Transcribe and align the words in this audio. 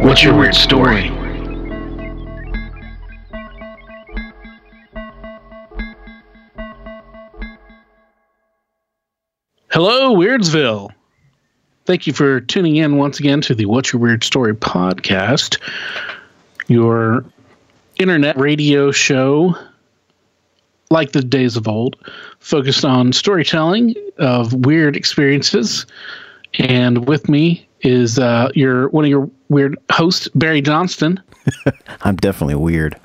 what's 0.00 0.22
your 0.22 0.36
weird 0.36 0.54
story? 0.54 1.08
Hello, 9.70 10.14
Weirdsville. 10.14 10.90
Thank 11.84 12.06
you 12.06 12.12
for 12.12 12.40
tuning 12.40 12.76
in 12.76 12.96
once 12.96 13.20
again 13.20 13.40
to 13.42 13.54
the 13.54 13.66
What's 13.66 13.92
Your 13.92 14.00
Weird 14.00 14.24
Story 14.24 14.54
podcast, 14.54 15.60
your 16.66 17.24
internet 17.98 18.36
radio 18.38 18.90
show, 18.90 19.54
like 20.90 21.12
the 21.12 21.22
days 21.22 21.56
of 21.56 21.68
old, 21.68 21.96
focused 22.40 22.84
on 22.84 23.12
storytelling 23.12 23.94
of 24.18 24.52
weird 24.52 24.96
experiences. 24.96 25.86
And 26.58 27.06
with 27.06 27.28
me 27.28 27.66
is 27.82 28.18
uh, 28.18 28.50
your 28.54 28.88
one 28.88 29.04
of 29.04 29.10
your 29.10 29.30
weird 29.48 29.78
hosts, 29.90 30.28
Barry 30.34 30.60
Johnston. 30.60 31.20
I'm 32.02 32.16
definitely 32.16 32.54
weird. 32.56 32.96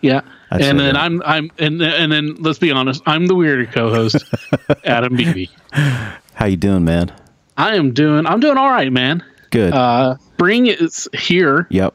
Yeah. 0.00 0.22
I'd 0.50 0.60
and 0.62 0.78
then 0.78 0.94
that. 0.94 0.96
I'm 1.02 1.22
I'm 1.24 1.50
and 1.58 1.80
and 1.82 2.12
then 2.12 2.34
let's 2.36 2.58
be 2.58 2.70
honest, 2.70 3.02
I'm 3.06 3.26
the 3.26 3.34
weirder 3.34 3.66
co-host, 3.66 4.16
Adam 4.84 5.16
Beebe. 5.16 5.46
How 5.72 6.46
you 6.46 6.56
doing, 6.56 6.84
man? 6.84 7.12
I 7.56 7.74
am 7.76 7.92
doing 7.92 8.26
I'm 8.26 8.40
doing 8.40 8.56
all 8.58 8.70
right, 8.70 8.92
man. 8.92 9.24
Good. 9.50 9.72
Uh, 9.72 10.16
spring 10.34 10.66
is 10.66 11.08
here, 11.16 11.66
yep. 11.70 11.94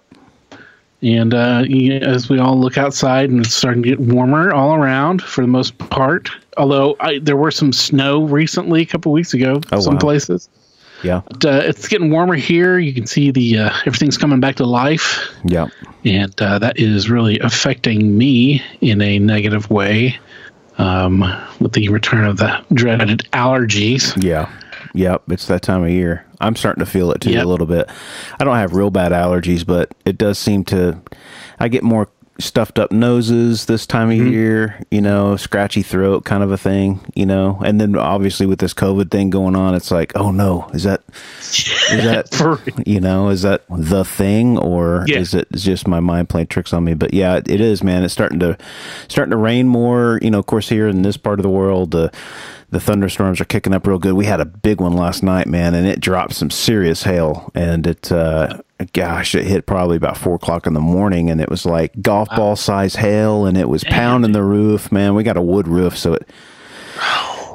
and 1.01 1.33
uh, 1.33 1.63
you- 1.67 1.93
as 1.93 2.29
we 2.29 2.39
all 2.39 2.57
look 2.59 2.77
outside, 2.77 3.29
and 3.29 3.45
it's 3.45 3.53
starting 3.53 3.83
to 3.83 3.89
get 3.89 3.99
warmer 3.99 4.53
all 4.53 4.73
around 4.75 5.21
for 5.21 5.41
the 5.41 5.47
most 5.47 5.77
part. 5.77 6.29
Although 6.57 6.95
I, 7.01 7.19
there 7.19 7.35
were 7.37 7.51
some 7.51 7.71
snow 7.73 8.23
recently, 8.23 8.81
a 8.81 8.85
couple 8.85 9.11
weeks 9.11 9.33
ago, 9.33 9.61
Oh, 9.73 9.79
some 9.81 9.95
wow. 9.95 9.99
places. 9.99 10.49
Yeah. 11.03 11.21
But, 11.29 11.45
uh, 11.45 11.61
it's 11.65 11.87
getting 11.87 12.11
warmer 12.11 12.35
here. 12.35 12.77
You 12.79 12.93
can 12.93 13.07
see 13.07 13.31
the 13.31 13.57
uh, 13.59 13.69
everything's 13.85 14.17
coming 14.17 14.39
back 14.39 14.55
to 14.57 14.65
life, 14.65 15.29
Yeah. 15.45 15.67
and 16.05 16.39
uh, 16.41 16.59
that 16.59 16.77
is 16.79 17.09
really 17.09 17.39
affecting 17.39 18.17
me 18.17 18.61
in 18.81 19.01
a 19.01 19.19
negative 19.19 19.69
way. 19.69 20.17
Um, 20.77 21.25
with 21.59 21.73
the 21.73 21.89
return 21.89 22.23
of 22.23 22.37
the 22.37 22.63
dreaded 22.73 23.27
allergies. 23.33 24.21
Yeah. 24.23 24.49
Yep. 24.93 25.23
It's 25.29 25.45
that 25.47 25.61
time 25.61 25.83
of 25.83 25.89
year. 25.89 26.25
I'm 26.39 26.55
starting 26.55 26.79
to 26.79 26.89
feel 26.89 27.11
it 27.11 27.19
too 27.19 27.31
Yep. 27.31 27.43
a 27.43 27.47
little 27.49 27.67
bit. 27.67 27.89
I 28.39 28.45
don't 28.45 28.55
have 28.55 28.73
real 28.73 28.89
bad 28.89 29.11
allergies, 29.11 29.65
but 29.65 29.93
it 30.05 30.17
does 30.17 30.39
seem 30.39 30.63
to. 30.65 31.01
I 31.59 31.67
get 31.67 31.83
more 31.83 32.07
stuffed 32.39 32.79
up 32.79 32.91
noses 32.91 33.65
this 33.65 33.85
time 33.85 34.09
of 34.09 34.17
Mm-hmm. 34.17 34.31
year. 34.31 34.83
You 34.91 35.01
know, 35.01 35.35
scratchy 35.35 35.81
throat 35.83 36.25
kind 36.25 36.41
of 36.43 36.51
a 36.51 36.57
thing. 36.57 36.99
You 37.15 37.25
know, 37.25 37.61
and 37.63 37.79
then 37.79 37.95
obviously 37.97 38.45
with 38.45 38.59
this 38.59 38.73
COVID 38.73 39.11
thing 39.11 39.29
going 39.29 39.55
on, 39.55 39.75
it's 39.75 39.91
like, 39.91 40.13
oh 40.15 40.31
no, 40.31 40.69
is 40.73 40.83
that 40.83 41.03
is 41.39 42.03
that 42.03 42.83
you 42.87 42.99
know 42.99 43.29
is 43.29 43.41
that 43.43 43.63
the 43.69 44.03
thing 44.05 44.57
or 44.57 45.03
Yeah. 45.07 45.19
is 45.19 45.33
it 45.33 45.47
just 45.53 45.87
my 45.87 45.99
mind 45.99 46.29
playing 46.29 46.47
tricks 46.47 46.73
on 46.73 46.83
me 46.83 46.93
but 46.93 47.13
yeah 47.13 47.35
it, 47.37 47.49
it 47.49 47.59
is 47.61 47.83
man 47.83 48.03
it's 48.03 48.13
starting 48.13 48.39
to 48.39 48.57
starting 49.07 49.31
to 49.31 49.37
rain 49.37 49.67
more 49.67 50.19
you 50.21 50.29
know 50.31 50.39
of 50.39 50.45
course 50.45 50.69
here 50.69 50.87
in 50.87 51.01
this 51.01 51.17
part 51.17 51.39
of 51.39 51.43
the 51.43 51.49
world 51.49 51.95
uh, 51.95 52.09
the 52.69 52.79
thunderstorms 52.79 53.41
are 53.41 53.45
kicking 53.45 53.73
up 53.73 53.87
real 53.87 53.97
good 53.97 54.13
we 54.13 54.25
had 54.25 54.39
a 54.39 54.45
big 54.45 54.79
one 54.79 54.93
last 54.93 55.23
night 55.23 55.47
man 55.47 55.73
and 55.73 55.87
it 55.87 55.99
dropped 55.99 56.33
some 56.33 56.49
serious 56.51 57.03
hail 57.03 57.51
and 57.55 57.87
it 57.87 58.11
uh 58.11 58.59
gosh 58.93 59.35
it 59.35 59.45
hit 59.45 59.65
probably 59.65 59.97
about 59.97 60.17
four 60.17 60.35
o'clock 60.35 60.65
in 60.65 60.73
the 60.73 60.79
morning 60.79 61.29
and 61.29 61.41
it 61.41 61.49
was 61.49 61.65
like 61.65 62.01
golf 62.01 62.29
ball 62.29 62.55
size 62.55 62.95
hail 62.95 63.45
and 63.45 63.57
it 63.57 63.67
was 63.69 63.83
pounding 63.83 64.31
the 64.31 64.43
roof 64.43 64.91
man 64.91 65.13
we 65.15 65.23
got 65.23 65.37
a 65.37 65.41
wood 65.41 65.67
roof 65.67 65.97
so 65.97 66.13
it 66.13 66.29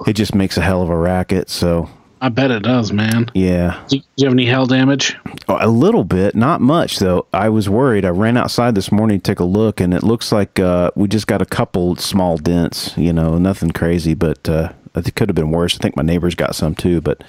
it 0.06 0.12
just 0.14 0.34
makes 0.34 0.56
a 0.56 0.60
hell 0.60 0.82
of 0.82 0.90
a 0.90 0.96
racket 0.96 1.48
so 1.48 1.88
I 2.20 2.30
bet 2.30 2.50
it 2.50 2.62
does, 2.62 2.90
man. 2.90 3.30
yeah 3.34 3.84
Do 3.88 3.98
you 4.16 4.24
have 4.24 4.32
any 4.32 4.46
hail 4.46 4.64
damage? 4.64 5.14
Oh, 5.46 5.58
A 5.60 5.68
little 5.68 6.04
bit, 6.04 6.34
not 6.34 6.62
much 6.62 6.98
though. 6.98 7.26
I 7.34 7.50
was 7.50 7.68
worried. 7.68 8.06
I 8.06 8.10
ran 8.10 8.38
outside 8.38 8.74
this 8.74 8.90
morning 8.90 9.18
to 9.20 9.22
take 9.22 9.40
a 9.40 9.44
look, 9.44 9.78
and 9.78 9.92
it 9.92 10.02
looks 10.02 10.32
like 10.32 10.58
uh, 10.58 10.90
we 10.94 11.06
just 11.06 11.26
got 11.26 11.42
a 11.42 11.46
couple 11.46 11.96
small 11.96 12.38
dents. 12.38 12.96
You 12.96 13.12
know, 13.12 13.36
nothing 13.36 13.72
crazy, 13.72 14.14
but 14.14 14.48
uh, 14.48 14.72
it 14.94 15.14
could 15.16 15.28
have 15.28 15.36
been 15.36 15.50
worse. 15.50 15.74
I 15.74 15.82
think 15.82 15.96
my 15.98 16.02
neighbors 16.02 16.34
got 16.34 16.54
some 16.54 16.74
too. 16.74 17.02
But 17.02 17.22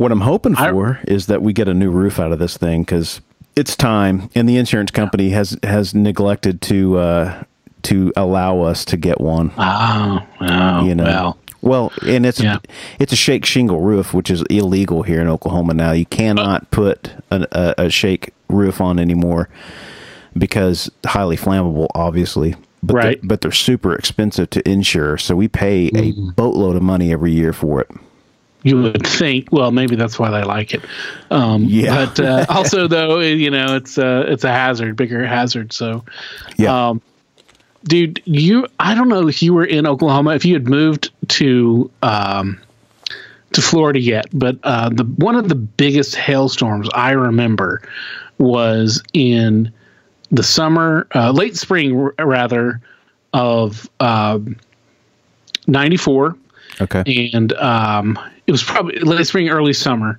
what 0.00 0.10
I'm 0.12 0.22
hoping 0.22 0.56
I- 0.56 0.70
for 0.70 0.98
is 1.06 1.26
that 1.26 1.42
we 1.42 1.52
get 1.52 1.68
a 1.68 1.74
new 1.74 1.90
roof 1.90 2.18
out 2.18 2.32
of 2.32 2.38
this 2.38 2.56
thing 2.56 2.82
because 2.82 3.20
it's 3.54 3.76
time, 3.76 4.30
and 4.34 4.48
the 4.48 4.56
insurance 4.56 4.90
company 4.90 5.30
has 5.30 5.58
has 5.62 5.94
neglected 5.94 6.62
to 6.62 6.96
uh, 6.98 7.42
to 7.82 8.10
allow 8.16 8.62
us 8.62 8.84
to 8.86 8.96
get 8.96 9.20
one 9.20 9.52
Oh, 9.58 10.26
oh 10.40 10.84
you 10.86 10.94
know 10.94 11.04
well. 11.04 11.38
well 11.60 11.92
and 12.06 12.24
it's 12.24 12.40
Yeah. 12.40 12.58
it's 12.98 13.12
a 13.12 13.16
shake 13.16 13.44
shingle 13.44 13.80
roof 13.80 14.14
which 14.14 14.30
is 14.30 14.42
illegal 14.50 15.02
here 15.02 15.20
in 15.20 15.28
oklahoma 15.28 15.72
now 15.74 15.92
you 15.92 16.04
cannot 16.06 16.70
put 16.70 17.12
an, 17.30 17.46
a, 17.52 17.74
a 17.78 17.90
shake 17.90 18.32
roof 18.48 18.80
on 18.82 18.98
anymore 18.98 19.48
because 20.36 20.90
highly 21.06 21.36
flammable 21.36 21.88
obviously 21.94 22.54
but 22.82 22.94
Right. 22.96 23.20
they're, 23.20 23.28
but 23.28 23.40
they're 23.42 23.52
super 23.52 23.94
expensive 23.94 24.50
to 24.50 24.66
insure 24.68 25.16
so 25.18 25.34
we 25.36 25.48
pay 25.48 25.86
a 25.88 25.90
Mm-hmm. 26.12 26.30
boatload 26.30 26.76
of 26.76 26.82
money 26.82 27.12
every 27.12 27.32
year 27.32 27.52
for 27.54 27.80
it 27.80 27.88
You 28.62 28.82
would 28.82 29.06
think. 29.06 29.50
Well, 29.50 29.70
maybe 29.70 29.96
that's 29.96 30.18
why 30.18 30.30
they 30.30 30.42
like 30.42 30.74
it. 30.74 30.82
Um, 31.30 31.64
Yeah. 31.64 32.06
But 32.06 32.20
uh, 32.20 32.46
also, 32.50 32.86
though, 32.86 33.20
you 33.20 33.50
know, 33.50 33.76
it's 33.76 33.96
a 33.96 34.30
it's 34.30 34.44
a 34.44 34.50
hazard, 34.50 34.96
bigger 34.96 35.26
hazard. 35.26 35.72
So, 35.72 36.04
yeah 36.56 36.88
um, 36.88 37.02
dude, 37.84 38.20
you 38.24 38.66
I 38.78 38.94
don't 38.94 39.08
know 39.08 39.28
if 39.28 39.42
you 39.42 39.54
were 39.54 39.64
in 39.64 39.86
Oklahoma, 39.86 40.34
if 40.34 40.44
you 40.44 40.54
had 40.54 40.68
moved 40.68 41.10
to 41.28 41.90
um, 42.02 42.60
to 43.52 43.62
Florida 43.62 44.00
yet, 44.00 44.26
but 44.32 44.58
uh, 44.62 44.88
the 44.90 45.04
one 45.04 45.36
of 45.36 45.48
the 45.48 45.54
biggest 45.54 46.14
hailstorms 46.14 46.88
I 46.94 47.12
remember 47.12 47.82
was 48.38 49.02
in 49.12 49.72
the 50.30 50.42
summer, 50.42 51.06
uh, 51.14 51.30
late 51.32 51.56
spring 51.56 51.96
rather, 52.18 52.80
of 53.32 53.88
um, 54.00 54.56
'94 55.66 56.36
okay 56.80 57.30
and 57.32 57.52
um, 57.54 58.18
it 58.46 58.52
was 58.52 58.62
probably 58.62 58.98
late 59.00 59.26
spring, 59.26 59.48
early 59.48 59.72
summer. 59.72 60.18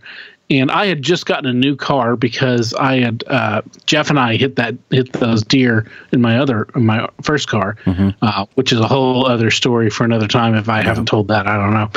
And 0.50 0.70
I 0.70 0.88
had 0.88 1.02
just 1.02 1.28
gotten 1.28 1.50
a 1.50 1.54
new 1.54 1.78
car 1.78 2.18
because 2.18 2.74
I 2.74 2.98
had 3.00 3.24
uh, 3.28 3.62
Jeff 3.86 4.10
and 4.10 4.20
I 4.20 4.36
hit 4.36 4.58
that 4.58 4.76
hit 4.90 5.14
those 5.14 5.44
deer 5.44 5.90
in 6.12 6.20
my 6.20 6.38
other 6.38 6.68
in 6.76 6.86
my 6.86 7.08
first 7.22 7.48
car, 7.48 7.78
uh, 8.22 8.46
which 8.56 8.74
is 8.74 8.80
a 8.82 8.88
whole 8.88 9.26
other 9.26 9.50
story 9.50 9.90
for 9.90 10.04
another 10.04 10.28
time. 10.28 10.56
If 10.56 10.68
I 10.68 10.82
haven't 10.82 11.06
told 11.06 11.30
that, 11.30 11.48
I 11.48 11.56
don't 11.56 11.74
know. 11.74 11.90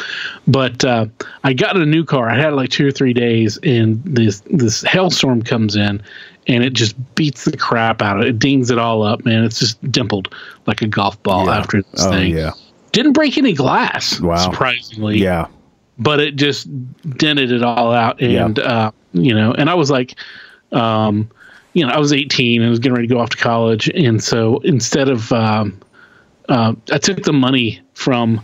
But 0.47 0.85
uh, 0.85 1.07
I 1.43 1.53
got 1.53 1.77
a 1.77 1.85
new 1.85 2.05
car. 2.05 2.31
I 2.31 2.37
had 2.37 2.53
it 2.53 2.57
like 2.57 2.71
two 2.71 2.87
or 2.87 2.93
three 2.93 3.13
days, 3.13 3.59
and 3.65 4.01
this 4.05 4.41
this 4.49 4.83
hailstorm 4.83 5.43
comes 5.43 5.75
in, 5.75 6.01
and 6.47 6.63
it 6.63 6.75
just 6.75 6.95
beats 7.17 7.47
the 7.47 7.57
crap 7.57 8.03
out 8.03 8.19
of 8.19 8.23
it. 8.23 8.29
It 8.29 8.39
dings 8.39 8.71
it 8.71 8.79
all 8.79 9.03
up, 9.03 9.25
man. 9.25 9.43
It's 9.43 9.59
just 9.59 9.83
dimpled 9.91 10.33
like 10.67 10.81
a 10.81 10.87
golf 10.87 11.21
ball 11.25 11.47
Yeah. 11.47 11.59
after 11.59 11.83
this 11.83 12.05
oh 12.05 12.11
thing 12.11 12.37
yeah 12.37 12.53
didn't 12.95 13.13
break 13.13 13.37
any 13.37 13.53
glass 13.53 14.19
Wow. 14.21 14.37
surprisingly. 14.37 15.19
Yeah. 15.19 15.47
But 15.99 16.19
it 16.21 16.37
just 16.37 16.67
dented 17.19 17.53
it 17.53 17.63
all 17.63 17.93
out. 17.93 18.21
And 18.23 18.59
uh 18.59 18.91
you 19.13 19.33
know 19.35 19.53
and 19.53 19.71
i 19.71 19.75
was 19.75 19.91
like 19.91 20.17
um 20.73 21.31
you 21.73 21.87
know 21.87 21.93
i 21.93 21.99
was 22.01 22.13
18 22.13 22.61
and 22.63 22.69
was 22.71 22.81
getting 22.81 22.95
ready 22.97 23.07
to 23.07 23.15
go 23.15 23.21
off 23.21 23.31
to 23.31 23.37
college. 23.37 23.89
And 23.91 24.23
so 24.23 24.59
instead 24.61 25.09
of 25.09 25.31
um 25.33 25.79
uh, 26.49 26.75
i 26.93 26.99
took 26.99 27.23
the 27.23 27.33
money 27.33 27.81
from 27.95 28.41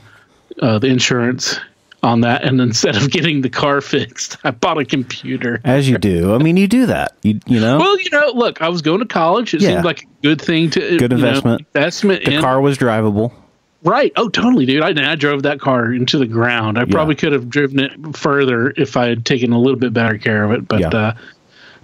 uh, 0.63 0.79
the 0.79 0.87
insurance 0.89 1.59
on 2.03 2.23
that. 2.23 2.45
And 2.45 2.61
instead 2.63 2.97
of 2.97 3.11
getting 3.11 3.43
the 3.43 3.51
car 3.51 3.81
fixed 3.95 4.37
i 4.45 4.51
bought 4.53 4.79
a 4.79 4.85
computer. 4.85 5.61
As 5.65 5.89
you 5.89 5.99
do. 5.99 6.35
I 6.35 6.39
mean 6.39 6.57
you 6.57 6.69
do 6.69 6.87
that. 6.87 7.17
You 7.23 7.41
you 7.47 7.59
know? 7.61 7.79
Well 7.79 7.99
you 8.01 8.11
know 8.13 8.31
look 8.35 8.63
i 8.63 8.69
was 8.69 8.81
going 8.83 9.01
to 9.01 9.07
college. 9.07 9.55
It 9.55 9.61
Yeah. 9.61 9.71
seemed 9.71 9.85
like 9.85 10.03
a 10.05 10.07
good 10.23 10.41
thing 10.41 10.71
to 10.71 10.81
Good 10.81 11.03
you 11.03 11.09
know, 11.09 11.17
investment. 11.17 11.67
investment 11.75 12.25
the 12.25 12.35
in 12.35 12.41
car 12.43 12.61
was 12.61 12.79
drivable 12.79 13.33
Right. 13.83 14.13
Oh, 14.17 14.29
totally, 14.29 14.67
dude. 14.67 14.83
I, 14.83 15.13
I 15.13 15.15
drove 15.15 15.43
that 15.45 15.59
car 15.59 15.93
into 15.93 16.19
the 16.19 16.27
ground. 16.27 16.79
I 16.79 16.85
probably 16.85 17.15
could 17.15 17.33
have 17.33 17.49
driven 17.49 17.81
it 17.81 18.17
further 18.17 18.75
if 18.77 18.97
I 18.97 19.09
had 19.09 19.25
taken 19.25 19.53
a 19.53 19.59
little 19.59 19.79
bit 19.79 19.95
better 19.95 20.19
care 20.19 20.45
of 20.45 20.53
it. 20.53 20.69
But, 20.69 20.81
Yeah. 20.81 20.89
uh, 20.89 21.15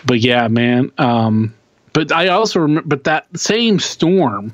but 0.05 0.21
yeah, 0.21 0.47
man. 0.49 0.93
Um, 0.99 1.55
but 1.95 2.13
I 2.13 2.29
also 2.29 2.61
remember, 2.61 2.87
but 2.87 3.05
that 3.05 3.27
same 3.39 3.79
storm 3.79 4.53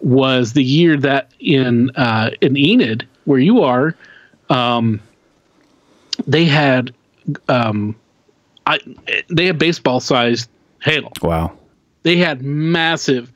was 0.00 0.52
the 0.52 0.62
year 0.62 0.96
that 0.98 1.32
in 1.40 1.90
uh, 1.96 2.30
in 2.40 2.56
Enid, 2.56 3.08
where 3.24 3.40
you 3.40 3.62
are, 3.62 3.96
um, 4.48 5.00
they 6.26 6.44
had 6.44 6.94
um, 7.48 7.96
I 8.66 8.78
they 9.28 9.46
had 9.46 9.58
baseball 9.58 9.98
sized 9.98 10.48
hail. 10.82 11.12
Wow. 11.22 11.58
They 12.04 12.16
had 12.16 12.42
massive, 12.42 13.32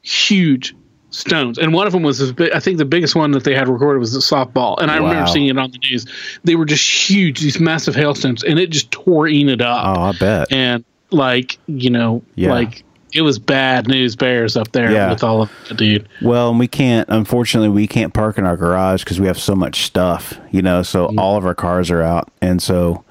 huge 0.00 0.74
stones, 1.16 1.58
and 1.58 1.72
one 1.72 1.86
of 1.86 1.92
them 1.92 2.02
was 2.02 2.32
I 2.38 2.60
think 2.60 2.78
the 2.78 2.84
biggest 2.84 3.14
one 3.16 3.30
that 3.32 3.44
they 3.44 3.54
had 3.54 3.68
recorded 3.68 3.98
was 3.98 4.14
a 4.14 4.18
softball, 4.20 4.78
and 4.80 4.90
I 4.90 5.00
Wow. 5.00 5.08
remember 5.08 5.30
seeing 5.30 5.46
it 5.48 5.58
on 5.58 5.70
the 5.70 5.78
news. 5.90 6.06
They 6.44 6.56
were 6.56 6.64
just 6.66 6.86
huge, 7.10 7.40
these 7.40 7.58
massive 7.58 7.94
hailstones, 7.94 8.44
and 8.44 8.58
it 8.58 8.70
just 8.70 8.90
tore 8.90 9.26
Enid 9.28 9.62
up. 9.62 9.96
Oh, 9.96 10.00
I 10.02 10.12
bet. 10.12 10.52
And 10.52 10.84
like 11.10 11.58
you 11.66 11.90
know, 11.90 12.22
Yeah. 12.34 12.52
like 12.52 12.82
it 13.12 13.22
was 13.22 13.38
bad 13.38 13.88
news 13.88 14.14
bears 14.16 14.56
up 14.56 14.72
there 14.72 14.92
Yeah. 14.92 15.10
with 15.10 15.24
all 15.24 15.40
of 15.42 15.50
the 15.68 15.74
dude. 15.74 16.06
Well, 16.20 16.50
and 16.50 16.58
we 16.58 16.68
can't. 16.68 17.08
Unfortunately, 17.08 17.68
we 17.70 17.86
can't 17.86 18.12
park 18.12 18.36
in 18.36 18.44
our 18.44 18.56
garage 18.56 19.04
because 19.04 19.18
we 19.18 19.26
have 19.26 19.38
so 19.38 19.54
much 19.54 19.84
stuff. 19.84 20.38
You 20.50 20.60
know, 20.62 20.82
so 20.82 21.06
mm-hmm. 21.06 21.18
all 21.18 21.36
of 21.36 21.46
our 21.46 21.54
cars 21.54 21.90
are 21.90 22.02
out, 22.02 22.30
and 22.42 22.60
so 22.60 23.04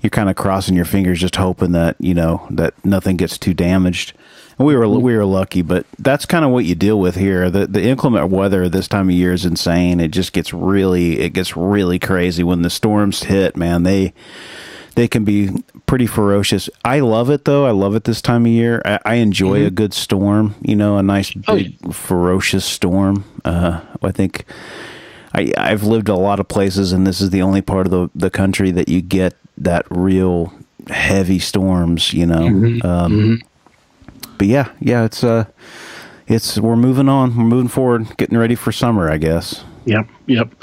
you're 0.00 0.10
kind 0.10 0.30
of 0.30 0.36
crossing 0.36 0.76
your 0.76 0.84
fingers, 0.84 1.18
just 1.18 1.36
hoping 1.36 1.72
that 1.72 1.96
you 1.98 2.14
know 2.14 2.46
that 2.50 2.74
nothing 2.84 3.16
gets 3.16 3.36
too 3.38 3.54
damaged. 3.54 4.12
We 4.58 4.76
were 4.76 4.88
we 4.88 5.16
were 5.16 5.24
lucky, 5.24 5.62
but 5.62 5.86
that's 5.98 6.26
kind 6.26 6.44
of 6.44 6.50
what 6.50 6.64
you 6.64 6.74
deal 6.74 6.98
with 6.98 7.14
here. 7.14 7.48
The 7.48 7.66
the 7.66 7.82
inclement 7.82 8.30
weather 8.30 8.68
this 8.68 8.88
time 8.88 9.08
of 9.08 9.14
year 9.14 9.32
is 9.32 9.44
insane. 9.44 10.00
It 10.00 10.10
just 10.10 10.32
gets 10.32 10.52
really 10.52 11.20
it 11.20 11.32
gets 11.32 11.56
really 11.56 11.98
crazy 12.00 12.42
when 12.42 12.62
the 12.62 12.70
storms 12.70 13.22
hit. 13.24 13.56
Man, 13.56 13.84
they 13.84 14.12
they 14.96 15.06
can 15.06 15.22
be 15.24 15.62
pretty 15.86 16.06
ferocious. 16.06 16.68
I 16.84 16.98
love 16.98 17.30
it 17.30 17.44
though. 17.44 17.66
I 17.66 17.70
love 17.70 17.94
it 17.94 18.02
this 18.02 18.20
time 18.20 18.46
of 18.46 18.50
year. 18.52 18.82
I, 18.84 18.98
I 19.04 19.14
enjoy 19.16 19.64
a 19.64 19.70
good 19.70 19.94
storm. 19.94 20.56
You 20.60 20.74
know, 20.74 20.98
a 20.98 21.02
nice 21.04 21.32
Oh, 21.46 21.54
big 21.54 21.94
ferocious 21.94 22.64
storm. 22.64 23.24
Uh, 23.44 23.80
I 24.02 24.10
think 24.10 24.44
I 25.34 25.52
I've 25.56 25.84
lived 25.84 26.08
a 26.08 26.16
lot 26.16 26.40
of 26.40 26.48
places, 26.48 26.92
and 26.92 27.06
this 27.06 27.20
is 27.20 27.30
the 27.30 27.42
only 27.42 27.62
part 27.62 27.86
of 27.86 27.92
the 27.92 28.10
the 28.12 28.30
country 28.30 28.72
that 28.72 28.88
you 28.88 29.02
get 29.02 29.36
that 29.56 29.86
real 29.88 30.52
heavy 30.88 31.38
storms. 31.38 32.12
You 32.12 32.26
know. 32.26 32.78
Um, 32.82 33.40
But 34.38 34.46
yeah, 34.46 34.70
yeah, 34.80 35.04
it's 35.04 35.22
uh, 35.24 35.44
it's 36.26 36.58
we're 36.58 36.76
moving 36.76 37.08
on. 37.08 37.36
We're 37.36 37.44
moving 37.44 37.68
forward, 37.68 38.16
getting 38.16 38.38
ready 38.38 38.54
for 38.54 38.72
summer. 38.72 39.10
I 39.10 39.18
guess. 39.18 39.64
Yep, 39.84 40.06
yep. 40.26 40.54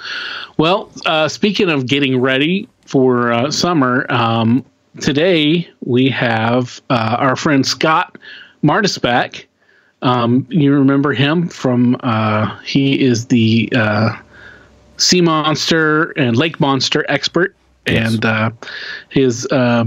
Well, 0.58 0.92
uh, 1.06 1.28
speaking 1.28 1.70
of 1.70 1.88
getting 1.88 2.22
ready 2.22 2.70
for 2.86 3.32
uh, 3.34 3.52
summer, 3.52 4.06
um, 4.12 4.64
today 5.02 5.68
we 5.84 6.10
have 6.10 6.82
uh, 6.90 7.18
our 7.20 7.36
friend 7.36 7.66
Scott 7.66 8.18
Mardis 8.64 9.02
back. 9.02 9.48
Um, 10.02 10.46
you 10.50 10.72
remember 10.74 11.14
him 11.14 11.48
from? 11.50 11.98
Uh, 12.02 12.58
he 12.60 13.00
is 13.04 13.26
the 13.28 13.72
uh, 13.76 14.16
sea 14.98 15.22
monster 15.22 16.12
and 16.12 16.38
lake 16.38 16.60
monster 16.60 17.04
expert, 17.10 17.56
Yes. 17.88 18.14
and 18.14 18.26
uh, 18.26 18.52
his 19.10 19.48
uh, 19.48 19.86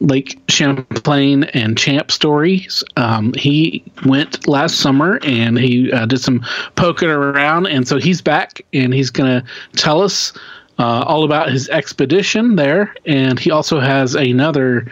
Lake 0.00 0.40
Champlain 0.48 1.44
and 1.44 1.76
Champ 1.76 2.10
stories. 2.10 2.82
Um, 2.96 3.32
he 3.34 3.84
went 4.06 4.48
last 4.48 4.76
summer 4.76 5.18
and 5.22 5.58
he 5.58 5.92
uh, 5.92 6.06
did 6.06 6.18
some 6.18 6.44
poking 6.76 7.10
around, 7.10 7.66
and 7.66 7.86
so 7.86 7.98
he's 7.98 8.20
back 8.20 8.64
and 8.72 8.94
he's 8.94 9.10
going 9.10 9.42
to 9.42 9.46
tell 9.76 10.02
us 10.02 10.32
uh, 10.78 11.04
all 11.06 11.24
about 11.24 11.50
his 11.50 11.68
expedition 11.68 12.56
there. 12.56 12.94
And 13.04 13.38
he 13.38 13.50
also 13.50 13.80
has 13.80 14.14
another 14.14 14.90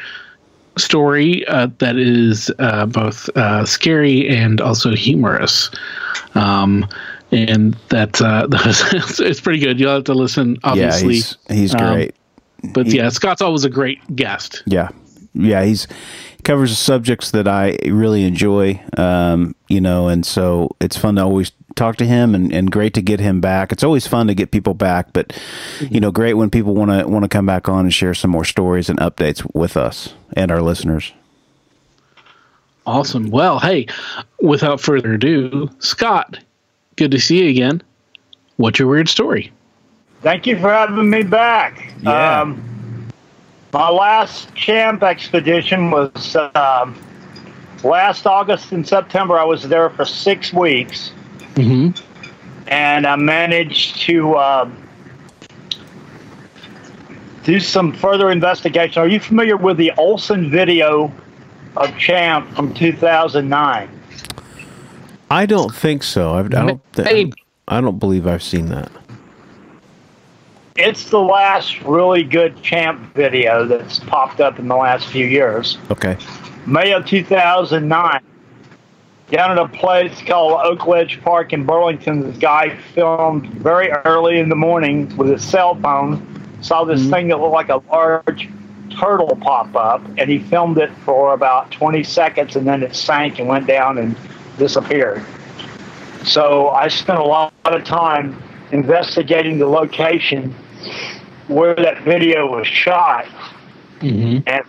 story 0.77 1.47
uh, 1.47 1.69
that 1.79 1.97
is 1.97 2.51
uh, 2.59 2.87
both 2.87 3.29
uh, 3.31 3.65
scary 3.65 4.29
and 4.29 4.61
also 4.61 4.95
humorous. 4.95 5.71
Um, 6.35 6.87
and 7.33 7.75
that 7.89 8.21
uh, 8.23 8.47
it's 9.25 9.41
pretty 9.41 9.59
good. 9.59 9.79
You'll 9.81 9.95
have 9.95 10.05
to 10.05 10.15
listen, 10.15 10.59
obviously. 10.65 11.15
yeah, 11.15 11.15
he's 11.15 11.39
he's 11.49 11.75
Um, 11.75 12.11
but 12.73 12.87
yeah, 12.87 13.09
Scott's 13.09 13.43
always 13.43 13.65
a 13.65 13.71
great 13.71 14.01
guest. 14.17 14.63
Yeah, 14.67 14.89
yeah, 15.35 15.65
he's 15.65 15.87
he 16.37 16.43
covers 16.43 16.77
subjects 16.77 17.31
that 17.31 17.47
I 17.47 17.79
really 17.87 18.25
enjoy. 18.25 18.81
Um, 18.97 19.55
you 19.69 19.81
know, 19.81 20.09
and 20.09 20.25
so 20.25 20.77
it's 20.81 20.97
fun 20.97 21.17
to 21.17 21.23
always 21.23 21.53
talk 21.77 21.97
to 21.97 22.07
him, 22.07 22.35
and, 22.35 22.53
and 22.53 22.71
great 22.71 22.95
to 22.95 23.03
get 23.03 23.21
him 23.21 23.41
back. 23.41 23.73
It's 23.73 23.85
always 23.85 24.07
fun 24.07 24.27
to 24.27 24.35
get 24.35 24.51
people 24.51 24.75
back, 24.75 25.13
but 25.13 25.39
you 25.81 26.01
know, 26.01 26.11
great 26.11 26.35
when 26.35 26.51
people 26.51 26.75
want 26.75 26.91
to 26.91 27.07
want 27.07 27.25
to 27.25 27.29
come 27.29 27.47
back 27.47 27.69
on 27.69 27.81
and 27.81 27.95
share 27.95 28.15
some 28.15 28.31
more 28.31 28.45
stories 28.45 28.89
and 28.89 28.99
updates 28.99 29.49
with 29.55 29.77
us 29.77 30.15
and 30.35 30.51
our 30.51 30.63
listeners. 30.63 31.13
Awesome. 32.87 33.31
Well, 33.31 33.59
hey, 33.59 33.87
without 34.41 34.81
further 34.81 35.13
ado, 35.13 35.69
Scott, 35.79 36.39
good 36.97 37.11
to 37.11 37.21
see 37.21 37.45
you 37.45 37.51
again. 37.51 37.83
What's 38.57 38.79
your 38.79 38.89
weird 38.89 39.11
story? 39.11 39.53
Thank 40.23 40.47
you 40.47 40.59
for 40.59 40.69
having 40.69 41.09
me 41.09 41.23
back. 41.23 41.93
Yeah. 42.01 42.41
Um, 42.41 43.09
my 43.73 43.89
last 43.91 44.55
champ 44.55 45.03
expedition 45.03 45.91
was 45.91 46.37
um, 46.55 46.99
last 47.85 48.27
August 48.27 48.73
and 48.73 48.87
September. 48.87 49.39
I 49.39 49.45
was 49.45 49.63
there 49.69 49.91
for 49.91 50.05
six 50.05 50.53
weeks, 50.53 51.13
Mm-hmm. 51.55 51.91
and 52.69 53.07
I 53.07 53.17
managed 53.17 54.01
to 54.03 54.35
uh, 54.37 54.71
do 57.45 57.59
some 57.61 57.93
further 57.93 58.31
investigation. 58.31 59.03
Are 59.03 59.09
you 59.09 59.19
familiar 59.21 59.57
with 59.57 59.77
the 59.77 59.93
Olson 59.99 60.51
video 60.51 61.13
of 61.77 61.97
Champ 61.99 62.49
from 62.55 62.73
2009? 62.75 63.89
I 65.31 65.47
don't 65.47 65.75
think 65.75 66.03
so. 66.03 66.33
I, 66.35 66.41
I 66.41 66.43
don't. 66.49 66.81
Hey. 66.95 67.33
I 67.67 67.81
don't 67.81 67.99
believe 67.99 68.27
I've 68.27 68.43
seen 68.43 68.67
that. 68.67 68.91
It's 70.79 71.11
the 71.11 71.19
last 71.19 71.83
really 71.83 72.23
good 72.23 72.63
Champ 72.63 73.13
video 73.13 73.67
that's 73.67 73.99
popped 73.99 74.41
up 74.41 74.61
in 74.61 74.69
the 74.69 74.77
last 74.77 75.09
few 75.09 75.27
years. 75.27 75.77
Okay. 75.91 76.17
May 76.67 76.93
of 76.93 77.05
2009, 77.05 78.21
down 79.29 79.51
at 79.51 79.59
a 79.59 79.67
place 79.67 80.23
called 80.23 80.61
Oak 80.63 80.87
Ledge 80.87 81.21
Park 81.21 81.53
in 81.53 81.67
Burlington, 81.67 82.21
this 82.21 82.39
guy 82.39 82.77
filmed 82.95 83.49
very 83.55 83.91
early 84.05 84.39
in 84.39 84.49
the 84.49 84.55
morning 84.55 85.15
with 85.17 85.31
his 85.31 85.43
cell 85.43 85.75
phone, 85.75 86.23
saw 86.61 86.85
this 86.85 87.01
mm-hmm. 87.01 87.11
thing 87.11 87.29
that 87.29 87.41
looked 87.41 87.55
like 87.55 87.71
a 87.71 87.83
large 87.91 88.49
turtle 89.01 89.37
pop 89.41 89.75
up, 89.75 90.01
and 90.17 90.31
he 90.31 90.39
filmed 90.39 90.79
it 90.79 90.93
for 91.05 91.35
about 91.35 91.73
20 91.73 92.05
seconds, 92.05 92.55
and 92.55 92.69
then 92.69 92.85
it 92.85 92.95
sank 92.95 93.41
and 93.41 93.49
went 93.49 93.67
down 93.67 93.99
and 93.99 94.17
disappeared. 94.59 95.25
So 96.23 96.69
I 96.69 96.87
spent 96.87 97.19
a 97.19 97.25
lot 97.25 97.53
of 97.65 97.83
time 97.83 98.41
investigating 98.71 99.59
the 99.59 99.67
location 99.67 100.55
where 101.49 101.75
that 101.75 102.03
video 102.03 102.47
was 102.47 102.67
shot. 102.67 103.25
Mm-hmm. 104.01 104.47
And 104.47 104.63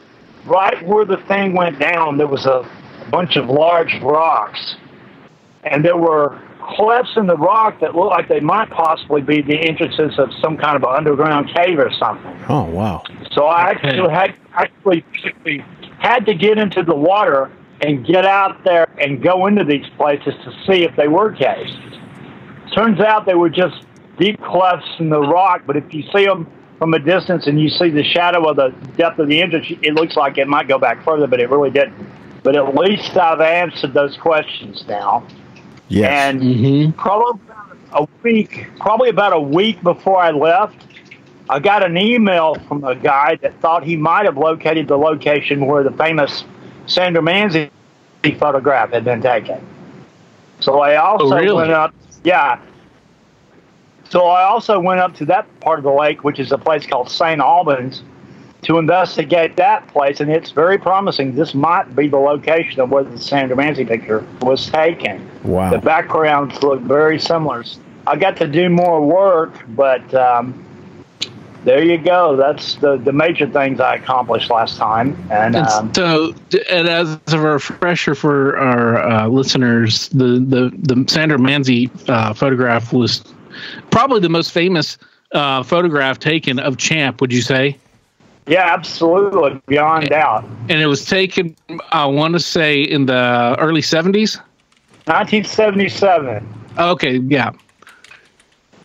right 0.46 0.82
where 0.88 1.06
the 1.06 1.18
thing 1.18 1.54
went 1.54 1.80
down, 1.80 2.18
there 2.18 2.28
was 2.28 2.46
a 2.46 2.68
bunch 3.12 3.36
of 3.36 3.50
large 3.50 4.00
rocks. 4.02 4.76
And 5.64 5.84
there 5.84 5.98
were 5.98 6.40
clefts 6.62 7.18
in 7.18 7.28
the 7.28 7.36
rock 7.38 7.80
that 7.82 7.96
looked 7.96 8.12
like 8.12 8.28
they 8.28 8.40
might 8.40 8.70
possibly 8.70 9.22
be 9.22 9.42
the 9.42 9.58
entrances 9.58 10.18
of 10.20 10.32
some 10.42 10.56
kind 10.58 10.76
of 10.76 10.84
an 10.84 10.96
underground 10.96 11.52
cave 11.54 11.80
or 11.80 11.92
something. 11.92 12.36
Oh 12.48 12.64
wow. 12.66 13.04
So 13.32 13.46
I 13.46 13.72
Okay. 13.72 13.88
actually 13.90 14.12
had 14.14 14.36
actually 14.54 15.64
had 16.00 16.26
to 16.26 16.34
get 16.34 16.58
into 16.58 16.84
the 16.84 16.96
water 16.96 17.52
and 17.82 18.06
get 18.06 18.26
out 18.26 18.64
there 18.64 18.88
and 19.00 19.22
go 19.22 19.48
into 19.48 19.64
these 19.64 19.86
places 19.98 20.34
to 20.44 20.52
see 20.66 20.84
if 20.84 20.96
they 20.96 21.08
were 21.08 21.32
caves. 21.32 21.76
Turns 22.74 23.00
out 23.00 23.26
they 23.26 23.36
were 23.36 23.50
just 23.50 23.86
deep 24.20 24.40
clefts 24.42 24.88
in 25.00 25.10
the 25.10 25.20
rock, 25.22 25.64
but 25.66 25.76
if 25.78 25.94
you 25.94 26.04
see 26.14 26.26
them 26.26 26.48
from 26.78 26.94
a 26.94 27.00
distance 27.00 27.48
and 27.48 27.60
you 27.60 27.70
see 27.70 27.90
the 27.90 28.04
shadow 28.04 28.48
of 28.50 28.56
the 28.58 28.70
depth 28.98 29.20
of 29.20 29.28
the 29.28 29.42
entrance, 29.42 29.68
it 29.82 29.94
looks 29.96 30.16
like 30.16 30.38
it 30.38 30.48
might 30.48 30.68
go 30.68 30.78
back 30.78 31.04
further, 31.04 31.28
but 31.28 31.40
it 31.40 31.50
really 31.50 31.70
didn't. 31.70 31.96
But 32.44 32.56
at 32.56 32.76
least 32.76 33.18
I've 33.18 33.42
answered 33.42 33.94
those 33.94 34.16
questions 34.18 34.86
now. 34.88 35.26
Yes. 35.88 36.12
And 36.12 36.42
Mm-hmm. 36.42 36.92
probably 36.92 37.42
about 37.48 37.78
a 37.94 38.08
week, 38.24 38.68
probably 38.80 39.10
about 39.10 39.34
a 39.34 39.40
week 39.40 39.82
before 39.82 40.18
I 40.22 40.32
left, 40.32 40.86
I 41.50 41.60
got 41.60 41.84
an 41.84 41.98
email 41.98 42.56
from 42.68 42.84
a 42.84 42.96
guy 42.96 43.36
that 43.42 43.60
thought 43.60 43.84
he 43.84 43.96
might 43.96 44.26
have 44.26 44.38
located 44.38 44.88
the 44.88 44.98
location 44.98 45.66
where 45.66 45.84
the 45.84 45.92
famous 45.92 46.44
Sandra 46.86 47.22
Mansi 47.24 47.70
photograph 48.38 48.92
had 48.92 49.04
been 49.04 49.22
taken. 49.22 49.66
So 50.60 50.80
I 50.80 50.98
also 50.98 51.26
Oh, 51.36 51.40
really? 51.40 51.56
went 51.56 51.72
up, 51.72 51.94
yeah. 52.24 52.60
So 54.10 54.26
I 54.26 54.44
also 54.44 54.80
went 54.80 55.00
up 55.00 55.16
to 55.16 55.26
that 55.26 55.48
part 55.60 55.80
of 55.80 55.84
the 55.84 55.92
lake, 55.92 56.24
which 56.24 56.40
is 56.40 56.52
a 56.52 56.58
place 56.58 56.86
called 56.86 57.10
St. 57.10 57.40
Albans, 57.40 58.04
to 58.64 58.78
investigate 58.78 59.56
that 59.56 59.88
place, 59.88 60.20
and 60.20 60.30
it's 60.30 60.52
very 60.52 60.78
promising. 60.78 61.36
This 61.36 61.54
might 61.54 61.96
be 61.96 62.08
the 62.08 62.18
location 62.18 62.82
of 62.82 62.90
where 62.90 63.04
the 63.04 63.20
Sandra 63.20 63.56
Mansi 63.56 63.88
picture 63.88 64.26
was 64.42 64.70
taken. 64.70 65.30
wow. 65.44 65.70
The 65.72 65.78
backgrounds 65.78 66.62
look 66.62 66.82
very 66.82 67.20
similar. 67.20 67.64
I 68.06 68.16
got 68.18 68.36
to 68.38 68.48
do 68.48 68.70
more 68.70 69.06
work, 69.06 69.54
but 69.70 70.14
um, 70.14 70.66
there 71.64 71.84
you 71.84 71.98
go. 71.98 72.36
That's 72.36 72.76
the, 72.76 72.98
the 72.98 73.14
major 73.14 73.48
things 73.48 73.80
I 73.80 73.96
accomplished 73.96 74.50
last 74.50 74.78
time. 74.78 75.16
And 75.32 75.56
um, 75.56 75.94
so, 75.94 76.34
and 76.70 76.90
as 76.90 77.18
a 77.28 77.40
refresher 77.40 78.16
for 78.16 78.58
our 78.58 78.98
uh, 78.98 79.28
listeners, 79.28 80.10
the 80.10 80.40
the 80.40 80.72
the 80.78 81.06
Sandra 81.08 81.38
Mansi 81.38 81.90
uh, 82.10 82.34
photograph 82.34 82.92
was 82.92 83.24
probably 83.92 84.20
the 84.20 84.30
most 84.30 84.52
famous 84.52 84.98
uh, 85.32 85.64
photograph 85.64 86.20
taken 86.20 86.60
of 86.60 86.78
Champ. 86.78 87.22
Would 87.22 87.34
you 87.34 87.42
say? 87.42 87.78
Yeah, 88.48 88.74
absolutely, 88.74 89.62
beyond 89.68 90.10
doubt. 90.10 90.44
and 90.70 90.82
it 90.82 90.88
was 90.88 91.06
taken. 91.06 91.56
I 91.92 92.06
want 92.06 92.34
to 92.34 92.40
say 92.40 92.82
in 92.82 93.06
the 93.06 93.56
early 93.60 93.82
seventies. 93.82 94.40
1977. 95.06 96.48
Okay, 96.78 97.18
yeah. 97.28 97.52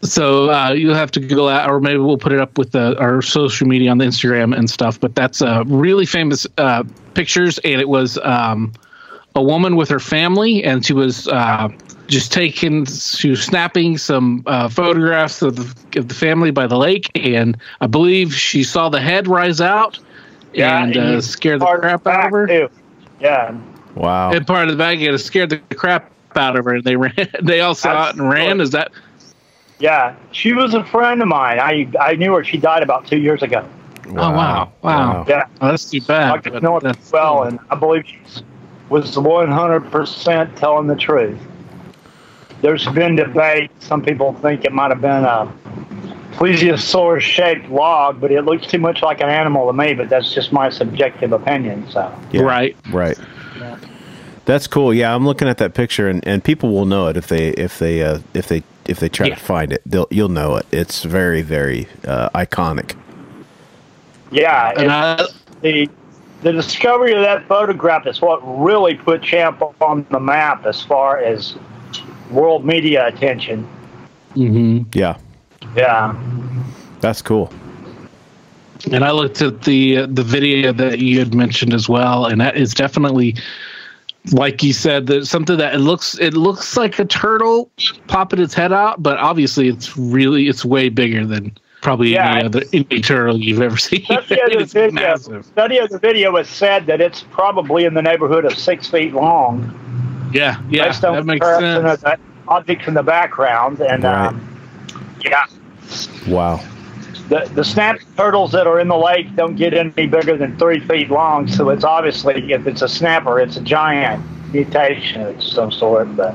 So 0.02 0.50
uh, 0.50 0.72
you'll 0.72 0.94
have 0.94 1.10
to 1.12 1.20
Google 1.20 1.48
out, 1.48 1.70
or 1.70 1.80
maybe 1.80 1.98
we'll 1.98 2.18
put 2.18 2.32
it 2.32 2.40
up 2.40 2.58
with 2.58 2.72
the, 2.72 2.98
our 2.98 3.22
social 3.22 3.66
media 3.66 3.90
on 3.90 3.98
the 3.98 4.04
Instagram 4.04 4.56
and 4.56 4.68
stuff. 4.68 5.00
But 5.00 5.14
that's 5.14 5.40
uh, 5.40 5.64
really 5.66 6.04
famous 6.04 6.46
uh, 6.58 6.84
pictures, 7.14 7.58
and 7.58 7.80
it 7.80 7.88
was 7.88 8.18
um, 8.22 8.72
a 9.34 9.42
woman 9.42 9.76
with 9.76 9.88
her 9.88 10.00
family, 10.00 10.62
and 10.62 10.84
she 10.84 10.92
was 10.92 11.26
uh, 11.28 11.68
just 12.06 12.32
taking, 12.32 12.84
she 12.86 13.30
was 13.30 13.42
snapping 13.42 13.98
some 13.98 14.42
uh, 14.46 14.68
photographs 14.68 15.42
of 15.42 15.56
the, 15.56 15.98
of 15.98 16.08
the 16.08 16.14
family 16.14 16.50
by 16.50 16.66
the 16.66 16.76
lake, 16.76 17.10
and 17.14 17.56
I 17.80 17.86
believe 17.86 18.34
she 18.34 18.62
saw 18.62 18.88
the 18.88 19.00
head 19.00 19.26
rise 19.26 19.60
out 19.60 19.98
and 20.54 20.96
uh, 20.96 21.20
scared 21.20 21.60
the 21.60 21.66
crap 21.66 22.04
back, 22.04 22.16
out 22.16 22.26
of 22.26 22.32
her. 22.32 22.46
too. 22.46 22.68
Yeah, 23.20 23.56
Wow. 23.94 24.32
And 24.32 24.46
part 24.46 24.64
of 24.64 24.72
the 24.72 24.76
bag, 24.76 25.02
it 25.02 25.16
scared 25.18 25.50
the 25.50 25.58
crap 25.76 26.10
out 26.36 26.56
of 26.56 26.64
her, 26.64 26.74
and 26.74 26.84
they 26.84 26.96
ran. 26.96 27.12
They 27.42 27.60
all 27.60 27.74
saw 27.74 28.08
it 28.08 28.16
and 28.16 28.28
ran. 28.28 28.60
Is 28.60 28.70
that? 28.70 28.92
yeah. 29.78 30.16
She 30.32 30.52
was 30.52 30.74
a 30.74 30.84
friend 30.84 31.22
of 31.22 31.28
mine. 31.28 31.60
I 31.60 31.88
I 32.00 32.14
knew 32.16 32.34
her. 32.34 32.44
She 32.44 32.56
died 32.56 32.82
about 32.82 33.06
two 33.06 33.18
years 33.18 33.42
ago. 33.42 33.66
Oh 34.08 34.12
wow! 34.12 34.72
Wow! 34.82 35.24
Yeah, 35.26 35.46
Oh, 35.60 35.68
that's 35.68 35.90
too 35.90 36.00
bad. 36.02 36.42
could 36.42 36.52
but 36.52 36.62
know 36.62 36.78
her 36.78 36.92
well, 37.12 37.44
and 37.44 37.58
I 37.70 37.74
believe 37.74 38.04
she 38.06 38.18
was 38.88 39.16
100% 39.16 40.56
telling 40.56 40.86
the 40.86 40.96
truth. 40.96 41.38
There's 42.60 42.86
been 42.88 43.16
debate. 43.16 43.70
Some 43.80 44.02
people 44.02 44.32
think 44.34 44.64
it 44.64 44.72
might 44.72 44.90
have 44.90 45.00
been 45.00 45.24
a 45.24 45.52
plesiosaur-shaped 46.32 47.68
log, 47.68 48.20
but 48.20 48.30
it 48.30 48.42
looks 48.42 48.66
too 48.66 48.78
much 48.78 49.02
like 49.02 49.20
an 49.20 49.28
animal 49.28 49.66
to 49.66 49.72
me. 49.72 49.94
But 49.94 50.08
that's 50.08 50.32
just 50.34 50.52
my 50.52 50.70
subjective 50.70 51.32
opinion. 51.32 51.88
So 51.90 52.12
Yeah. 52.32 52.42
Right. 52.42 52.76
Right. 52.90 53.18
That's 54.46 54.66
cool. 54.66 54.92
Yeah, 54.92 55.14
I'm 55.14 55.24
looking 55.24 55.48
at 55.48 55.56
that 55.58 55.72
picture, 55.72 56.06
and, 56.08 56.26
and 56.28 56.44
people 56.44 56.70
will 56.70 56.84
know 56.84 57.06
it 57.08 57.16
if 57.16 57.28
they 57.28 57.48
if 57.50 57.78
they 57.78 58.02
uh, 58.02 58.18
if 58.34 58.46
they 58.48 58.62
if 58.84 59.00
they 59.00 59.08
try 59.08 59.28
Yeah. 59.28 59.36
to 59.36 59.40
find 59.40 59.72
it. 59.72 59.80
They'll 59.86 60.06
you'll 60.10 60.28
know 60.28 60.56
it. 60.56 60.66
It's 60.70 61.02
very 61.02 61.40
very 61.40 61.88
uh, 62.06 62.28
iconic. 62.34 62.94
yeah, 64.30 64.68
And 64.76 64.82
it's- 64.84 65.32
I, 65.32 65.58
the 65.62 65.88
the 66.44 66.52
discovery 66.52 67.14
of 67.14 67.22
that 67.22 67.48
photograph 67.48 68.06
is 68.06 68.20
what 68.20 68.38
really 68.62 68.94
put 68.94 69.22
Champ 69.22 69.62
on 69.80 70.06
the 70.10 70.20
map 70.20 70.66
as 70.66 70.82
far 70.82 71.18
as 71.18 71.56
world 72.30 72.64
media 72.66 73.06
attention. 73.06 73.66
Mm-hmm. 74.36 74.82
Yeah, 74.92 75.16
Yeah, 75.74 76.14
that's 77.00 77.22
cool. 77.22 77.50
and 78.92 79.04
I 79.04 79.10
looked 79.10 79.40
at 79.40 79.62
the 79.62 79.98
uh, 79.98 80.06
the 80.10 80.22
video 80.22 80.70
that 80.72 80.98
you 80.98 81.18
had 81.18 81.34
mentioned 81.34 81.72
as 81.72 81.88
well, 81.88 82.26
and 82.26 82.40
that 82.42 82.56
is 82.58 82.74
definitely, 82.74 83.36
like 84.32 84.62
you 84.62 84.74
said, 84.74 85.06
that 85.06 85.26
something 85.26 85.56
that 85.56 85.74
it 85.74 85.78
looks 85.78 86.18
it 86.18 86.34
looks 86.34 86.76
like 86.76 86.98
a 86.98 87.06
turtle 87.06 87.70
popping 88.06 88.40
its 88.40 88.52
head 88.52 88.72
out, 88.72 89.02
but 89.02 89.16
obviously 89.18 89.68
it's 89.68 89.96
really 89.96 90.48
it's 90.48 90.62
way 90.64 90.90
bigger 90.90 91.24
than 91.24 91.56
probably 91.84 92.14
Yeah, 92.14 92.32
any 92.34 92.44
other 92.46 92.62
any 92.72 93.00
turtle 93.00 93.38
you've 93.38 93.60
ever 93.62 93.76
seen. 93.76 94.02
study 94.04 94.16
of 94.18 94.28
the 94.28 94.58
it's 94.58 94.72
video, 94.72 94.90
massive. 94.92 95.46
study 95.46 95.78
of 95.78 95.90
the 95.90 95.98
video 95.98 96.36
has 96.36 96.48
said 96.48 96.86
that 96.86 97.00
it's 97.00 97.22
probably 97.30 97.84
in 97.84 97.94
the 97.94 98.02
neighborhood 98.02 98.44
of 98.44 98.58
six 98.58 98.88
feet 98.88 99.12
long, 99.12 99.70
Yeah, 100.32 100.60
yeah, 100.68 100.88
based 100.88 101.04
on 101.04 101.14
that 101.14 101.26
makes 101.26 101.46
comparison 101.46 101.84
sense. 101.86 101.94
of 101.94 102.00
the 102.00 102.18
objects 102.48 102.88
in 102.88 102.94
the 102.94 103.02
background. 103.04 103.80
And 103.80 104.02
Right. 104.02 104.26
um, 104.28 104.58
yeah, 105.24 105.44
Wow. 106.26 106.60
the 107.28 107.48
the 107.54 107.62
snap 107.64 107.98
turtles 108.16 108.50
that 108.52 108.66
are 108.66 108.80
in 108.80 108.88
the 108.88 108.96
lake 108.98 109.34
don't 109.36 109.54
get 109.56 109.74
any 109.74 110.06
bigger 110.06 110.36
than 110.36 110.56
three 110.58 110.80
feet 110.80 111.10
long. 111.10 111.46
So 111.46 111.68
it's 111.70 111.84
obviously 111.84 112.52
if 112.52 112.66
it's 112.66 112.82
a 112.82 112.88
snapper, 112.88 113.38
it's 113.38 113.56
a 113.56 113.60
giant 113.62 114.24
mutation 114.52 115.20
of 115.22 115.42
some 115.42 115.70
sort. 115.70 116.16
But 116.16 116.34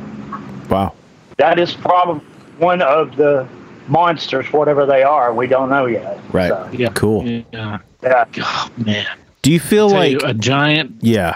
Wow. 0.69 0.93
that 1.37 1.57
is 1.57 1.73
probably 1.73 2.21
one 2.59 2.81
of 2.83 3.15
the 3.15 3.47
monsters, 3.89 4.45
whatever 4.53 4.85
they 4.85 5.03
are. 5.03 5.33
We 5.33 5.47
don't 5.47 5.69
know 5.69 5.85
yet. 5.85 6.19
Right. 6.31 6.49
So, 6.49 6.69
Yeah, 6.71 6.89
Cool. 6.93 7.25
Yeah, 7.27 7.79
yeah. 8.03 8.25
oh, 8.41 8.69
man. 8.77 9.05
Do 9.41 9.51
you 9.51 9.59
feel 9.59 9.89
like 9.89 10.11
you, 10.11 10.19
a 10.23 10.33
giant 10.33 10.95
yeah? 11.01 11.35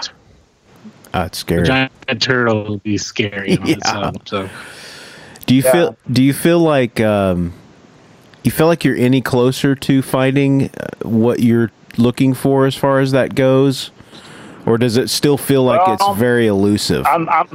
That's 1.11 1.37
a 1.37 1.39
scary. 1.39 1.65
giant 1.67 1.91
turtle 2.19 2.65
would 2.69 2.83
be 2.83 2.97
scary 2.97 3.57
on 3.57 3.67
its 3.69 3.91
Yeah. 3.93 4.07
own. 4.07 4.15
So 4.25 4.49
Do 5.45 5.55
you 5.55 5.61
Yeah. 5.63 5.71
feel 5.71 5.97
do 6.11 6.23
you 6.23 6.33
feel 6.33 6.59
like 6.59 6.99
um, 6.99 7.53
you 8.43 8.51
feel 8.51 8.67
like 8.67 8.83
you're 8.83 8.97
any 8.97 9.21
closer 9.21 9.75
to 9.75 10.01
finding 10.01 10.69
uh, 10.69 11.07
what 11.07 11.39
you're 11.39 11.71
looking 11.97 12.33
for 12.33 12.65
as 12.65 12.75
far 12.75 12.99
as 12.99 13.11
that 13.11 13.35
goes, 13.35 13.91
or 14.65 14.77
does 14.77 14.97
it 14.97 15.09
still 15.09 15.37
feel 15.37 15.63
like 15.63 15.85
Well, 15.85 15.93
it's 16.11 16.19
very 16.19 16.47
elusive? 16.47 17.05
I'm, 17.05 17.29
I'm 17.29 17.47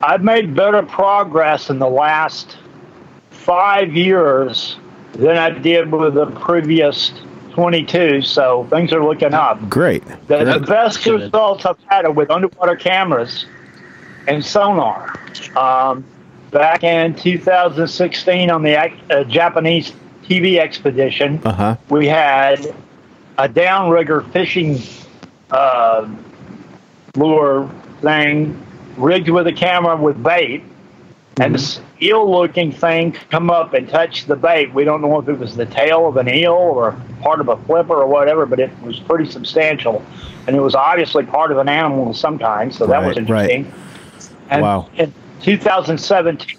I've 0.00 0.22
made 0.22 0.54
better 0.54 0.82
progress 0.82 1.70
in 1.70 1.78
the 1.78 1.88
last 1.88 2.56
five 3.42 3.94
years 3.94 4.76
than 5.12 5.36
I 5.36 5.50
did 5.50 5.90
with 5.92 6.14
the 6.14 6.26
previous 6.26 7.12
22. 7.52 8.22
So 8.22 8.66
things 8.70 8.92
are 8.92 9.04
looking 9.04 9.34
up. 9.34 9.68
Great. 9.68 10.04
The, 10.28 10.44
the 10.44 10.64
best 10.66 11.04
good. 11.04 11.20
results 11.22 11.66
I've 11.66 11.76
had 11.86 12.04
are 12.06 12.10
with 12.12 12.30
underwater 12.30 12.76
cameras 12.76 13.46
and 14.26 14.44
sonar. 14.44 15.14
Um, 15.56 16.04
back 16.50 16.82
in 16.84 17.14
2016 17.14 18.50
on 18.50 18.62
the 18.62 18.78
uh, 19.10 19.24
Japanese 19.24 19.92
TV 20.24 20.58
expedition, 20.58 21.40
Uh 21.44 21.52
huh. 21.52 21.76
we 21.90 22.06
had 22.06 22.74
a 23.38 23.48
downrigger 23.48 24.30
fishing 24.32 24.78
uh, 25.50 26.08
lure 27.16 27.68
thing 28.00 28.60
rigged 28.96 29.28
with 29.28 29.46
a 29.46 29.52
camera 29.52 29.96
with 29.96 30.22
bait. 30.22 30.62
And 31.40 31.54
this 31.54 31.80
eel 32.02 32.28
looking 32.30 32.72
thing 32.72 33.12
come 33.30 33.50
up 33.50 33.74
and 33.74 33.88
touch 33.88 34.26
the 34.26 34.36
bait. 34.36 34.72
We 34.74 34.84
don't 34.84 35.00
know 35.00 35.18
if 35.20 35.28
it 35.28 35.38
was 35.38 35.56
the 35.56 35.66
tail 35.66 36.08
of 36.08 36.16
an 36.16 36.28
eel 36.28 36.52
or 36.52 37.00
part 37.20 37.40
of 37.40 37.48
a 37.48 37.56
flipper 37.64 37.94
or 37.94 38.06
whatever, 38.06 38.44
but 38.46 38.58
it 38.60 38.70
was 38.82 38.98
pretty 39.00 39.30
substantial. 39.30 40.04
And 40.46 40.56
it 40.56 40.60
was 40.60 40.74
obviously 40.74 41.24
part 41.24 41.52
of 41.52 41.58
an 41.58 41.68
animal 41.68 42.10
of 42.10 42.16
some 42.16 42.38
kind, 42.38 42.74
so 42.74 42.86
that 42.86 43.04
was 43.04 43.16
Right, 43.16 43.28
right. 43.30 43.50
interesting. 43.50 43.72
And 44.50 44.62
Wow. 44.62 44.88
in 44.96 45.12
2017, 45.42 46.56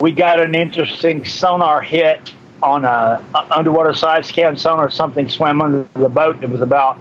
we 0.00 0.12
got 0.12 0.40
an 0.40 0.54
interesting 0.54 1.24
sonar 1.24 1.80
hit 1.80 2.32
on 2.62 2.84
a, 2.84 3.24
a 3.34 3.46
underwater 3.50 3.94
side 3.94 4.24
scan 4.26 4.56
sonar. 4.56 4.90
Something 4.90 5.28
swam 5.28 5.62
under 5.62 5.86
the 5.94 6.08
boat. 6.08 6.42
It 6.42 6.50
was 6.50 6.60
about 6.60 6.98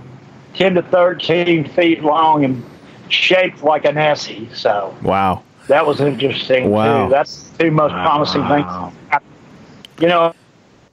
10 0.54 0.76
to 0.76 0.82
13 0.84 1.66
feet 1.70 2.04
long 2.04 2.44
and 2.46 2.64
shaped 3.10 3.64
like 3.64 3.86
an 3.86 3.98
Essie. 3.98 4.50
So 4.54 4.96
Wow. 5.04 5.44
That 5.68 5.86
was 5.86 6.02
interesting 6.02 6.70
Wow. 6.70 7.06
too. 7.06 7.12
That's 7.12 7.44
the 7.50 7.66
two 7.66 7.72
most 7.72 7.92
promising 7.92 8.48
things. 8.48 8.94
You 10.00 10.08
know, 10.08 10.34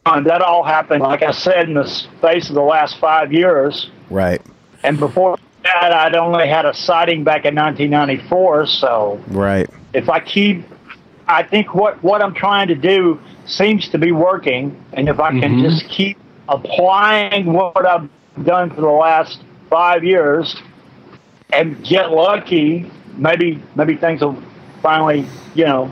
and 0.06 0.26
that 0.26 0.42
all 0.42 0.62
happened, 0.62 1.02
like 1.02 1.22
I 1.22 1.32
said, 1.32 1.68
in 1.68 1.74
the 1.74 1.86
space 1.86 2.48
of 2.48 2.54
the 2.54 2.62
last 2.62 2.98
five 2.98 3.32
years. 3.32 3.90
Right. 4.10 4.40
And 4.82 4.98
before 4.98 5.38
that, 5.64 5.92
I'd 5.92 6.14
only 6.14 6.48
had 6.48 6.66
a 6.66 6.74
sighting 6.74 7.24
back 7.24 7.44
in 7.44 7.54
1994. 7.54 8.66
So 8.66 9.20
Right. 9.28 9.68
if 9.92 10.08
I 10.08 10.20
keep, 10.20 10.64
I 11.26 11.42
think 11.42 11.74
what 11.74 12.02
what 12.02 12.22
I'm 12.22 12.34
trying 12.34 12.68
to 12.68 12.74
do 12.74 13.18
seems 13.46 13.88
to 13.90 13.98
be 13.98 14.12
working, 14.12 14.76
and 14.92 15.08
if 15.08 15.20
I 15.20 15.30
can 15.30 15.40
mm-hmm. 15.40 15.62
just 15.64 15.88
keep 15.88 16.18
applying 16.48 17.52
what 17.52 17.86
I've 17.86 18.08
done 18.44 18.70
for 18.70 18.80
the 18.80 18.88
last 18.88 19.42
five 19.68 20.04
years 20.04 20.56
and 21.52 21.82
get 21.84 22.10
lucky, 22.12 22.90
maybe 23.16 23.62
maybe 23.74 23.96
things 23.96 24.20
will 24.22 24.42
finally, 24.82 25.26
you 25.54 25.64
know, 25.64 25.90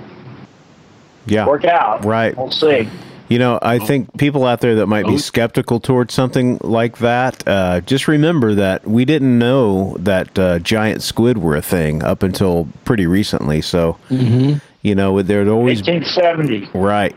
Yeah. 1.26 1.47
work 1.47 1.64
out. 1.64 2.05
Right. 2.05 2.37
We'll 2.37 2.50
see. 2.50 2.88
You 3.28 3.40
know, 3.40 3.59
I 3.61 3.81
think 3.81 4.16
people 4.19 4.45
out 4.47 4.61
there 4.61 4.76
that 4.76 4.87
might 4.87 5.05
be 5.05 5.19
skeptical 5.19 5.81
towards 5.81 6.14
something 6.14 6.59
like 6.62 6.99
that, 6.99 7.43
uh, 7.45 7.81
just 7.81 8.07
remember 8.07 8.55
that 8.55 8.87
we 8.87 9.05
didn't 9.05 9.37
know 9.37 9.97
that 9.99 10.38
uh, 10.38 10.61
giant 10.61 11.02
squid 11.02 11.38
were 11.38 11.57
a 11.57 11.62
thing 11.62 12.05
up 12.05 12.23
until 12.23 12.69
pretty 12.85 13.05
recently. 13.05 13.61
So, 13.62 13.97
you 14.11 14.95
know, 14.95 15.23
there'd 15.23 15.49
always 15.49 15.83
1870. 15.83 16.71
right, 16.78 17.16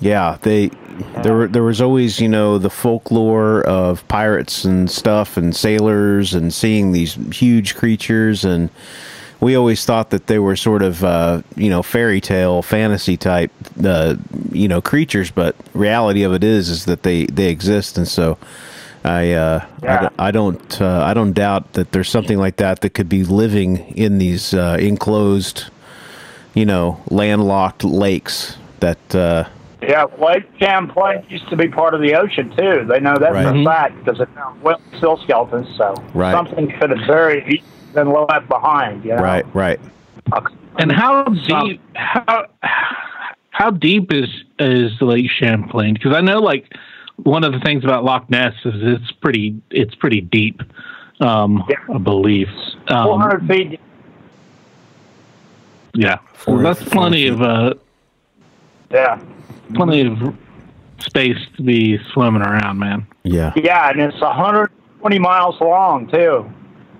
yeah, 0.00 0.38
they 0.42 0.70
there 1.22 1.46
there 1.46 1.62
was 1.62 1.80
always 1.80 2.18
you 2.20 2.28
know 2.28 2.58
the 2.58 2.70
folklore 2.70 3.62
of 3.62 4.06
pirates 4.08 4.64
and 4.64 4.90
stuff 4.90 5.36
and 5.36 5.54
sailors 5.54 6.34
and 6.34 6.52
seeing 6.52 6.90
these 6.90 7.14
huge 7.32 7.76
creatures 7.76 8.44
and 8.44 8.70
we 9.44 9.56
always 9.56 9.84
thought 9.84 10.08
that 10.08 10.26
they 10.26 10.38
were 10.38 10.56
sort 10.56 10.82
of 10.82 11.04
uh, 11.04 11.42
you 11.54 11.68
know 11.68 11.82
fairy 11.82 12.20
tale 12.20 12.62
fantasy 12.62 13.14
type 13.16 13.52
uh, 13.84 14.14
you 14.52 14.66
know 14.66 14.80
creatures 14.80 15.30
but 15.30 15.54
reality 15.74 16.22
of 16.22 16.32
it 16.32 16.42
is 16.42 16.70
is 16.70 16.86
that 16.86 17.02
they 17.02 17.26
they 17.26 17.50
exist 17.50 17.98
and 17.98 18.08
so 18.08 18.38
I 19.04 19.32
uh, 19.32 19.60
I 19.82 19.84
Yeah. 19.84 20.00
don't- 20.00 20.14
I, 20.18 20.30
don't 20.30 20.80
uh, 20.80 21.04
I 21.10 21.12
don't 21.12 21.34
doubt 21.34 21.74
that 21.74 21.92
there's 21.92 22.08
something 22.08 22.38
like 22.38 22.56
that 22.56 22.80
that 22.80 22.90
could 22.94 23.08
be 23.10 23.22
living 23.22 23.76
in 23.94 24.16
these 24.16 24.54
uh, 24.54 24.78
enclosed 24.80 25.64
you 26.54 26.64
know 26.64 27.02
landlocked 27.10 27.84
lakes 27.84 28.56
that 28.80 29.14
uh, 29.14 29.44
Yeah, 29.82 30.06
Lake 30.18 30.46
Champlain 30.58 31.22
used 31.28 31.48
to 31.50 31.56
be 31.56 31.68
part 31.68 31.92
of 31.92 32.00
the 32.00 32.14
ocean 32.14 32.48
too. 32.56 32.86
They 32.88 33.00
know 33.00 33.16
that 33.20 33.32
Right. 33.34 33.44
for 33.52 33.60
a 33.60 33.64
fact 33.64 33.92
because 34.02 34.18
they 34.20 34.28
found 34.34 34.62
well 34.62 34.80
seal 35.00 35.18
skeletons. 35.24 35.68
So 35.76 35.94
Right. 36.14 36.32
something 36.32 36.72
could 36.80 36.88
have 36.96 37.06
very 37.06 37.62
been 37.94 38.12
left 38.12 38.48
behind. 38.48 39.04
You 39.04 39.16
know? 39.16 39.22
Right, 39.22 39.46
right. 39.54 39.80
And 40.78 40.90
how 40.90 41.24
deep? 41.24 41.80
How 41.94 42.46
how 43.50 43.70
deep 43.70 44.12
is 44.12 44.28
is 44.58 44.90
Lake 45.00 45.30
Champlain? 45.30 45.94
Because 45.94 46.14
I 46.14 46.20
know 46.20 46.40
like 46.40 46.72
one 47.16 47.44
of 47.44 47.52
the 47.52 47.60
things 47.60 47.84
about 47.84 48.04
Loch 48.04 48.28
Ness 48.28 48.54
is 48.64 48.74
it's 48.76 49.12
pretty 49.12 49.60
it's 49.70 49.94
pretty 49.94 50.20
deep. 50.20 50.60
Um, 51.20 51.62
Yeah. 51.68 51.76
I 51.94 51.98
believe. 51.98 52.48
Four 52.88 52.96
Um, 53.14 53.20
hundred 53.20 53.46
feet. 53.46 53.80
yeah, 55.94 56.18
so 56.44 56.58
that's 56.58 56.82
plenty 56.82 57.28
of 57.28 57.40
uh, 57.40 57.74
Yeah, 58.90 59.20
plenty 59.74 60.00
of 60.06 60.34
space 60.98 61.38
to 61.56 61.62
be 61.62 61.98
swimming 62.12 62.42
around, 62.42 62.78
man. 62.78 63.06
Yeah. 63.22 63.52
yeah, 63.56 63.90
and 63.90 64.00
it's 64.00 64.18
hundred 64.18 64.72
twenty 65.00 65.18
miles 65.20 65.60
long 65.60 66.08
too. 66.08 66.50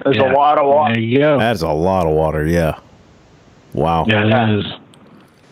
There's 0.04 0.16
Yeah. 0.18 0.32
a 0.32 0.34
lot 0.34 0.58
of 0.58 0.66
water. 0.66 0.94
There 0.94 1.02
you 1.02 1.18
go. 1.18 1.38
That's 1.38 1.62
a 1.62 1.68
lot 1.68 2.06
of 2.06 2.12
water, 2.12 2.46
yeah. 2.46 2.78
Wow. 3.72 4.04
yeah, 4.06 4.24
Yeah. 4.26 4.50
it 4.50 4.58
is. 4.60 4.72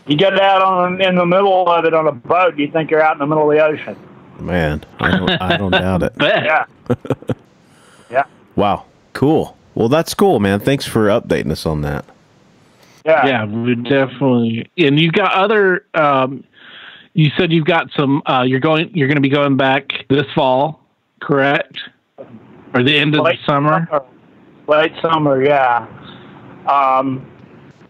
You 0.06 0.16
get 0.16 0.38
out 0.40 0.62
on 0.62 1.00
in 1.00 1.14
the 1.14 1.24
middle 1.26 1.68
of 1.68 1.84
it 1.84 1.94
on 1.94 2.06
a 2.08 2.12
boat, 2.12 2.58
you 2.58 2.68
think 2.70 2.90
you're 2.90 3.02
out 3.02 3.12
in 3.14 3.18
the 3.20 3.26
middle 3.26 3.50
of 3.50 3.56
the 3.56 3.64
ocean. 3.64 3.96
Man, 4.40 4.84
I 5.00 5.10
don't, 5.16 5.30
I 5.42 5.56
don't 5.56 5.70
doubt 5.84 6.02
it. 6.02 6.12
Yeah, 6.20 6.64
yeah, 8.10 8.24
Wow. 8.56 8.84
Cool. 9.12 9.56
Well, 9.74 9.88
that's 9.88 10.12
cool, 10.14 10.40
man. 10.40 10.58
Thanks 10.60 10.84
for 10.86 11.06
updating 11.06 11.50
us 11.52 11.64
on 11.66 11.82
that. 11.82 12.04
yeah. 13.06 13.26
yeah, 13.26 13.44
we 13.44 13.74
definitely. 13.76 14.68
And 14.76 14.98
you've 14.98 15.12
got 15.12 15.32
other. 15.34 15.84
Um, 15.94 16.42
you 17.14 17.30
said 17.36 17.52
you've 17.52 17.66
got 17.66 17.90
some. 17.96 18.22
Uh, 18.26 18.42
you're 18.42 18.60
going. 18.60 18.90
You're 18.94 19.06
going 19.08 19.16
to 19.16 19.22
be 19.22 19.28
going 19.28 19.56
back 19.56 19.90
this 20.08 20.26
fall, 20.34 20.80
correct? 21.20 21.78
Or 22.74 22.82
the 22.82 22.96
end 22.96 23.14
of 23.14 23.18
the 23.18 23.22
Late 23.22 23.38
summer? 23.46 23.86
Late 24.72 24.94
summer, 25.02 25.44
yeah. 25.44 25.86
Um, 26.66 27.30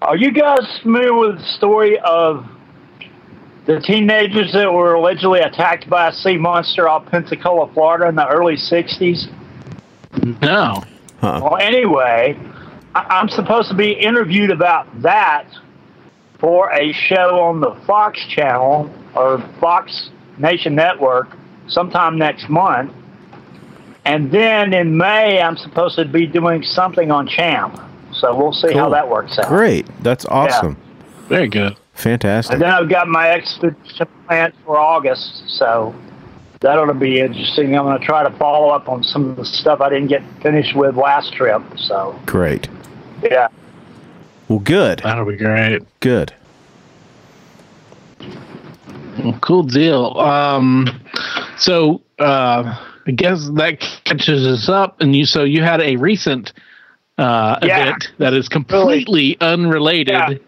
are 0.01 0.17
you 0.17 0.33
guys 0.33 0.81
familiar 0.83 1.15
with 1.15 1.39
the 1.39 1.45
story 1.57 1.97
of 2.01 2.45
the 3.67 3.79
teenagers 3.79 4.53
that 4.53 4.73
were 4.73 4.95
allegedly 4.95 5.39
attacked 5.39 5.89
by 5.89 6.09
a 6.09 6.13
sea 6.13 6.37
monster 6.37 6.89
off 6.89 7.07
Pensacola, 7.07 7.73
Florida 7.73 8.09
in 8.09 8.17
the 8.17 8.27
early 8.27 8.57
60s? 8.57 9.29
No. 10.43 10.83
Well, 11.23 11.57
anyway, 11.59 12.37
I- 12.97 13.07
I'm 13.11 13.29
supposed 13.29 13.69
to 13.69 13.77
be 13.77 13.93
interviewed 13.93 14.51
about 14.51 15.03
that 15.03 15.45
for 16.41 16.73
a 16.73 16.93
show 16.93 17.39
on 17.43 17.61
the 17.61 17.77
Fox 17.87 18.19
channel 18.27 18.91
or 19.15 19.39
Fox 19.61 20.11
Nation 20.37 20.75
Network 20.75 21.29
sometime 21.69 22.19
next 22.19 22.49
month. 22.49 22.93
And 24.05 24.31
then 24.33 24.75
in 24.75 24.97
May, 24.97 25.41
I'm 25.41 25.57
supposed 25.57 25.97
to 25.97 26.05
be 26.05 26.27
doing 26.27 26.63
something 26.63 27.11
on 27.11 27.27
Champ. 27.29 27.81
So 28.13 28.35
we'll 28.37 28.53
see 28.53 28.73
how 28.73 28.89
that 28.91 29.09
works 29.09 29.39
out. 29.39 29.49
Great. 29.49 29.87
That's 30.03 30.25
awesome. 30.27 30.77
Yeah. 30.77 31.29
Very 31.29 31.49
good. 31.49 31.77
Fantastic. 31.95 32.55
And 32.55 32.63
then 32.63 32.71
I've 32.71 32.89
got 32.89 33.09
my 33.09 33.31
expedition 33.31 34.07
planned 34.27 34.55
for 34.65 34.79
August. 34.79 35.45
So 35.49 35.95
that'll 36.61 36.93
be 36.95 37.21
interesting. 37.21 37.77
I'm 37.77 37.85
going 37.85 37.99
to 37.99 38.05
try 38.05 38.23
to 38.23 38.31
follow 38.37 38.69
up 38.71 38.89
on 38.89 39.03
some 39.03 39.31
of 39.31 39.37
the 39.37 39.45
stuff 39.45 39.81
I 39.81 39.89
didn't 39.89 40.09
get 40.09 40.23
finished 40.43 40.75
with 40.75 40.97
last 40.97 41.33
trip. 41.33 41.63
So, 41.77 42.19
Great. 42.27 42.69
yeah. 43.23 43.49
Well, 44.49 44.59
good. 44.59 45.01
That'll 45.01 45.25
be 45.25 45.37
great. 45.37 45.83
Good. 46.01 46.35
Well, 49.19 49.39
cool 49.41 49.63
deal. 49.63 50.19
Um, 50.19 51.01
so 51.57 52.03
uh, 52.19 52.79
I 53.07 53.11
guess 53.11 53.49
that 53.55 53.81
catches 54.05 54.47
us 54.47 54.69
up, 54.69 55.01
and 55.01 55.15
you. 55.15 55.25
So 55.25 55.45
you 55.45 55.63
had 55.63 55.81
a 55.81 55.97
recent 55.97 56.53
uh, 57.19 57.59
Yeah. 57.63 57.81
event 57.83 58.13
that 58.19 58.33
is 58.35 58.49
completely 58.49 59.37
unrelated. 59.41 60.09
Yeah. 60.15 60.27
To, 60.29 60.41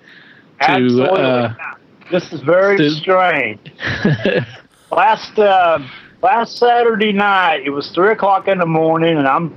Absolutely. 0.60 1.20
uh, 1.20 1.48
this 2.12 2.32
is 2.32 2.40
very 2.42 2.76
to- 2.78 2.90
strange. 2.90 3.60
last 4.92 5.38
uh, 5.38 5.78
last 6.22 6.56
Saturday 6.58 7.12
night, 7.12 7.62
it 7.64 7.70
was 7.70 7.90
three 7.90 8.12
o'clock 8.12 8.46
in 8.48 8.58
the 8.58 8.66
morning, 8.66 9.16
and 9.18 9.26
I'm 9.26 9.50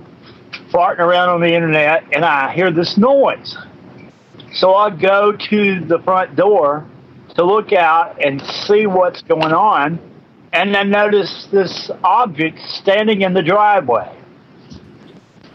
farting 0.72 1.00
around 1.00 1.30
on 1.30 1.40
the 1.42 1.54
internet, 1.54 2.04
and 2.12 2.26
I 2.26 2.52
hear 2.54 2.72
this 2.72 2.98
noise. 2.98 3.56
So 4.54 4.74
I 4.74 4.90
go 4.90 5.34
to 5.34 5.86
the 5.86 6.00
front 6.00 6.36
door 6.36 6.86
to 7.36 7.44
look 7.46 7.74
out 7.74 8.20
and 8.26 8.42
see 8.42 8.88
what's 8.88 9.22
going 9.22 9.54
on, 9.54 10.00
and 10.58 10.76
I 10.76 10.82
noticed 10.82 11.52
this 11.52 11.92
object 12.04 12.58
standing 12.68 13.22
in 13.22 13.36
the 13.36 13.44
driveway. 13.44 14.12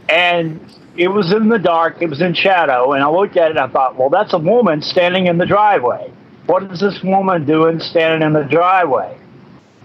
And 0.08 0.64
it 0.96 1.08
was 1.08 1.32
in 1.32 1.48
the 1.48 1.58
dark, 1.58 2.00
it 2.00 2.06
was 2.06 2.20
in 2.20 2.34
shadow, 2.34 2.92
and 2.92 3.02
I 3.02 3.10
looked 3.10 3.36
at 3.36 3.50
it 3.50 3.56
and 3.56 3.58
I 3.58 3.66
thought, 3.66 3.96
well, 3.96 4.10
that's 4.10 4.32
a 4.32 4.38
woman 4.38 4.80
standing 4.80 5.26
in 5.26 5.38
the 5.38 5.46
driveway. 5.46 6.12
What 6.46 6.62
is 6.70 6.78
this 6.78 7.02
woman 7.02 7.44
doing 7.44 7.80
standing 7.80 8.24
in 8.24 8.32
the 8.32 8.44
driveway? 8.44 9.18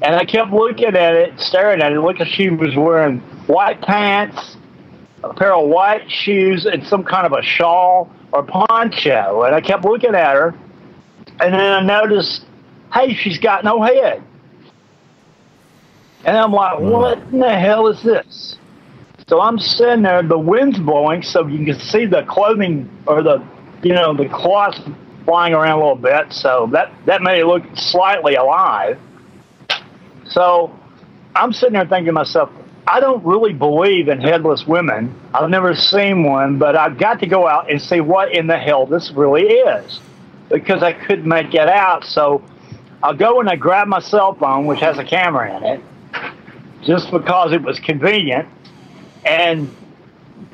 And 0.04 0.14
I 0.14 0.24
kept 0.24 0.52
looking 0.52 0.96
at 0.96 1.16
it, 1.16 1.40
staring 1.40 1.82
at 1.82 1.94
it, 1.94 2.00
looking 2.00 2.28
she 2.28 2.50
was 2.50 2.76
wearing 2.76 3.22
white 3.48 3.82
pants, 3.82 4.56
a 5.24 5.34
pair 5.34 5.56
of 5.56 5.68
white 5.68 6.12
shoes, 6.12 6.68
and 6.68 6.86
some 6.86 7.04
kind 7.04 7.26
of 7.26 7.32
a 7.34 7.42
shawl 7.42 8.12
or 8.32 8.44
poncho. 8.44 9.44
And 9.44 9.56
I 9.56 9.62
kept 9.62 9.84
looking 9.84 10.14
at 10.14 10.36
her, 10.36 10.50
and 11.40 11.54
then 11.54 11.60
I 11.60 11.82
noticed, 11.82 12.46
hey, 12.94 13.16
she's 13.16 13.40
got 13.40 13.64
no 13.64 13.82
head. 13.82 14.22
And 16.26 16.38
I'm 16.38 16.52
like, 16.52 16.80
what 16.80 17.20
in 17.20 17.40
the 17.40 17.58
hell 17.58 17.88
is 17.88 18.02
this? 18.04 18.58
So 19.28 19.42
I'm 19.42 19.60
sitting 19.60 20.04
there, 20.04 20.24
the 20.24 20.40
wind's 20.40 20.80
blowing, 20.80 21.22
so 21.22 21.48
you 21.48 21.66
can 21.66 21.80
see 21.80 22.06
the 22.06 22.24
clothing 22.24 22.90
or 23.06 23.22
the, 23.22 23.46
you 23.84 23.94
know, 23.94 24.16
the 24.16 24.28
cloth 24.30 24.78
flying 25.26 25.54
around 25.54 25.80
a 25.80 25.82
little 25.82 25.96
bit. 25.96 26.32
So 26.32 26.70
that, 26.72 26.94
that 27.06 27.22
made 27.22 27.40
it 27.40 27.46
look 27.46 27.64
slightly 27.76 28.36
alive. 28.36 28.98
So 30.30 30.78
I'm 31.36 31.52
sitting 31.52 31.74
there 31.74 31.86
thinking 31.86 32.06
to 32.08 32.12
myself, 32.14 32.50
I 32.88 33.02
don't 33.02 33.24
really 33.26 33.52
believe 33.52 34.08
in 34.08 34.22
headless 34.22 34.66
women. 34.66 35.14
I've 35.34 35.50
never 35.50 35.76
seen 35.76 36.24
one, 36.24 36.58
but 36.58 36.78
I've 36.78 36.98
got 36.98 37.20
to 37.20 37.28
go 37.28 37.46
out 37.46 37.70
and 37.70 37.82
see 37.82 38.00
what 38.00 38.34
in 38.34 38.48
the 38.48 38.58
hell 38.58 38.86
this 38.86 39.12
really 39.12 39.44
is 39.44 40.00
because 40.50 40.82
I 40.82 40.94
couldn't 40.94 41.28
make 41.28 41.54
it 41.54 41.68
out. 41.68 42.06
So 42.06 42.42
I'll 43.04 43.14
go 43.14 43.42
and 43.42 43.50
I 43.50 43.58
grab 43.58 43.90
my 43.90 44.00
cell 44.00 44.34
phone, 44.36 44.66
which 44.68 44.80
has 44.80 44.98
a 44.98 45.04
camera 45.04 45.58
in 45.58 45.64
it, 45.64 45.82
just 46.84 47.12
because 47.12 47.54
it 47.54 47.62
was 47.62 47.80
convenient, 47.80 48.48
and 49.26 49.74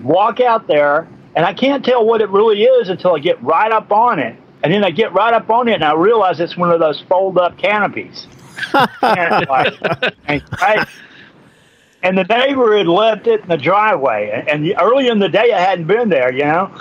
walk 0.01 0.39
out 0.39 0.67
there. 0.67 1.07
And 1.35 1.45
I 1.45 1.53
can't 1.53 1.83
tell 1.83 2.05
what 2.05 2.21
it 2.21 2.29
really 2.29 2.63
is 2.63 2.89
until 2.89 3.15
I 3.15 3.19
get 3.19 3.41
right 3.41 3.71
up 3.71 3.91
on 3.91 4.19
it. 4.19 4.35
And 4.63 4.71
then 4.71 4.83
I 4.83 4.91
get 4.91 5.13
right 5.13 5.33
up 5.33 5.49
on 5.49 5.67
it 5.67 5.73
and 5.73 5.83
I 5.83 5.93
realize 5.93 6.39
it's 6.39 6.55
one 6.55 6.71
of 6.71 6.79
those 6.79 7.01
fold 7.01 7.37
up 7.37 7.57
canopies. 7.57 8.27
and, 9.01 9.47
like, 9.47 9.73
and, 10.27 10.43
right? 10.61 10.87
and 12.01 12.17
the 12.17 12.23
neighbor 12.23 12.77
had 12.77 12.87
left 12.87 13.27
it 13.27 13.41
in 13.41 13.47
the 13.47 13.57
driveway. 13.57 14.29
And, 14.31 14.47
and 14.47 14.79
early 14.79 15.07
in 15.07 15.19
the 15.19 15.27
day, 15.27 15.51
I 15.51 15.59
hadn't 15.59 15.87
been 15.87 16.09
there, 16.09 16.31
you 16.31 16.43
know? 16.43 16.71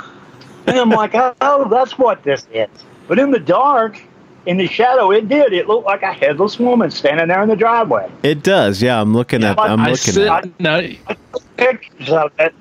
And 0.66 0.78
I'm 0.78 0.90
like, 0.90 1.12
oh, 1.40 1.68
that's 1.68 1.98
what 1.98 2.22
this 2.22 2.46
is. 2.52 2.68
But 3.09 3.18
in 3.18 3.31
the 3.31 3.40
dark, 3.40 4.00
in 4.46 4.57
the 4.57 4.66
shadow, 4.66 5.11
it 5.12 5.28
did. 5.28 5.52
It 5.52 5.68
looked 5.68 5.87
like 5.87 6.02
a 6.02 6.12
headless 6.12 6.59
woman 6.59 6.90
standing 6.90 7.28
there 7.28 7.42
in 7.42 7.48
the 7.48 7.57
driveway. 7.57 8.11
It 8.22 8.42
does. 8.42 8.83
Yeah, 8.83 9.00
I'm 9.00 9.14
looking 9.14 9.44
at. 9.44 9.59
I'm 9.59 9.81
I 9.81 9.90
looking 9.90 9.96
sit, 10.14 10.28
at. 10.28 10.46
it. 10.46 10.61
no, 10.61 10.76
I 10.78 11.16
took 11.33 11.57
pictures 11.57 12.11
of 12.11 12.33
it, 12.38 12.55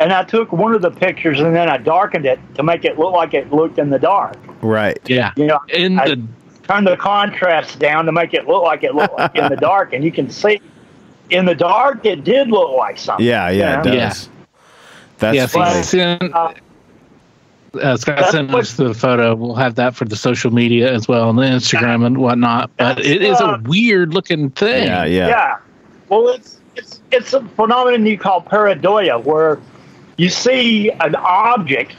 and 0.00 0.12
I 0.12 0.24
took 0.24 0.52
one 0.52 0.74
of 0.74 0.82
the 0.82 0.90
pictures 0.90 1.40
and 1.40 1.54
then 1.54 1.68
I 1.68 1.76
darkened 1.78 2.26
it 2.26 2.40
to 2.56 2.62
make 2.62 2.84
it 2.84 2.98
look 2.98 3.12
like 3.12 3.34
it 3.34 3.52
looked 3.52 3.78
in 3.78 3.90
the 3.90 3.98
dark. 3.98 4.36
Right. 4.62 4.98
yeah, 5.06 5.32
You 5.36 5.46
know, 5.46 5.60
in 5.68 5.98
I 5.98 6.08
the 6.08 6.22
turned 6.64 6.86
the 6.86 6.96
contrast 6.96 7.78
down 7.78 8.06
to 8.06 8.12
make 8.12 8.34
it 8.34 8.46
look 8.48 8.62
like 8.62 8.82
it 8.82 8.94
looked 8.94 9.16
like 9.16 9.36
in 9.36 9.48
the 9.48 9.56
dark, 9.56 9.92
and 9.92 10.02
you 10.04 10.10
can 10.10 10.28
see 10.30 10.60
in 11.30 11.44
the 11.44 11.54
dark 11.54 12.04
it 12.04 12.24
did 12.24 12.48
look 12.48 12.76
like 12.76 12.98
something. 12.98 13.24
Yeah. 13.24 13.50
Yeah. 13.50 13.80
It 13.80 13.84
you 13.84 13.90
know? 13.92 13.96
Yeah. 13.96 14.08
does. 14.08 14.28
That's 15.18 15.36
yeah, 15.36 15.46
funny. 15.46 15.82
send, 15.82 16.34
Uh, 16.34 16.52
uh, 17.74 17.96
Scott 17.96 18.18
That's 18.18 18.30
sent 18.32 18.54
us 18.54 18.74
the 18.76 18.94
photo. 18.94 19.34
We'll 19.34 19.54
have 19.54 19.74
that 19.76 19.94
for 19.94 20.04
the 20.04 20.16
social 20.16 20.50
media 20.50 20.92
as 20.92 21.08
well, 21.08 21.30
and 21.30 21.38
the 21.38 21.42
Instagram 21.42 22.04
and 22.06 22.18
whatnot. 22.18 22.70
But 22.76 23.00
it 23.04 23.22
is 23.22 23.40
uh, 23.40 23.58
a 23.58 23.62
weird 23.68 24.14
looking 24.14 24.50
thing. 24.50 24.84
Yeah. 24.84 25.04
Yeah. 25.04 25.28
Yeah. 25.28 25.58
Well, 26.08 26.28
it's 26.28 26.60
it's 26.76 27.00
it's 27.10 27.32
a 27.32 27.42
phenomenon 27.42 28.06
you 28.06 28.18
call 28.18 28.42
pareidolia, 28.42 29.22
where 29.22 29.60
you 30.16 30.28
see 30.28 30.90
an 30.90 31.14
object, 31.16 31.94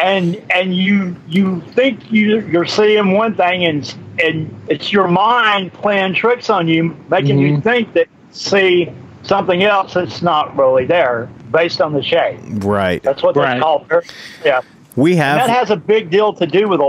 and 0.00 0.40
and 0.50 0.74
you 0.74 1.16
you 1.28 1.60
think 1.74 2.10
you 2.10 2.40
you're 2.48 2.66
seeing 2.66 3.12
one 3.12 3.34
thing, 3.34 3.64
and 3.64 3.94
and 4.22 4.62
it's 4.68 4.92
your 4.92 5.08
mind 5.08 5.72
playing 5.72 6.14
tricks 6.14 6.48
on 6.50 6.68
you, 6.68 6.96
making 7.10 7.38
you 7.38 7.56
Mhm. 7.56 7.62
think 7.62 7.92
that 7.94 8.06
see 8.32 8.90
something 9.30 9.62
else 9.62 9.94
that's 9.94 10.22
not 10.22 10.56
really 10.56 10.84
there, 10.84 11.30
based 11.52 11.80
on 11.80 11.92
the 11.92 12.02
shape. 12.02 12.40
Right. 12.64 13.00
That's 13.04 13.22
what 13.22 13.36
Right. 13.36 13.54
they 13.54 13.60
call 13.60 13.84
pareidolia. 13.84 14.64
We 14.96 15.12
And 15.12 15.38
that 15.38 15.48
has 15.48 15.70
a 15.70 15.76
big 15.76 16.10
deal 16.10 16.32
to 16.32 16.46
do 16.48 16.66
with 16.68 16.80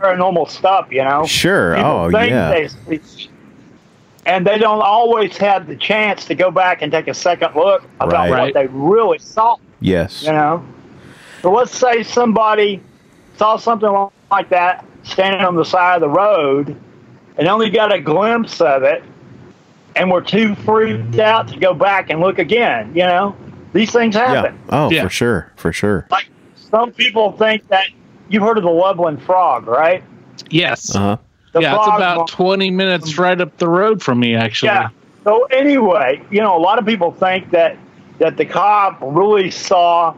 paranormal 0.00 0.50
stuff, 0.50 0.88
you 0.90 1.04
know. 1.04 1.24
Sure. 1.24 1.76
People 1.76 1.90
oh 1.90 2.08
yeah. 2.18 2.50
they 2.50 3.00
and 4.26 4.44
they 4.44 4.58
don't 4.58 4.82
always 4.82 5.36
have 5.36 5.68
the 5.68 5.76
chance 5.76 6.24
to 6.24 6.34
go 6.34 6.50
back 6.50 6.82
and 6.82 6.90
take 6.90 7.06
a 7.06 7.14
second 7.14 7.54
look 7.54 7.84
about 8.00 8.12
Right. 8.12 8.30
what 8.30 8.38
Right. 8.38 8.54
they 8.54 8.66
really 8.66 9.18
saw. 9.18 9.56
yes. 9.80 10.24
You 10.24 10.32
know. 10.32 10.64
So 11.42 11.52
let's 11.52 11.76
say 11.78 12.02
somebody 12.02 12.80
saw 13.36 13.56
something 13.56 14.08
like 14.32 14.48
that 14.48 14.84
standing 15.04 15.42
on 15.46 15.54
the 15.54 15.64
side 15.64 15.94
of 15.94 16.00
the 16.00 16.08
road, 16.08 16.74
and 17.38 17.46
only 17.46 17.70
got 17.70 17.92
a 17.92 18.00
glimpse 18.00 18.60
of 18.60 18.82
it, 18.82 19.04
and 19.96 20.10
we're 20.10 20.20
too 20.20 20.54
freaked 20.56 21.18
out 21.18 21.48
to 21.48 21.58
go 21.58 21.74
back 21.74 22.10
and 22.10 22.20
look 22.20 22.38
again. 22.38 22.90
You 22.94 23.02
know, 23.04 23.36
these 23.72 23.90
things 23.92 24.14
Yeah. 24.14 24.34
happen. 24.34 24.58
Oh, 24.70 24.90
Yeah. 24.90 25.02
for 25.04 25.08
sure. 25.10 25.52
For 25.56 25.72
sure. 25.72 26.06
Like 26.10 26.28
some 26.70 26.90
people 26.92 27.32
think 27.32 27.66
that 27.68 27.86
you've 28.28 28.42
heard 28.42 28.58
of 28.58 28.64
the 28.64 28.70
Loveland 28.70 29.22
Frog, 29.22 29.66
right? 29.66 30.02
Yes. 30.50 30.94
Uh 30.94 30.98
huh. 31.00 31.16
The 31.52 31.60
yeah, 31.60 31.76
it's 31.76 31.86
about 31.86 32.16
mon- 32.16 32.26
20 32.26 32.70
minutes 32.72 33.16
right 33.16 33.40
up 33.40 33.56
the 33.58 33.68
road 33.68 34.02
from 34.02 34.18
me, 34.18 34.34
actually. 34.34 34.70
Yeah. 34.70 34.88
So 35.22 35.44
anyway, 35.44 36.20
you 36.30 36.40
know, 36.40 36.56
a 36.56 36.58
lot 36.58 36.78
of 36.78 36.84
people 36.86 37.12
think 37.12 37.50
that 37.50 37.76
that 38.18 38.36
the 38.36 38.44
cop 38.44 38.98
really 39.00 39.50
saw 39.50 40.14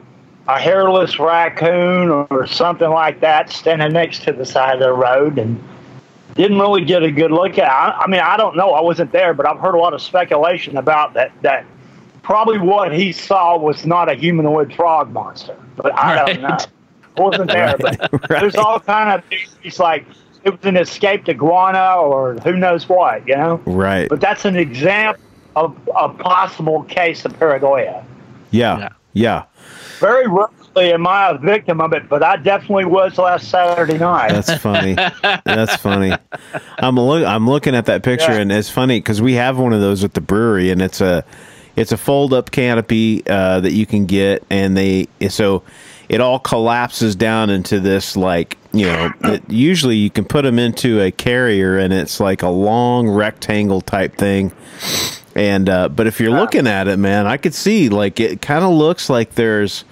a 0.49 0.59
hairless 0.59 1.19
raccoon 1.19 2.11
or 2.31 2.47
something 2.47 2.89
like 2.91 3.21
that 3.21 3.51
standing 3.51 3.93
next 3.93 4.23
to 4.25 4.33
the 4.33 4.45
side 4.45 4.75
of 4.75 4.81
the 4.81 4.93
road 4.93 5.39
and 5.39 5.63
didn't 6.37 6.59
really 6.59 6.85
get 6.85 7.03
a 7.03 7.11
good 7.11 7.31
look 7.31 7.59
at. 7.59 7.71
I, 7.71 7.91
I 8.03 8.07
mean, 8.07 8.21
I 8.21 8.37
don't 8.37 8.57
know. 8.57 8.71
I 8.73 8.81
wasn't 8.81 9.13
there, 9.13 9.35
but 9.35 9.47
I've 9.47 9.59
heard 9.59 9.75
a 9.75 9.79
lot 9.79 9.95
of 9.95 10.03
speculation 10.03 10.77
about 10.77 11.15
that. 11.15 11.33
That 11.43 11.65
probably 12.23 12.59
what 12.59 12.93
he 12.93 13.13
saw 13.13 13.57
was 13.59 13.87
not 13.87 14.11
a 14.11 14.15
humanoid 14.15 14.75
frog 14.75 15.13
monster, 15.13 15.57
but 15.77 15.95
I 15.97 16.17
Right. 16.23 16.27
don't 16.35 16.43
know. 16.43 16.59
I 17.19 17.21
wasn't 17.23 17.51
there, 17.51 17.77
but 17.79 18.11
there's 18.29 18.57
all 18.57 18.79
kind 18.81 19.19
of 19.19 19.25
it's 19.65 19.79
like 19.79 20.05
it 20.45 20.51
was 20.51 20.65
an 20.65 20.77
escaped 20.77 21.29
iguana 21.29 21.95
or 21.97 22.35
who 22.45 22.55
knows 22.57 22.89
what, 22.89 23.27
you 23.27 23.35
know. 23.37 23.57
Right. 23.65 24.09
But 24.09 24.21
that's 24.21 24.45
an 24.45 24.57
example 24.57 25.23
of 25.57 25.75
a 25.97 26.11
possible 26.11 26.83
case 26.85 27.25
of 27.25 27.33
pareidolia. 27.39 28.05
Yeah. 28.51 28.79
Yeah. 28.79 28.89
Yeah. 29.15 29.45
Very 29.99 30.27
rarely 30.77 30.93
am 30.93 31.07
I 31.07 31.31
a 31.31 31.39
victim 31.39 31.81
of 31.81 31.93
it, 31.93 32.09
but 32.09 32.23
I 32.23 32.37
definitely 32.37 32.85
was 32.85 33.19
last 33.19 33.49
Saturday 33.49 33.99
night. 33.99 34.33
That's 34.33 34.55
funny. 34.59 34.95
That's 35.45 35.77
funny. 35.77 36.17
I'm 36.79 36.97
look. 36.97 37.25
I'm 37.25 37.49
looking 37.49 37.75
at 37.75 37.87
that 37.87 38.03
picture, 38.03 38.33
Yeah. 38.33 38.41
and 38.41 38.53
it's 38.53 38.71
funny 38.71 38.99
because 38.99 39.21
we 39.23 39.35
have 39.35 39.59
one 39.59 39.73
of 39.73 39.81
those 39.81 40.05
at 40.05 40.15
the 40.15 40.21
brewery, 40.21 40.71
and 40.71 40.83
it's 40.83 41.01
a 41.01 41.25
it's 41.75 41.93
a 41.93 41.97
fold 41.97 42.33
up 42.33 42.51
canopy 42.51 43.23
uh, 43.27 43.61
that 43.61 43.73
you 43.73 43.87
can 43.87 44.07
get, 44.07 44.45
and 44.51 44.77
they 44.77 45.09
so 45.29 45.63
it 46.09 46.21
all 46.21 46.39
collapses 46.39 47.17
down 47.17 47.51
into 47.51 47.81
this 47.81 48.17
like 48.17 48.57
you 48.73 48.87
know. 48.87 49.11
It, 49.25 49.43
usually, 49.51 49.97
you 49.97 50.11
can 50.11 50.25
put 50.25 50.43
them 50.43 50.59
into 50.59 51.01
a 51.01 51.11
carrier, 51.11 51.79
and 51.79 51.93
it's 51.93 52.21
like 52.21 52.43
a 52.43 52.49
long 52.49 53.09
rectangle 53.09 53.81
type 53.81 54.17
thing. 54.17 54.53
And 55.35 55.69
uh, 55.69 55.89
but 55.91 56.07
if 56.07 56.19
you're 56.19 56.31
looking 56.31 56.67
at 56.67 56.89
it, 56.89 56.97
man, 56.99 57.27
I 57.27 57.37
could 57.37 57.53
see 57.55 57.89
like 57.91 58.21
it 58.21 58.41
kind 58.41 58.65
of 58.65 58.73
looks 58.73 59.11
like 59.11 59.35
there's 59.35 59.85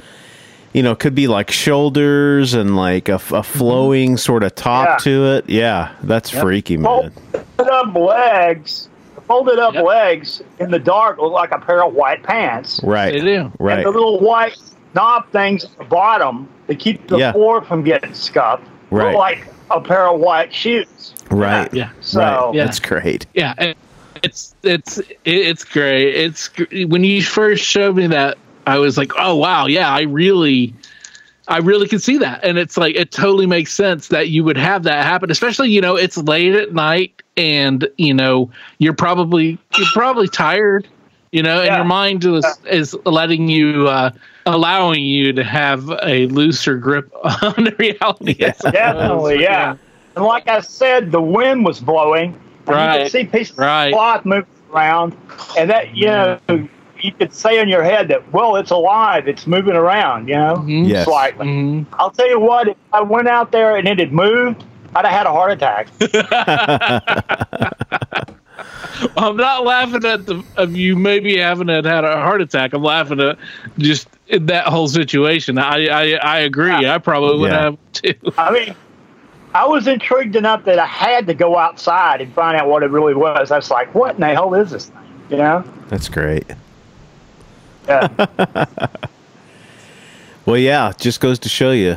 you 0.75 0.83
know, 0.83 0.95
could 0.95 1.15
be 1.15 1.29
like 1.29 1.51
shoulders 1.51 2.53
and 2.53 2.77
like 2.77 3.09
a, 3.09 3.15
a 3.15 3.43
flowing 3.43 4.11
mm-hmm. 4.11 4.17
sort 4.17 4.43
of 4.43 4.55
top 4.55 4.89
Yeah. 4.89 4.97
to 5.05 5.25
it. 5.37 5.49
Yeah, 5.49 5.95
that's 6.03 6.29
freaky, 6.29 6.77
man. 6.77 7.13
folded 7.57 7.73
up 7.73 7.95
legs, 7.95 8.89
folded 9.27 9.59
up 9.59 9.75
Yep. 9.75 9.85
legs 9.85 10.43
in 10.59 10.71
the 10.71 10.79
dark 10.81 11.19
look 11.19 11.33
like 11.33 11.53
a 11.53 11.59
pair 11.59 11.83
of 11.83 11.95
white 11.95 12.23
pants. 12.23 12.81
Right. 12.83 13.13
They 13.15 13.21
do. 13.21 13.53
Right. 13.59 13.79
And 13.79 13.87
the 13.87 13.91
little 13.91 14.21
white 14.21 14.59
knob 14.95 15.31
things 15.31 15.65
at 15.65 15.79
the 15.79 15.85
bottom 15.85 16.49
to 16.67 16.75
keep 16.75 17.07
the 17.07 17.19
Yeah. 17.19 17.33
floor 17.33 17.63
from 17.63 17.83
getting 17.85 18.13
scuffed 18.13 18.65
Right. 18.91 19.07
look 19.13 19.17
like 19.17 19.47
a 19.71 19.81
pair 19.81 20.09
of 20.09 20.21
white 20.21 20.53
shoes. 20.53 21.15
Right. 21.31 21.73
Yeah. 21.73 21.91
So 22.01 22.21
right. 22.21 22.55
Yeah. 22.55 22.65
That's 22.65 22.81
great. 22.81 23.27
Yeah, 23.35 23.55
and 23.59 23.75
it's 24.25 24.55
it's 24.63 25.01
it's 25.25 25.65
great. 25.65 26.15
It's 26.15 26.51
when 26.89 27.05
you 27.05 27.23
first 27.23 27.65
showed 27.65 27.97
me 27.97 28.07
that, 28.09 28.37
I 28.67 28.79
was 28.79 28.97
like, 28.97 29.13
oh 29.19 29.37
wow, 29.37 29.67
yeah, 29.67 29.91
I 29.91 30.03
really, 30.03 30.75
I 31.49 31.59
really 31.59 31.89
can 31.89 31.99
see 31.99 32.19
that, 32.19 32.43
and 32.45 32.59
it's 32.59 32.77
like 32.77 32.95
it 32.97 33.11
totally 33.13 33.47
makes 33.47 33.73
sense 33.75 34.09
that 34.09 34.29
you 34.29 34.45
would 34.45 34.57
have 34.57 34.83
that 34.85 35.05
happen, 35.05 35.31
especially 35.31 35.71
you 35.71 35.81
know 35.81 35.97
it's 35.97 36.17
late 36.17 36.55
at 36.55 36.73
night 36.73 37.23
and 37.37 37.87
you 37.99 38.15
know 38.15 38.51
you're 38.79 38.95
probably 38.95 39.59
you're 39.77 39.89
probably 39.89 40.29
tired, 40.29 40.89
you 41.33 41.43
know, 41.43 41.61
and 41.63 41.75
your 41.75 41.85
mind 41.85 42.25
is 42.25 42.45
is 42.71 42.95
letting 43.05 43.49
you. 43.49 43.89
uh 43.89 44.11
allowing 44.47 45.03
you 45.03 45.33
to 45.33 45.43
have 45.43 45.91
a 46.03 46.27
looser 46.27 46.77
grip 46.77 47.11
on 47.43 47.75
reality. 47.79 48.45
I 48.45 48.53
suppose. 48.53 48.73
Definitely, 48.73 49.43
yeah. 49.43 49.77
And 50.17 50.25
like 50.25 50.47
I 50.49 50.61
said, 50.61 51.11
the 51.13 51.23
wind 51.23 51.65
was 51.65 51.81
blowing. 51.81 52.39
And 52.67 52.69
You 52.69 52.75
Right, 52.75 53.03
could 53.03 53.11
see 53.11 53.25
pieces 53.25 53.57
right. 53.57 53.87
of 53.87 53.93
cloth 53.93 54.25
moving 54.27 54.47
around, 54.71 55.17
and 55.57 55.71
that 55.71 55.95
you 55.97 56.07
know 56.09 56.39
you 57.05 57.13
could 57.13 57.33
say 57.35 57.61
in 57.61 57.69
your 57.69 57.83
head 57.85 58.09
that 58.09 58.33
well, 58.33 58.57
it's 58.57 58.71
alive, 58.71 59.29
it's 59.29 59.47
moving 59.47 59.75
around. 59.77 60.29
You 60.29 60.37
know, 60.37 60.55
Mhm. 60.57 60.89
Yes. 60.89 61.05
slightly. 61.05 61.47
Mhm. 61.47 61.87
I'll 61.99 62.11
tell 62.11 62.29
you 62.29 62.41
what, 62.41 62.69
if 62.69 62.77
I 62.93 63.03
went 63.03 63.29
out 63.29 63.53
there 63.53 63.77
and 63.77 63.87
it 63.87 63.99
had 63.99 64.13
moved, 64.13 64.65
I'd 64.95 65.05
have 65.05 65.15
had 65.15 65.27
a 65.27 65.31
heart 65.33 65.53
attack. 65.53 65.89
I'm 69.17 69.37
not 69.37 69.65
laughing 69.65 70.05
at 70.05 70.27
the 70.27 70.43
of 70.57 70.77
you 70.77 70.97
maybe 70.97 71.39
having 71.39 71.69
had 71.69 71.85
had 71.85 72.05
a 72.05 72.17
heart 72.17 72.41
attack. 72.41 72.73
I'm 72.73 72.83
laughing 72.83 73.21
at 73.21 73.39
just 73.79 74.09
in 74.29 74.47
that 74.47 74.67
whole 74.67 74.89
situation. 74.89 75.59
I 75.59 75.87
I, 75.89 76.13
I 76.23 76.39
agree. 76.41 76.71
I 76.73 76.99
probably 76.99 77.39
would 77.41 77.53
Yeah. 77.53 77.61
have 77.63 77.79
too. 77.93 78.15
I 78.39 78.53
mean, 78.53 78.75
I 79.55 79.67
was 79.67 79.87
intrigued 79.87 80.37
enough 80.37 80.65
that 80.65 80.79
I 80.79 80.87
had 80.87 81.27
to 81.27 81.35
go 81.35 81.59
outside 81.59 82.21
and 82.21 82.33
find 82.35 82.57
out 82.57 82.69
what 82.69 82.83
it 82.83 82.91
really 82.91 83.15
was. 83.15 83.51
I 83.51 83.57
was 83.57 83.71
like, 83.71 83.95
what 83.95 84.15
in 84.15 84.21
the 84.21 84.29
hell 84.29 84.55
is 84.55 84.71
this 84.71 84.87
thing? 84.87 84.99
You 85.31 85.37
know? 85.39 85.65
That's 85.89 86.09
great. 86.09 86.45
Yeah. 87.87 88.67
Well, 90.47 90.59
yeah, 90.59 90.93
just 90.99 91.21
goes 91.23 91.39
to 91.39 91.49
show 91.49 91.71
you, 91.71 91.97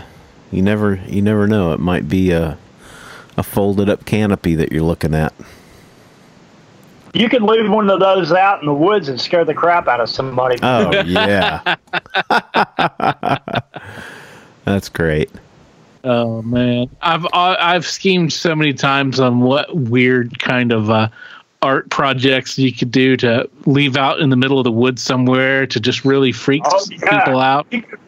you 0.54 0.62
never, 0.62 0.96
you 1.08 1.22
never 1.22 1.48
know. 1.48 1.74
It 1.74 1.82
might 1.82 2.08
be 2.08 2.32
a, 2.32 2.58
a 3.36 3.44
folded 3.44 3.90
up 3.90 4.06
canopy 4.06 4.56
that 4.56 4.72
you're 4.72 4.84
looking 4.84 5.14
at. 5.14 5.34
you 7.14 7.28
could 7.28 7.42
leave 7.42 7.70
one 7.70 7.90
of 7.90 8.00
those 8.00 8.32
out 8.32 8.62
in 8.62 8.66
the 8.68 8.74
woods 8.74 9.10
and 9.10 9.20
scare 9.20 9.44
the 9.44 9.54
crap 9.54 9.90
out 9.90 10.00
of 10.00 10.10
somebody. 10.10 10.58
Oh 10.64 10.92
yeah, 11.02 11.76
that's 14.64 14.88
great. 14.90 15.30
Oh 16.06 16.42
man, 16.42 16.90
I've 17.02 17.26
I- 17.34 17.58
I've 17.76 17.86
schemed 17.86 18.32
so 18.32 18.56
many 18.56 18.72
times 18.74 19.20
on 19.20 19.42
what 19.42 19.76
weird 19.76 20.40
kind 20.40 20.72
of 20.72 20.90
uh, 20.90 21.10
art 21.68 21.90
projects 21.90 22.58
you 22.58 22.72
could 22.72 22.92
do 22.92 23.18
to 23.18 23.50
leave 23.66 23.98
out 23.98 24.20
in 24.22 24.30
the 24.30 24.38
middle 24.38 24.58
of 24.58 24.64
the 24.64 24.72
woods 24.72 25.02
somewhere 25.02 25.68
to 25.68 25.80
just 25.82 26.06
really 26.06 26.32
freak 26.32 26.64
Oh, 26.66 26.86
yeah. 26.90 27.20
people 27.26 27.42
out. 27.42 27.68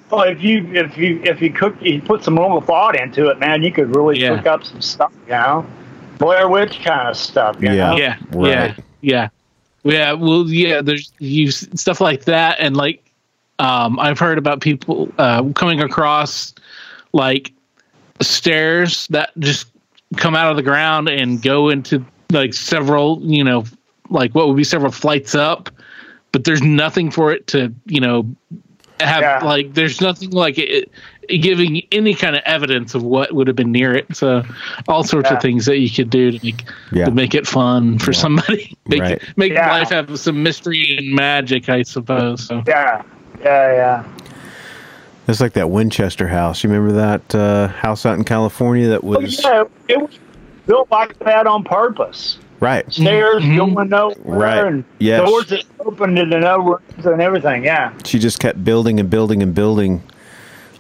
Well, 0.10 0.22
if 0.24 0.42
you 0.42 0.66
if 0.74 0.98
you 0.98 1.22
if 1.26 1.42
you 1.42 1.52
cook 1.52 1.76
you 1.82 2.02
put 2.02 2.24
some 2.24 2.36
little 2.36 2.62
thought 2.62 2.96
into 3.00 3.28
it, 3.28 3.38
man, 3.40 3.62
you 3.62 3.72
could 3.72 3.94
really 3.96 4.18
Yeah. 4.20 4.38
cook 4.38 4.48
up 4.48 4.64
some 4.64 4.82
stuff, 4.82 5.12
you 5.26 5.34
know, 5.34 5.66
Blair 6.20 6.48
Witch 6.48 6.80
kind 6.84 7.10
of 7.10 7.18
stuff. 7.18 7.58
You 7.60 7.72
Yeah. 7.72 7.90
know? 7.92 7.98
yeah, 7.98 8.16
Right. 8.32 8.50
yeah, 8.50 8.74
yeah, 9.02 9.30
yeah. 9.84 10.14
Well, 10.14 10.46
yeah. 10.48 10.82
There's 10.82 11.12
you 11.20 11.52
stuff 11.52 12.00
like 12.00 12.24
that, 12.26 12.58
and 12.60 12.78
like 12.78 13.04
um, 13.60 14.00
I've 14.00 14.18
heard 14.20 14.38
about 14.38 14.62
people 14.62 15.12
uh, 15.18 15.44
coming 15.54 15.82
across 15.82 16.54
like 17.12 17.52
stairs 18.22 19.06
that 19.10 19.32
just 19.40 19.68
come 20.16 20.34
out 20.36 20.50
of 20.50 20.56
the 20.56 20.64
ground 20.64 21.10
and 21.10 21.42
go 21.42 21.68
into 21.70 22.04
like 22.32 22.54
several, 22.54 23.20
you 23.24 23.44
know, 23.44 23.64
like 24.10 24.34
what 24.36 24.48
would 24.48 24.58
be 24.58 24.64
several 24.64 24.92
flights 24.92 25.36
up, 25.36 25.70
but 26.32 26.44
there's 26.44 26.62
nothing 26.62 27.10
for 27.12 27.32
it 27.32 27.48
to, 27.48 27.74
you 27.86 28.00
know, 28.00 28.28
have 29.00 29.22
Yeah. 29.22 29.40
like 29.44 29.74
there's 29.74 30.02
nothing 30.02 30.30
like 30.32 30.58
it, 30.58 30.92
it 31.28 31.38
giving 31.40 31.82
any 31.92 32.14
kind 32.14 32.36
of 32.36 32.42
evidence 32.46 32.94
of 32.96 33.02
what 33.04 33.34
would 33.34 33.48
have 33.48 33.56
been 33.56 33.72
near 33.72 33.96
it. 33.96 34.16
So 34.16 34.44
all 34.88 35.04
sorts 35.04 35.30
Yeah. 35.30 35.38
of 35.38 35.42
things 35.42 35.66
that 35.66 35.78
you 35.80 35.90
could 35.90 36.10
do 36.10 36.32
to 36.32 36.40
make 36.46 36.64
Yeah. 36.92 37.06
to 37.06 37.12
make 37.12 37.34
it 37.34 37.48
fun 37.48 37.98
for 37.98 38.14
somebody. 38.14 38.76
Make 38.88 39.02
Right. 39.02 39.12
it, 39.14 39.24
make 39.38 39.54
Yeah. 39.54 39.70
life 39.72 39.90
have 39.90 40.20
some 40.20 40.42
mystery 40.44 40.98
and 40.98 41.14
magic, 41.16 41.70
I 41.70 41.84
suppose. 41.84 42.46
So 42.48 42.62
yeah, 42.68 43.02
yeah, 43.44 43.72
yeah. 43.74 44.04
It's 45.28 45.40
like 45.40 45.54
that 45.54 45.70
Winchester 45.70 46.28
house. 46.28 46.64
You 46.64 46.72
remember 46.72 46.94
that 46.94 47.36
uh, 47.36 47.68
house 47.68 48.04
out 48.06 48.18
in 48.18 48.24
California 48.24 48.88
that 48.90 49.02
But, 49.02 49.22
was 49.22 49.44
yeah, 49.44 49.64
it 49.88 50.02
was 50.02 50.18
built 50.70 50.90
like 50.92 51.18
that 51.20 51.48
on 51.48 51.64
purpose. 51.64 52.38
right? 52.62 52.92
Stairs 52.92 53.42
Mhm. 53.42 53.56
going 53.74 53.88
nowhere, 53.90 54.16
Right. 54.26 54.58
and 54.66 54.84
Yes. 55.00 55.26
doors 55.26 55.48
that 55.48 55.64
opened 55.86 56.20
into 56.20 56.38
no 56.42 56.58
rooms 56.60 57.06
and 57.06 57.22
everything. 57.22 57.64
Yeah, 57.64 57.92
She 58.04 58.20
just 58.20 58.38
kept 58.42 58.66
building 58.66 59.00
and 59.00 59.10
building 59.10 59.42
and 59.42 59.56
building. 59.56 60.02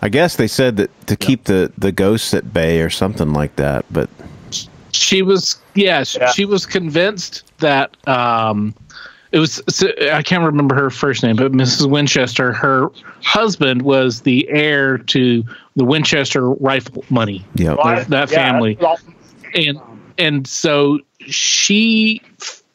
I 0.02 0.10
guess 0.10 0.36
they 0.36 0.48
said 0.48 0.76
that 0.76 0.90
to 1.08 1.16
keep 1.16 1.46
the 1.46 1.72
the 1.78 1.94
ghosts 1.94 2.34
at 2.34 2.54
bay 2.54 2.82
or 2.82 2.90
something 2.90 3.32
like 3.32 3.56
that. 3.56 3.86
But 3.92 4.10
she 4.92 5.22
was 5.22 5.56
yeah, 5.74 6.04
sh 6.04 6.18
Yeah. 6.20 6.32
she 6.32 6.44
was 6.44 6.66
convinced 6.66 7.44
that 7.60 7.96
um 8.06 8.74
it 9.32 9.40
was 9.40 9.62
I 10.12 10.22
can't 10.22 10.44
remember 10.44 10.76
her 10.76 10.90
first 10.90 11.24
name, 11.24 11.38
but 11.38 11.54
Mrs. 11.54 11.90
Winchester. 11.90 12.52
Her 12.52 12.90
husband 13.24 13.84
was 13.84 14.20
the 14.22 14.46
heir 14.50 14.98
to 14.98 15.44
the 15.78 15.86
Winchester 15.86 16.50
rifle 16.50 17.06
money. 17.10 17.46
Yeah. 17.56 17.76
Right? 17.76 18.06
that 18.10 18.30
Yeah, 18.32 18.38
family. 18.38 18.78
awesome. 18.82 19.16
And 19.54 19.80
and 20.18 20.48
so 20.48 21.00
she 21.22 22.22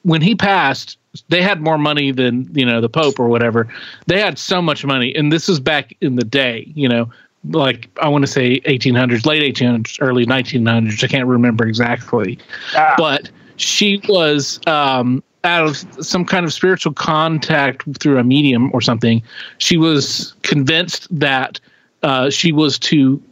when 0.03 0.21
he 0.23 0.35
passed 0.35 0.99
they 1.29 1.43
had 1.43 1.61
more 1.61 1.79
money 1.79 2.11
than 2.11 2.49
you 2.55 2.65
know 2.67 2.81
the 2.81 2.89
pope 2.89 3.19
or 3.21 3.29
whatever 3.29 3.69
they 4.07 4.19
had 4.21 4.39
so 4.39 4.61
much 4.61 4.85
money 4.85 5.15
and 5.15 5.33
this 5.33 5.49
is 5.49 5.61
back 5.61 5.95
in 6.01 6.17
the 6.17 6.25
day 6.25 6.71
you 6.75 6.89
know 6.89 7.09
like 7.51 7.89
i 8.03 8.09
want 8.09 8.23
to 8.25 8.31
say 8.31 8.61
1800s 8.61 9.27
late 9.27 9.43
1800s 9.55 9.99
early 10.01 10.27
1900s 10.27 11.05
i 11.05 11.07
can't 11.07 11.27
remember 11.29 11.67
exactly 11.67 12.39
Yeah. 12.73 12.95
but 12.97 13.31
she 13.57 14.01
was 14.09 14.59
um, 14.67 15.23
out 15.45 15.67
of 15.67 15.77
some 16.05 16.25
kind 16.25 16.45
of 16.45 16.53
spiritual 16.53 16.93
contact 16.93 17.85
through 18.01 18.19
a 18.19 18.25
medium 18.25 18.71
or 18.75 18.81
something. 18.81 19.23
She 19.59 19.77
was 19.77 20.35
convinced 20.43 21.07
that 21.17 21.61
uh, 22.03 22.31
she 22.31 22.51
was 22.51 22.79
to 22.81 23.23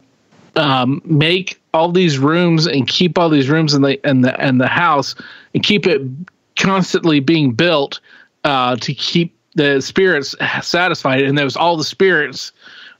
um, 0.55 1.01
make 1.03 1.59
all 1.73 1.91
these 1.91 2.17
rooms 2.19 2.65
and 2.67 2.87
keep 2.87 3.17
all 3.17 3.29
these 3.29 3.49
rooms 3.49 3.73
in 3.73 3.81
the 3.81 3.99
and 4.05 4.23
the 4.23 4.39
and 4.39 4.61
the 4.61 4.67
house 4.67 5.15
and 5.53 5.63
keep 5.63 5.87
it 5.87 6.01
constantly 6.57 7.19
being 7.19 7.51
built 7.51 7.99
uh, 8.43 8.75
to 8.77 8.93
keep 8.93 9.35
the 9.55 9.81
spirits 9.81 10.35
satisfied. 10.61 11.23
And 11.23 11.37
there 11.37 11.45
was 11.45 11.55
all 11.57 11.77
the 11.77 11.83
spirits 11.83 12.51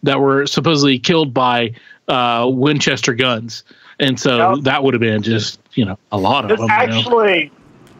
that 0.03 0.19
were 0.19 0.45
supposedly 0.47 0.99
killed 0.99 1.33
by 1.33 1.73
uh, 2.07 2.49
Winchester 2.51 3.13
guns. 3.13 3.63
And 3.99 4.19
so 4.19 4.55
Yep. 4.55 4.63
that 4.63 4.83
would 4.83 4.93
have 4.93 5.01
been 5.01 5.21
just 5.21 5.59
you 5.73 5.85
know 5.85 5.97
a 6.11 6.17
lot 6.17 6.43
of 6.43 6.49
There's 6.49 6.59
them. 6.59 6.69
you 6.69 6.87
know? 6.87 6.97
actually 6.97 7.51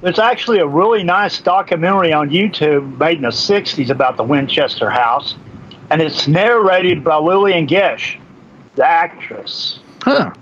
there's 0.02 0.20
actually 0.20 0.60
a 0.60 0.68
really 0.68 1.04
nice 1.04 1.40
documentary 1.40 2.12
on 2.12 2.30
YouTube 2.30 2.98
made 2.98 3.18
in 3.18 3.22
the 3.22 3.30
'60s 3.30 3.90
about 3.90 4.18
the 4.18 4.24
Winchester 4.24 4.90
House, 4.90 5.36
and 5.92 6.02
it's 6.02 6.28
narrated 6.28 7.04
by 7.04 7.16
Lillian 7.18 7.66
Gish, 7.68 8.20
the 8.76 8.86
actress. 8.86 9.80
Huh. 10.02 10.34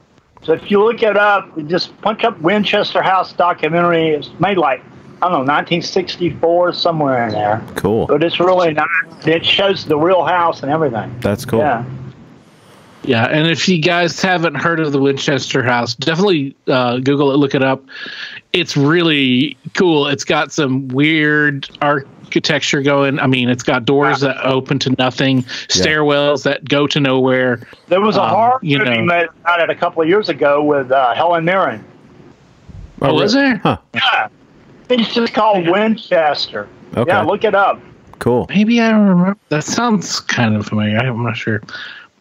So 0.44 0.54
if 0.54 0.72
you 0.72 0.84
look 0.84 1.04
it 1.04 1.18
up, 1.18 1.56
you 1.56 1.64
just 1.64 2.00
punch 2.02 2.24
up 2.24 2.40
Winchester 2.42 3.02
House 3.02 3.32
documentary. 3.34 4.10
It's 4.10 4.30
made 4.40 4.58
like 4.58 4.82
I 5.22 5.30
don't 5.30 5.46
know 5.46 5.54
1964 5.54 6.74
somewhere 6.74 7.28
in 7.28 7.34
there, 7.34 7.62
Cool. 7.76 8.08
but 8.08 8.24
it's 8.24 8.40
really 8.40 8.74
nice. 8.74 8.88
It 9.28 9.46
shows 9.46 9.86
the 9.86 9.98
real 9.98 10.24
house 10.24 10.64
and 10.64 10.72
everything. 10.72 11.16
That's 11.20 11.46
cool. 11.46 11.60
Yeah. 11.60 11.86
Yeah, 13.04 13.26
and 13.26 13.48
if 13.48 13.68
you 13.68 13.80
guys 13.82 14.22
haven't 14.22 14.56
heard 14.56 14.80
of 14.80 14.92
the 14.92 15.00
Winchester 15.02 15.64
House, 15.64 15.96
definitely 15.96 16.56
uh, 16.68 16.98
Google 17.00 17.32
it, 17.32 17.38
look 17.38 17.56
it 17.56 17.64
up. 17.64 17.84
It's 18.54 18.78
really 18.78 19.58
cool. 19.76 20.06
It's 20.08 20.24
got 20.24 20.52
some 20.52 20.88
weird 20.88 21.68
architecture 22.32 22.82
going. 22.82 23.20
I 23.20 23.28
mean, 23.28 23.50
it's 23.50 23.62
got 23.64 23.84
doors 23.84 24.22
that 24.22 24.38
open 24.46 24.80
to 24.80 24.96
nothing, 24.98 25.44
stairwells 25.68 26.44
that 26.44 26.64
go 26.64 26.88
to 26.88 26.98
nowhere. 26.98 27.60
There 27.90 28.00
was 28.00 28.16
a 28.16 28.24
Um, 28.24 28.30
horror 28.30 28.60
you 28.62 28.78
movie 28.78 28.90
know. 29.00 29.04
made 29.04 29.28
about 29.44 29.60
it 29.60 29.70
a 29.70 29.76
couple 29.76 30.02
of 30.02 30.08
years 30.08 30.30
ago 30.30 30.64
with 30.64 30.92
uh, 30.94 31.14
Helen 31.14 31.44
Mirren. 31.44 31.84
Oh, 33.02 33.16
was 33.16 33.34
there? 33.34 33.58
Huh. 33.58 33.78
Yeah. 33.94 34.30
It's 34.90 35.14
just 35.14 35.34
called 35.34 35.68
Winchester. 35.68 36.70
Okay. 36.96 37.12
Yeah, 37.12 37.22
look 37.22 37.44
it 37.44 37.54
up. 37.56 37.82
Cool. 38.20 38.46
Maybe 38.50 38.80
I 38.80 38.92
don't 38.92 39.08
remember. 39.08 39.38
That 39.50 39.66
sounds 39.66 40.22
kind 40.22 40.56
of 40.56 40.68
familiar. 40.68 41.00
I'm 41.00 41.24
not 41.24 41.36
sure, 41.36 41.62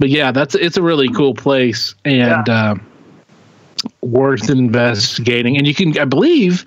but 0.00 0.08
yeah, 0.08 0.32
that's 0.32 0.56
it's 0.56 0.76
a 0.76 0.82
really 0.82 1.08
cool 1.10 1.34
place 1.34 1.94
and 2.04 2.48
uh, 2.48 2.74
worth 4.00 4.50
investigating. 4.50 5.56
And 5.56 5.66
you 5.68 5.74
can, 5.74 5.96
I 5.98 6.04
believe, 6.04 6.64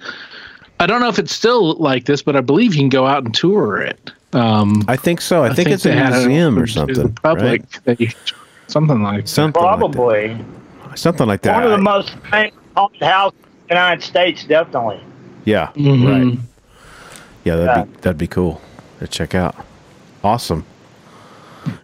I 0.80 0.86
don't 0.86 1.00
know 1.00 1.08
if 1.08 1.20
it's 1.20 1.34
still 1.34 1.76
like 1.76 2.06
this, 2.06 2.22
but 2.22 2.36
I 2.36 2.42
believe 2.42 2.74
you 2.74 2.82
can 2.82 2.90
go 2.90 3.06
out 3.08 3.24
and 3.24 3.34
tour 3.34 3.78
it. 3.82 4.12
Um, 4.34 4.84
I 4.88 4.96
think 4.96 5.22
so. 5.22 5.44
I, 5.44 5.54
think, 5.54 5.70
it's 5.70 5.86
a 5.86 5.90
they 5.90 5.96
had 5.96 6.14
it 6.14 6.28
museum 6.28 6.58
or 6.58 6.64
open 6.64 6.88
to 6.88 6.94
the 6.94 6.96
something. 6.96 7.14
Public, 7.16 7.62
right? 7.86 7.98
They- 7.98 8.10
something 8.68 9.02
like 9.04 9.22
that. 9.26 9.30
Something 9.30 9.62
Probably. 9.62 10.28
like 10.30 10.38
that. 10.90 11.00
Something 11.00 11.28
like 11.28 11.42
that. 11.44 11.56
One 11.56 11.64
of 11.66 11.72
the 11.72 11.78
most 11.78 12.16
famous 12.32 12.54
haunted 12.76 13.02
houses 13.04 13.40
in 13.44 13.48
the 13.70 13.74
United 13.76 14.04
States, 14.04 14.44
definitely. 14.44 15.00
yeah. 15.46 15.70
Mhm. 15.76 16.30
Right. 16.30 16.40
Yeah, 17.44 17.56
that'd 17.58 17.92
be 17.94 18.02
that'd 18.02 18.18
be 18.18 18.28
cool 18.28 18.62
to 19.00 19.08
check 19.08 19.36
out. 19.36 19.56
Awesome. 20.24 20.66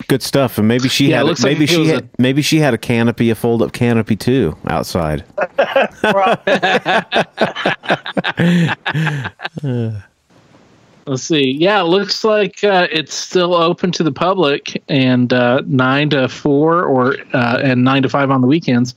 Good 0.08 0.24
stuff. 0.24 0.58
And 0.58 0.68
maybe 0.68 0.90
she 0.90 1.10
Yeah, 1.10 1.16
it 1.16 1.18
had 1.18 1.26
looks 1.26 1.44
maybe 1.44 1.66
it 1.66 1.70
she 1.70 1.80
was 1.80 1.90
had 1.90 2.10
maybe 2.18 2.42
she 2.42 2.60
had 2.60 2.74
a 2.74 2.78
canopy, 2.78 3.30
a 3.30 3.36
fold 3.36 3.62
up 3.62 3.74
canopy 3.74 4.16
too, 4.16 4.58
outside. 4.68 5.26
Let's 11.10 11.24
see. 11.24 11.54
Yeah, 11.54 11.82
it 11.82 11.86
looks 11.86 12.24
like 12.24 12.64
uh, 12.64 12.88
it's 12.92 13.16
still 13.16 13.56
open 13.56 13.92
to 13.94 14.04
the 14.04 14.12
public 14.12 14.80
and 14.90 15.34
uh, 15.34 15.64
nine 15.66 16.12
to 16.12 16.30
four 16.30 16.84
or 16.84 17.16
uh, 17.34 17.60
and 17.64 17.84
nine 17.84 18.04
to 18.04 18.10
five 18.10 18.30
on 18.30 18.42
the 18.42 18.48
weekends. 18.48 18.94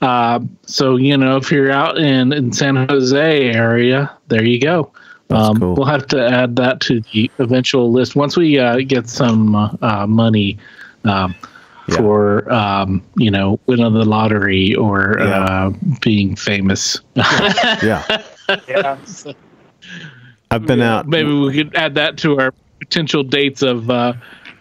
Uh, 0.00 0.40
so 0.66 0.96
you 0.96 1.16
know, 1.16 1.36
if 1.36 1.52
you're 1.52 1.70
out 1.70 1.98
in 1.98 2.32
in 2.32 2.52
San 2.52 2.88
Jose 2.88 3.52
area, 3.52 4.10
there 4.26 4.44
you 4.44 4.60
go. 4.60 4.92
That's 5.32 5.48
um, 5.48 5.58
cool. 5.58 5.74
We'll 5.74 5.86
have 5.86 6.06
to 6.08 6.24
add 6.28 6.56
that 6.56 6.80
to 6.82 7.00
the 7.12 7.30
eventual 7.38 7.90
list 7.90 8.14
once 8.16 8.36
we 8.36 8.58
uh, 8.58 8.78
get 8.86 9.08
some 9.08 9.54
uh, 9.54 9.70
uh, 9.82 10.06
money. 10.06 10.58
Um, 11.04 11.34
Yeah. 11.88 11.96
For 11.96 12.52
um, 12.52 13.02
you 13.16 13.28
know, 13.28 13.58
winning 13.66 13.92
the 13.92 14.04
lottery 14.04 14.72
or 14.76 15.16
Yeah. 15.18 15.44
uh, 15.44 15.72
being 16.00 16.36
famous, 16.36 17.00
Yeah. 17.16 18.04
Yeah. 18.68 18.96
I've 20.52 20.64
been 20.64 20.80
out 20.80 21.08
maybe 21.08 21.32
we 21.32 21.52
could 21.52 21.74
add 21.74 21.96
that 21.96 22.18
to 22.18 22.38
our 22.38 22.54
potential 22.78 23.24
dates 23.24 23.62
of 23.62 23.90
uh, 23.90 24.12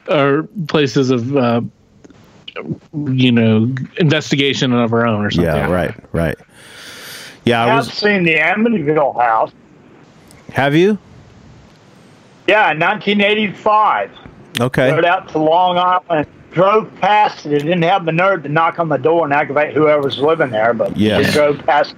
our 0.09 0.43
places 0.67 1.11
of 1.11 1.37
uh, 1.37 1.61
you 3.13 3.31
know 3.31 3.71
investigation 3.97 4.73
of 4.73 4.91
our 4.91 5.05
own 5.05 5.23
or 5.23 5.29
something. 5.29 5.53
Yeah, 5.53 5.69
right, 5.71 5.93
right. 6.13 6.37
Yeah, 7.45 7.63
I 7.65 7.69
I've 7.69 7.85
was 7.85 7.93
seen 7.93 8.23
the 8.23 8.35
Amityville 8.35 9.21
house. 9.21 9.51
Have 10.51 10.75
you? 10.75 10.97
Yeah, 12.47 12.71
in 12.71 12.79
1985. 12.79 14.11
Okay. 14.59 14.91
Rode 14.91 15.05
out 15.05 15.29
to 15.29 15.37
Long 15.39 15.77
Island, 15.77 16.27
drove 16.51 16.93
past 16.99 17.45
it. 17.45 17.53
It 17.53 17.59
didn't 17.59 17.83
have 17.83 18.05
the 18.05 18.11
nerve 18.11 18.43
to 18.43 18.49
knock 18.49 18.79
on 18.79 18.89
the 18.89 18.97
door 18.97 19.23
and 19.25 19.33
aggravate 19.33 19.73
whoever's 19.73 20.17
living 20.17 20.49
there, 20.49 20.73
but 20.73 20.97
Yes. 20.97 21.29
it 21.29 21.31
drove 21.33 21.65
past 21.65 21.95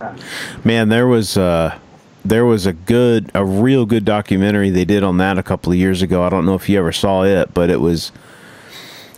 it. 0.00 0.64
Man, 0.64 0.88
there 0.90 1.06
was 1.06 1.36
uh 1.38 1.78
there 2.24 2.44
was 2.44 2.66
a 2.66 2.72
good 2.72 3.30
a 3.34 3.44
real 3.44 3.86
good 3.86 4.04
documentary 4.04 4.68
they 4.68 4.84
did 4.84 5.02
on 5.02 5.16
that 5.18 5.38
a 5.38 5.42
couple 5.42 5.72
of 5.72 5.78
years 5.78 6.02
ago. 6.02 6.22
I 6.22 6.28
don't 6.28 6.44
know 6.44 6.54
if 6.54 6.68
you 6.68 6.78
ever 6.78 6.92
saw 6.92 7.22
it, 7.24 7.54
but 7.54 7.70
it 7.70 7.80
was 7.80 8.12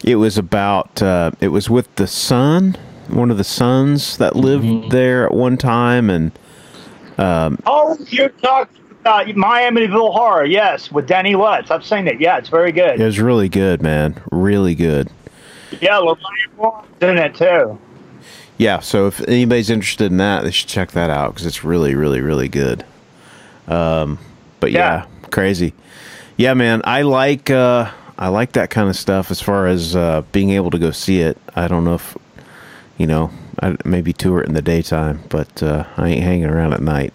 it 0.05 0.17
was 0.17 0.39
about 0.39 1.03
uh 1.03 1.33
it 1.41 1.49
was 1.49 1.69
with 1.69 1.93
the 1.97 2.07
son, 2.07 2.77
one 3.09 3.31
of 3.33 3.39
the 3.39 3.45
sons 3.45 4.19
that 4.19 4.37
lived 4.37 4.93
there 4.93 5.25
at 5.27 5.35
one 5.35 5.57
time 5.57 6.11
and 6.11 6.31
Oh, 7.19 7.97
you're 8.09 8.29
talking 8.29 8.85
about 9.01 9.35
My 9.37 9.63
Amityville 9.63 10.13
Horror, 10.13 10.45
yes, 10.45 10.91
with 10.93 11.07
Danny 11.07 11.35
Lutz. 11.35 11.71
I've 11.71 11.85
seen 11.85 12.07
it. 12.07 12.21
Yeah, 12.21 12.39
it's 12.39 12.49
very 12.49 12.73
good. 12.73 13.01
it 13.01 13.05
was 13.05 13.21
really 13.21 13.49
good, 13.49 13.83
man. 13.83 14.21
Really 14.31 14.75
good. 14.75 15.11
Yeah, 15.81 15.99
Lorraine 15.99 16.19
Warren's 16.57 16.89
in 17.01 17.19
it 17.19 17.35
too. 17.35 17.79
Yeah, 18.57 18.81
so 18.81 19.07
if 19.07 19.21
anybody's 19.29 19.71
interested 19.71 20.11
in 20.11 20.17
that, 20.17 20.43
they 20.43 20.51
should 20.51 20.69
check 20.69 20.93
that 20.93 21.11
out 21.11 21.35
because 21.35 21.47
it's 21.47 21.63
really, 21.63 21.95
really, 21.95 22.21
really 22.21 22.49
good. 22.49 22.85
Um, 23.69 24.19
but 24.59 24.73
yeah. 24.73 25.07
crazy. 25.31 25.75
Yeah, 26.37 26.55
man, 26.55 26.83
I 26.85 27.03
like 27.03 27.51
uh, 27.51 27.91
I 28.19 28.29
like 28.29 28.53
that 28.53 28.71
kind 28.71 28.89
of 28.89 28.97
stuff 28.97 29.31
as 29.31 29.41
far 29.41 29.67
as 29.67 29.95
uh, 29.95 30.23
being 30.33 30.51
able 30.51 30.71
to 30.71 30.79
go 30.79 30.91
see 30.91 31.21
it. 31.21 31.39
I 31.55 31.69
don't 31.69 31.85
know 31.85 31.95
if 31.95 32.17
you 32.97 33.07
know, 33.07 33.31
I 33.63 33.77
maybe 33.85 34.13
tour 34.13 34.41
it 34.41 34.49
in 34.49 34.55
the 34.55 34.63
daytime, 34.63 35.23
but 35.29 35.63
uh, 35.63 35.85
I 35.97 36.09
ain't 36.09 36.23
hanging 36.23 36.47
around 36.47 36.73
at 36.73 36.81
night. 36.81 37.13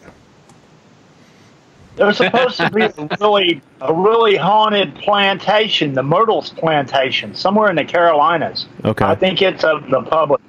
There's 1.95 2.17
supposed 2.17 2.58
to 2.58 2.71
be 2.71 2.84
a 2.84 2.93
really, 3.21 3.62
a 3.82 3.93
really 3.93 4.36
haunted 4.36 4.95
plantation, 4.95 5.93
the 5.93 6.03
Myrtles 6.03 6.49
Plantation, 6.49 7.36
somewhere 7.36 7.69
in 7.69 7.75
the 7.75 7.86
Carolinas. 7.86 8.67
Okay. 8.84 9.06
I 9.06 9.15
think 9.15 9.41
it's 9.41 9.63
of 9.63 9.89
the 9.89 10.01
public. 10.01 10.41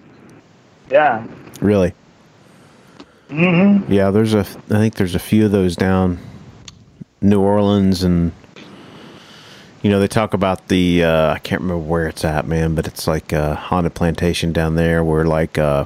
Yeah. 0.91 1.27
Really? 1.61 1.93
Mm-hmm. 3.29 3.93
Yeah, 3.93 4.11
there's 4.11 4.35
a. 4.35 4.41
I 4.41 4.79
think 4.79 4.95
there's 4.95 5.15
a 5.15 5.21
few 5.21 5.45
of 5.47 5.53
those 5.53 5.77
down 5.77 6.19
New 7.21 7.41
Orleans, 7.41 8.05
and 8.05 8.33
you 9.85 9.91
know 9.91 10.01
they 10.01 10.09
talk 10.09 10.33
about 10.33 10.69
the. 10.69 11.05
Uh, 11.05 11.35
I 11.35 11.39
can't 11.41 11.61
remember 11.61 11.85
where 11.85 12.09
it's 12.09 12.25
at, 12.25 12.47
man, 12.47 12.75
but 12.75 12.87
it's 12.87 13.07
like 13.07 13.35
a 13.35 13.55
haunted 13.55 13.95
plantation 13.95 14.51
down 14.51 14.77
there 14.77 15.05
where 15.05 15.27
like 15.27 15.59
uh, 15.59 15.85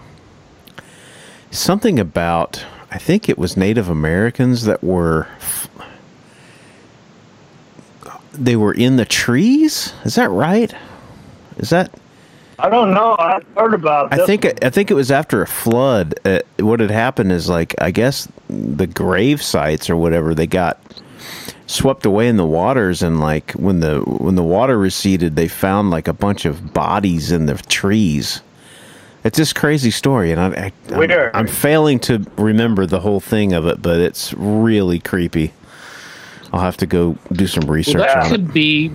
something 1.50 1.98
about. 1.98 2.64
I 2.92 2.96
think 2.96 3.28
it 3.28 3.36
was 3.36 3.56
Native 3.56 3.88
Americans 3.88 4.64
that 4.64 4.84
were. 4.84 5.26
They 8.32 8.54
were 8.54 8.72
in 8.72 8.96
the 8.96 9.04
trees. 9.04 9.92
Is 10.04 10.14
that 10.14 10.30
right? 10.30 10.72
Is 11.56 11.70
that? 11.70 11.92
I 12.60 12.70
don't 12.70 12.94
know. 12.94 13.16
I've 13.18 13.44
heard 13.56 13.74
about 13.74 14.12
I 14.12 14.24
think 14.24 14.46
I 14.64 14.70
think 14.70 14.92
it 14.92 14.94
was 14.94 15.10
after 15.10 15.42
a 15.42 15.46
flood. 15.46 16.14
Uh, 16.24 16.38
what 16.60 16.78
had 16.78 16.92
happened 16.92 17.32
is 17.32 17.48
like 17.48 17.74
I 17.80 17.90
guess 17.90 18.28
the 18.48 18.86
grave 18.86 19.42
sites 19.42 19.90
or 19.90 19.96
whatever 19.96 20.36
they 20.36 20.46
got 20.46 20.80
swept 21.68 22.04
away 22.04 22.26
in 22.26 22.36
the 22.36 22.46
waters 22.46 23.02
and 23.02 23.20
like 23.20 23.52
when 23.52 23.78
the 23.78 24.00
when 24.00 24.34
the 24.34 24.42
water 24.42 24.76
receded 24.76 25.36
they 25.36 25.46
found 25.46 25.90
like 25.90 26.08
a 26.08 26.12
bunch 26.12 26.44
of 26.44 26.74
bodies 26.74 27.30
in 27.30 27.46
the 27.46 27.54
trees 27.54 28.40
it's 29.22 29.38
this 29.38 29.52
crazy 29.52 29.90
story 29.90 30.32
and 30.32 30.40
I, 30.40 30.72
I 30.88 30.96
Weird. 30.96 31.12
I'm, 31.12 31.40
I'm 31.40 31.46
failing 31.46 32.00
to 32.00 32.24
remember 32.36 32.86
the 32.86 33.00
whole 33.00 33.20
thing 33.20 33.52
of 33.52 33.66
it 33.66 33.80
but 33.80 34.00
it's 34.00 34.32
really 34.34 34.98
creepy 34.98 35.52
I'll 36.52 36.60
have 36.60 36.76
to 36.78 36.86
go 36.86 37.16
do 37.32 37.46
some 37.46 37.70
research 37.70 37.96
Well, 37.96 38.06
that 38.06 38.18
on 38.18 38.26
it 38.26 38.30
could 38.30 38.52
be. 38.52 38.90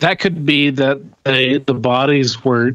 That 0.00 0.20
could 0.20 0.46
be 0.46 0.70
that 0.70 1.00
they, 1.24 1.58
the 1.58 1.74
bodies 1.74 2.44
were 2.44 2.72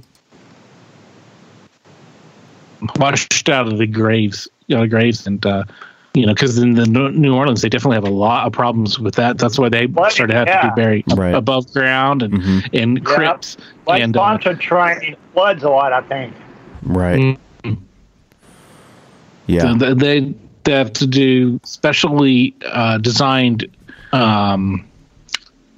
washed 2.97 3.49
out 3.49 3.67
of 3.67 3.77
the 3.77 3.87
graves, 3.87 4.47
you 4.67 4.75
know, 4.75 4.81
the 4.81 4.87
graves, 4.87 5.25
and 5.25 5.43
uh, 5.45 5.63
you 6.13 6.25
know, 6.27 6.33
because 6.33 6.57
in 6.59 6.73
the 6.75 6.85
New 6.85 7.09
New 7.11 7.35
Orleans 7.35 7.61
they 7.61 7.69
definitely 7.69 7.95
have 7.95 8.03
a 8.03 8.09
lot 8.15 8.45
of 8.45 8.53
problems 8.53 8.99
with 8.99 9.15
that. 9.15 9.37
That's 9.39 9.57
why 9.57 9.69
they 9.69 9.87
What? 9.87 10.11
started 10.11 10.33
to 10.33 10.39
have 10.39 10.47
to 10.61 10.67
be 10.69 10.81
buried 10.81 11.05
Right. 11.17 11.33
above 11.33 11.71
ground 11.73 12.21
and 12.21 12.33
Mhm. 12.35 12.69
in 12.71 12.99
crypts. 13.03 13.57
Like 13.87 14.01
and 14.01 14.15
uh, 14.15 14.19
Pontchartrain 14.21 15.15
floods 15.33 15.63
a 15.63 15.69
lot, 15.69 15.91
I 15.91 16.01
think. 16.01 16.33
right 16.83 17.37
Mm. 17.63 17.77
yeah 19.47 19.61
So 19.73 19.77
th- 19.77 19.97
they 19.97 20.33
they 20.65 20.71
have 20.73 20.93
to 20.93 21.07
do 21.07 21.59
specially 21.63 22.53
uh, 22.65 22.97
designed 22.99 23.65
um, 24.13 24.85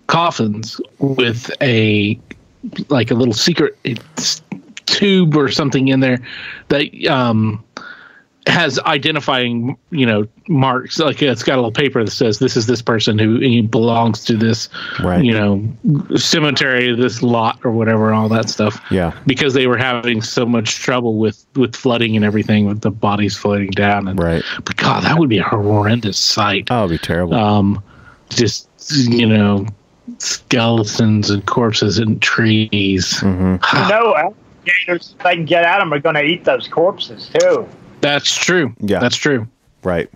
coffins 0.08 0.80
with 1.00 1.50
a 1.62 2.20
like 2.90 3.10
a 3.12 3.16
little 3.16 3.34
secret 3.34 3.78
tube 4.86 5.36
or 5.36 5.50
something 5.50 5.88
in 5.88 6.00
there 6.02 6.20
that 6.70 7.06
um, 7.08 7.64
has 8.48 8.78
identifying 8.82 9.76
you 9.90 10.06
know 10.06 10.28
marks 10.48 11.00
like 11.00 11.20
it's 11.24 11.42
got 11.42 11.56
a 11.56 11.58
little 11.58 11.72
paper 11.72 12.04
that 12.04 12.12
says 12.12 12.38
this 12.38 12.56
is 12.56 12.68
this 12.68 12.80
person 12.82 13.18
who 13.18 13.40
he 13.40 13.60
belongs 13.62 14.24
to 14.24 14.38
this 14.38 14.70
Right. 15.04 15.24
you 15.26 15.34
know 15.34 15.68
cemetery 16.16 16.96
this 16.96 17.24
lot 17.24 17.60
or 17.64 17.72
whatever 17.72 18.08
and 18.10 18.16
all 18.16 18.30
that 18.30 18.48
stuff 18.50 18.80
Yeah. 18.92 19.14
because 19.26 19.56
they 19.56 19.66
were 19.66 19.78
having 19.78 20.22
so 20.22 20.46
much 20.46 20.76
trouble 20.76 21.18
with 21.18 21.44
with 21.56 21.76
flooding 21.76 22.16
and 22.16 22.24
everything 22.24 22.66
with 22.68 22.82
the 22.82 22.92
bodies 22.92 23.36
floating 23.36 23.72
down 23.72 24.08
and 24.08 24.20
Right. 24.22 24.44
but 24.64 24.76
god 24.78 25.04
that 25.04 25.18
would 25.18 25.30
be 25.30 25.40
a 25.40 25.44
horrendous 25.44 26.20
sight 26.20 26.68
oh 26.70 26.86
it'd 26.86 27.02
be 27.02 27.04
terrible 27.06 27.34
um 27.34 27.84
just 28.30 28.70
you 29.08 29.26
know 29.26 29.66
skeletons 30.20 31.30
and 31.30 31.46
corpses 31.46 31.98
and 31.98 32.22
trees 32.22 33.20
hmm 33.20 33.56
You 33.74 33.90
know, 33.90 34.16
alligators, 34.16 35.16
if 35.18 35.24
they 35.24 35.36
can 35.36 35.46
get 35.46 35.64
at 35.64 35.80
them, 35.80 35.94
are 35.94 36.00
going 36.00 36.16
to 36.16 36.24
eat 36.24 36.44
those 36.44 36.68
corpses 36.68 37.30
too. 37.40 37.68
That's 38.06 38.36
true 38.36 38.74
Yeah. 38.80 39.00
that's 39.00 39.16
true 39.18 39.48
right 39.84 40.10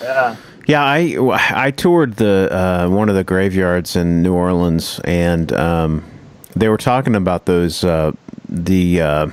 Yeah. 0.00 0.36
Yeah, 0.66 0.84
I 0.84 1.16
I 1.66 1.70
toured 1.72 2.14
the 2.16 2.48
uh, 2.52 2.88
one 2.88 3.08
of 3.08 3.16
the 3.16 3.24
graveyards 3.24 3.96
in 3.96 4.22
New 4.22 4.32
Orleans, 4.32 5.00
and 5.04 5.52
um, 5.52 6.04
they 6.54 6.68
were 6.68 6.76
talking 6.76 7.16
about 7.16 7.46
those 7.46 7.82
uh, 7.82 8.12
the 8.48 9.00
uh, 9.00 9.26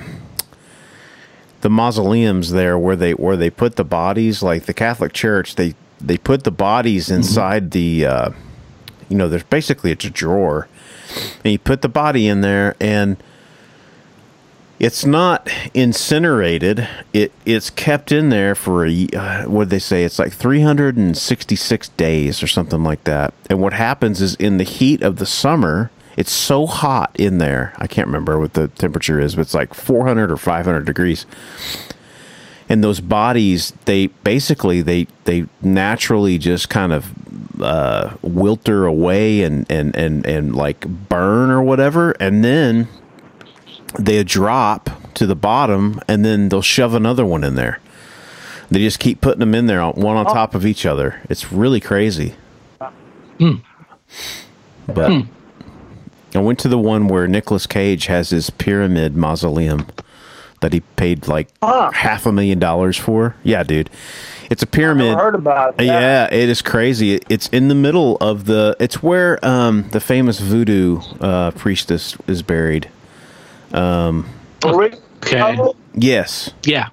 the 1.60 1.70
mausoleums 1.70 2.50
there 2.50 2.76
where 2.76 2.96
they 2.96 3.12
where 3.14 3.36
they 3.36 3.48
put 3.48 3.76
the 3.76 3.84
bodies. 3.84 4.42
Like 4.42 4.64
the 4.64 4.74
Catholic 4.74 5.12
Church, 5.12 5.54
they 5.54 5.74
they 6.00 6.18
put 6.18 6.42
the 6.42 6.50
bodies 6.50 7.10
inside 7.10 7.70
the 7.70 8.06
uh, 8.06 8.30
you 9.08 9.16
know 9.16 9.28
there's 9.28 9.44
basically 9.44 9.92
it's 9.92 10.04
a 10.04 10.10
drawer, 10.10 10.66
and 11.44 11.52
you 11.52 11.60
put 11.60 11.82
the 11.82 11.88
body 11.88 12.26
in 12.26 12.40
there 12.40 12.74
and 12.80 13.16
it's 14.80 15.04
not 15.04 15.46
incinerated. 15.74 16.88
It 17.12 17.32
it's 17.44 17.68
kept 17.68 18.10
in 18.10 18.30
there 18.30 18.54
for 18.54 18.86
a 18.86 19.06
uh, 19.12 19.44
what 19.44 19.68
they 19.68 19.78
say? 19.78 20.04
It's 20.04 20.18
like 20.18 20.32
366 20.32 21.88
days 21.90 22.42
or 22.42 22.46
something 22.46 22.82
like 22.82 23.04
that. 23.04 23.34
And 23.50 23.60
what 23.60 23.74
happens 23.74 24.22
is 24.22 24.34
in 24.36 24.56
the 24.56 24.64
heat 24.64 25.02
of 25.02 25.16
the 25.16 25.26
summer, 25.26 25.90
it's 26.16 26.32
so 26.32 26.66
hot 26.66 27.14
in 27.14 27.36
there. 27.36 27.74
I 27.76 27.86
can't 27.86 28.06
remember 28.06 28.38
what 28.38 28.54
the 28.54 28.68
temperature 28.68 29.20
is, 29.20 29.34
but 29.34 29.42
it's 29.42 29.54
like 29.54 29.74
400 29.74 30.32
or 30.32 30.38
500 30.38 30.86
degrees. 30.86 31.26
And 32.70 32.82
those 32.82 33.00
bodies, 33.00 33.74
they 33.84 34.06
basically 34.06 34.80
they 34.80 35.08
they 35.24 35.44
naturally 35.60 36.38
just 36.38 36.70
kind 36.70 36.92
of 36.92 37.12
uh, 37.60 38.14
wilter 38.22 38.88
away 38.88 39.42
and 39.42 39.66
and 39.70 39.94
and 39.94 40.24
and 40.24 40.56
like 40.56 40.86
burn 40.88 41.50
or 41.50 41.62
whatever, 41.62 42.12
and 42.12 42.42
then 42.42 42.88
they 43.98 44.22
drop 44.24 44.90
to 45.14 45.26
the 45.26 45.34
bottom 45.34 46.00
and 46.08 46.24
then 46.24 46.48
they'll 46.48 46.62
shove 46.62 46.94
another 46.94 47.24
one 47.26 47.44
in 47.44 47.54
there. 47.54 47.80
They 48.70 48.78
just 48.80 49.00
keep 49.00 49.20
putting 49.20 49.40
them 49.40 49.54
in 49.54 49.66
there, 49.66 49.84
one 49.90 50.16
on 50.16 50.26
top 50.26 50.54
of 50.54 50.64
each 50.64 50.86
other. 50.86 51.20
It's 51.28 51.52
really 51.52 51.80
crazy. 51.80 52.34
But 54.86 55.24
I 56.34 56.38
went 56.38 56.58
to 56.60 56.68
the 56.68 56.78
one 56.78 57.08
where 57.08 57.26
Nicolas 57.26 57.66
Cage 57.66 58.06
has 58.06 58.30
his 58.30 58.50
pyramid 58.50 59.16
mausoleum 59.16 59.86
that 60.60 60.72
he 60.72 60.80
paid 60.80 61.26
like 61.26 61.48
Huh. 61.62 61.90
half 61.92 62.26
a 62.26 62.32
million 62.32 62.58
dollars 62.58 62.96
for. 62.96 63.34
Yeah, 63.42 63.62
dude. 63.62 63.90
It's 64.50 64.62
a 64.62 64.66
pyramid. 64.66 65.06
Never 65.08 65.20
heard 65.20 65.34
about 65.36 65.74
it. 65.78 65.84
Yeah, 65.86 66.28
it 66.32 66.48
is 66.48 66.60
crazy. 66.60 67.20
It's 67.28 67.48
in 67.48 67.68
the 67.68 67.74
middle 67.74 68.16
of 68.18 68.44
the. 68.46 68.76
It's 68.80 69.02
where 69.02 69.44
um, 69.44 69.88
the 69.90 70.00
famous 70.00 70.38
voodoo 70.40 71.00
uh, 71.20 71.52
priestess 71.52 72.16
is 72.26 72.42
buried. 72.42 72.88
Okay. 73.72 74.96
Okay. 75.22 75.56
Yes, 75.94 76.50
yeah 76.64 76.88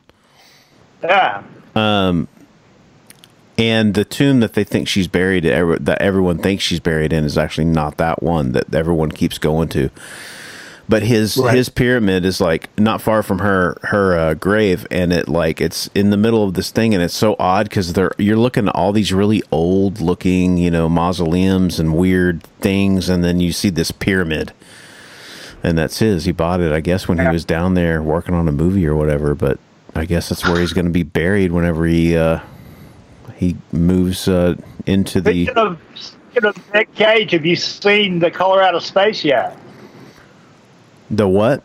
Yeah. 1.03 1.43
Um, 1.75 2.27
and 3.57 3.93
the 3.93 4.03
tomb 4.05 4.39
that 4.41 4.53
they 4.53 4.63
think 4.63 4.87
she's 4.87 5.07
buried, 5.07 5.45
ever- 5.45 5.79
that 5.79 6.01
everyone 6.01 6.37
thinks 6.39 6.63
she's 6.63 6.79
buried 6.79 7.13
in, 7.13 7.23
is 7.23 7.37
actually 7.37 7.65
not 7.65 7.97
that 7.97 8.21
one 8.21 8.51
that 8.51 8.73
everyone 8.73 9.11
keeps 9.11 9.37
going 9.37 9.69
to. 9.69 9.89
But 10.89 11.03
his 11.03 11.35
Right. 11.37 11.55
his 11.55 11.67
pyramid 11.69 12.23
is 12.23 12.39
like 12.39 12.69
not 12.79 13.01
far 13.01 13.21
from 13.21 13.39
her 13.39 13.77
her 13.83 14.17
uh, 14.17 14.33
grave, 14.35 14.87
and 14.89 15.11
it 15.11 15.27
like 15.27 15.59
it's 15.59 15.89
in 15.93 16.11
the 16.11 16.17
middle 16.17 16.43
of 16.43 16.53
this 16.53 16.71
thing, 16.71 16.93
and 16.93 17.03
it's 17.03 17.13
so 17.15 17.35
odd 17.39 17.67
because 17.69 17.91
they're 17.93 18.13
you're 18.17 18.37
looking 18.37 18.67
at 18.69 18.75
all 18.75 18.93
these 18.93 19.11
really 19.11 19.43
old 19.51 19.99
looking 20.01 20.57
you 20.57 20.71
know 20.71 20.87
mausoleums 20.87 21.77
and 21.79 21.95
weird 21.95 22.41
things, 22.61 23.09
and 23.09 23.21
then 23.23 23.39
you 23.41 23.51
see 23.51 23.69
this 23.69 23.91
pyramid, 23.91 24.53
and 25.63 25.77
that's 25.77 25.99
his. 25.99 26.25
He 26.25 26.31
bought 26.31 26.59
it, 26.59 26.71
I 26.71 26.79
guess, 26.79 27.07
when 27.07 27.17
he 27.17 27.27
was 27.27 27.45
down 27.45 27.73
there 27.73 28.01
working 28.01 28.35
on 28.35 28.47
a 28.47 28.51
movie 28.51 28.85
or 28.85 28.95
whatever. 28.95 29.35
But 29.35 29.59
I 29.95 30.05
guess 30.05 30.29
that's 30.29 30.43
where 30.47 30.59
he's 30.59 30.73
going 30.73 30.85
to 30.85 30.91
be 30.91 31.03
buried 31.03 31.51
whenever 31.51 31.85
he 31.85 32.15
uh, 32.15 32.39
he 33.35 33.57
moves 33.71 34.27
uh, 34.27 34.55
into 34.85 35.21
the. 35.21 35.45
Speaking 35.45 35.57
of, 35.57 35.79
speaking 35.95 36.45
of 36.45 36.73
Nick 36.73 36.93
Cage, 36.95 37.31
have 37.31 37.45
you 37.45 37.55
seen 37.55 38.19
The 38.19 38.31
Color 38.31 38.61
Out 38.61 38.75
of 38.75 38.83
Space 38.83 39.23
yet? 39.23 39.57
The 41.09 41.27
what? 41.27 41.63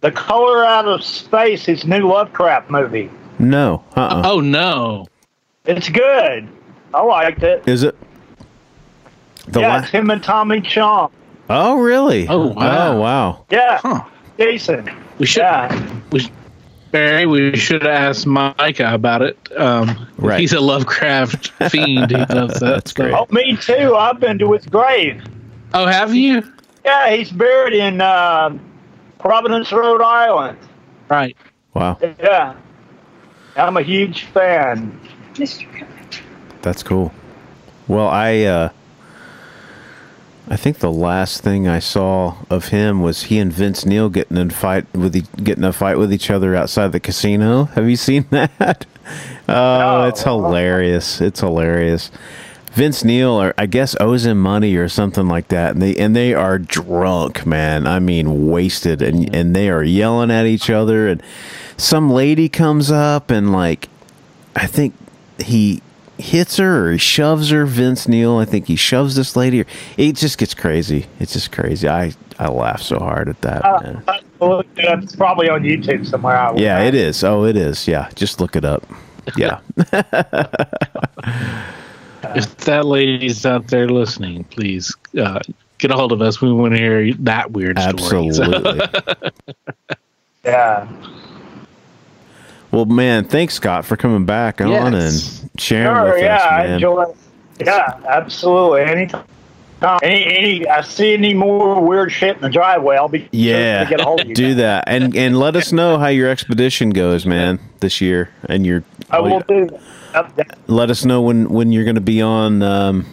The 0.00 0.12
Color 0.12 0.64
Out 0.64 0.86
of 0.86 1.02
Space, 1.02 1.64
his 1.64 1.86
new 1.86 2.08
Lovecraft 2.08 2.70
movie. 2.70 3.10
No. 3.38 3.82
Uh. 3.96 4.00
uh 4.00 4.22
oh 4.26 4.40
no 4.40 5.06
It's 5.64 5.88
good. 5.88 6.48
I 6.92 7.02
liked 7.02 7.42
it. 7.42 7.66
Is 7.66 7.82
it? 7.82 7.96
The 9.48 9.60
yeah, 9.60 9.68
la- 9.68 9.78
it's 9.78 9.88
him 9.88 10.10
and 10.10 10.22
Tommy 10.22 10.60
Chong. 10.60 11.10
Oh, 11.50 11.78
really? 11.80 12.26
Oh, 12.28 12.48
wow. 12.48 12.92
Oh, 12.96 13.00
wow. 13.00 13.44
Yeah, 13.50 13.78
huh 13.78 14.04
decent. 14.38 14.88
we 15.18 15.26
should 15.26 15.40
Yeah, 15.42 16.00
we 16.10 16.30
Barry, 16.90 17.26
we 17.26 17.56
should 17.56 17.82
have 17.82 17.90
asked 17.90 18.26
Micah 18.26 18.94
about 18.94 19.20
it. 19.22 19.36
Um, 19.56 20.06
Right. 20.16 20.38
He's 20.40 20.52
a 20.52 20.60
Lovecraft 20.60 21.48
fiend. 21.70 22.10
He 22.12 22.16
loves 22.16 22.60
that 22.60 22.60
That's 22.60 22.90
stuff. 22.92 23.04
great. 23.06 23.14
oh, 23.14 23.26
me 23.30 23.56
too. 23.56 23.96
I've 23.96 24.20
been 24.20 24.38
to 24.38 24.52
his 24.52 24.64
grave. 24.66 25.22
Oh, 25.74 25.86
have 25.86 26.14
you? 26.14 26.42
Yeah, 26.84 27.10
he's 27.10 27.32
buried 27.32 27.72
in 27.74 28.00
uh, 28.00 28.56
Providence, 29.18 29.72
Rhode 29.72 30.02
Island. 30.02 30.56
Right. 31.08 31.36
Wow. 31.74 31.98
Yeah, 32.20 32.54
I'm 33.56 33.76
a 33.76 33.82
huge 33.82 34.24
fan. 34.26 35.00
That's 36.62 36.82
cool. 36.84 37.12
Well, 37.88 38.06
I 38.08 38.42
uh 38.44 38.68
I 40.48 40.56
think 40.56 40.78
the 40.78 40.92
last 40.92 41.42
thing 41.42 41.66
I 41.66 41.78
saw 41.78 42.36
of 42.50 42.68
him 42.68 43.00
was 43.00 43.24
he 43.24 43.38
and 43.38 43.50
Vince 43.52 43.86
Neil 43.86 44.10
getting 44.10 44.36
in 44.36 44.50
fight 44.50 44.86
with 44.94 45.16
e- 45.16 45.24
getting 45.42 45.64
a 45.64 45.72
fight 45.72 45.96
with 45.96 46.12
each 46.12 46.30
other 46.30 46.54
outside 46.54 46.92
the 46.92 47.00
casino. 47.00 47.64
Have 47.74 47.88
you 47.88 47.96
seen 47.96 48.26
that? 48.30 48.86
Oh, 49.46 49.52
No. 49.52 50.08
it's 50.08 50.22
hilarious. 50.22 51.20
It's 51.20 51.40
hilarious. 51.40 52.10
Vince 52.72 53.04
Neil, 53.04 53.30
or 53.30 53.52
I 53.58 53.66
guess, 53.66 53.94
owes 54.00 54.24
him 54.24 54.40
money 54.40 54.76
or 54.76 54.88
something 54.88 55.28
like 55.28 55.48
that, 55.48 55.72
and 55.74 55.82
they 55.82 55.94
and 55.96 56.16
they 56.16 56.32
are 56.32 56.58
drunk, 56.58 57.44
man. 57.44 57.86
I 57.86 57.98
mean, 57.98 58.48
wasted, 58.50 59.02
and 59.02 59.32
and 59.34 59.54
they 59.54 59.68
are 59.68 59.82
yelling 59.84 60.30
at 60.30 60.46
each 60.46 60.70
other. 60.70 61.06
And 61.08 61.22
some 61.76 62.10
lady 62.10 62.48
comes 62.48 62.90
up 62.90 63.30
and 63.30 63.52
like, 63.52 63.90
I 64.56 64.66
think 64.66 64.94
he 65.38 65.82
hits 66.18 66.56
her 66.58 66.88
or 66.88 66.92
he 66.92 66.98
shoves 66.98 67.50
her. 67.50 67.64
Vince 67.66 68.06
Neil, 68.08 68.36
I 68.38 68.44
think 68.44 68.66
he 68.66 68.76
shoves 68.76 69.14
this 69.16 69.36
lady. 69.36 69.64
It 69.96 70.16
just 70.16 70.38
gets 70.38 70.54
crazy. 70.54 71.06
It's 71.20 71.32
just 71.32 71.52
crazy. 71.52 71.88
I 71.88 72.12
I 72.38 72.48
laugh 72.48 72.82
so 72.82 72.98
hard 72.98 73.28
at 73.28 73.40
that. 73.42 73.62
man. 73.82 74.02
Uh, 74.08 74.18
look, 74.46 74.66
it's 74.76 75.14
probably 75.16 75.48
on 75.48 75.62
YouTube 75.62 76.06
somewhere. 76.06 76.36
I 76.36 76.54
Yeah, 76.56 76.78
it 76.80 76.94
imagine. 76.94 77.00
is. 77.08 77.24
Oh, 77.24 77.44
it 77.44 77.56
is. 77.56 77.86
Yeah, 77.88 78.08
just 78.14 78.40
look 78.40 78.56
it 78.56 78.64
up. 78.64 78.84
Yeah. 79.36 79.60
If 82.36 82.56
that 82.64 82.86
lady's 82.86 83.44
out 83.44 83.66
there 83.68 83.86
listening, 83.86 84.44
please 84.44 84.94
uh, 85.20 85.40
get 85.76 85.90
a 85.90 85.94
hold 85.94 86.10
of 86.10 86.22
us. 86.22 86.40
We 86.40 86.50
want 86.52 86.72
to 86.74 86.80
hear 86.80 87.12
that 87.20 87.50
weird 87.52 87.78
story. 87.78 88.28
Absolutely. 88.28 88.80
Yeah. 90.44 90.86
Well, 92.74 92.86
man, 92.86 93.24
thanks, 93.24 93.54
Scott, 93.54 93.84
for 93.84 93.96
coming 93.96 94.26
back 94.26 94.60
on 94.60 94.94
and 94.94 95.12
sharing 95.58 95.94
Sure, 95.94 96.12
with 96.12 96.22
yeah, 96.22 96.36
us, 96.36 96.42
I 96.42 96.64
enjoy. 96.66 97.04
Yeah, 97.60 98.00
absolutely. 98.08 98.82
Anytime. 98.82 99.24
Any, 100.02 100.24
any, 100.24 100.66
I 100.66 100.80
see 100.80 101.14
any 101.14 101.34
more 101.34 101.80
weird 101.80 102.10
shit 102.10 102.34
in 102.34 102.42
the 102.42 102.48
driveway, 102.48 102.96
I'll 102.96 103.06
be 103.06 103.28
yeah, 103.30 103.84
to 103.84 103.90
get 103.90 104.00
a 104.00 104.04
hold 104.04 104.22
of 104.22 104.28
you. 104.28 104.34
do 104.34 104.54
that, 104.54 104.84
and 104.88 105.14
and 105.14 105.38
let 105.38 105.54
us 105.54 105.72
know 105.72 105.98
how 105.98 106.08
your 106.08 106.28
expedition 106.30 106.90
goes, 106.90 107.26
man, 107.26 107.60
this 107.78 108.00
year, 108.00 108.30
and 108.48 108.66
your. 108.66 108.82
I 109.10 109.20
will 109.20 109.40
do 109.40 109.68
that. 110.12 110.58
Let 110.66 110.90
us 110.90 111.04
know 111.04 111.22
when 111.22 111.50
when 111.50 111.70
you're 111.70 111.84
going 111.84 111.96
to 111.96 112.00
be 112.00 112.22
on 112.22 112.62
um, 112.62 113.06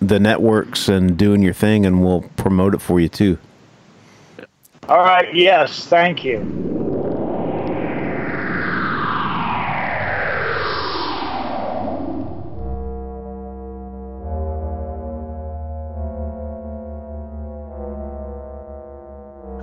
the 0.00 0.20
networks 0.20 0.88
and 0.88 1.16
doing 1.16 1.42
your 1.42 1.54
thing, 1.54 1.84
and 1.84 2.04
we'll 2.04 2.22
promote 2.36 2.74
it 2.74 2.82
for 2.82 3.00
you 3.00 3.08
too. 3.08 3.38
All 4.88 4.98
right. 4.98 5.34
Yes. 5.34 5.86
Thank 5.86 6.22
you. 6.22 7.18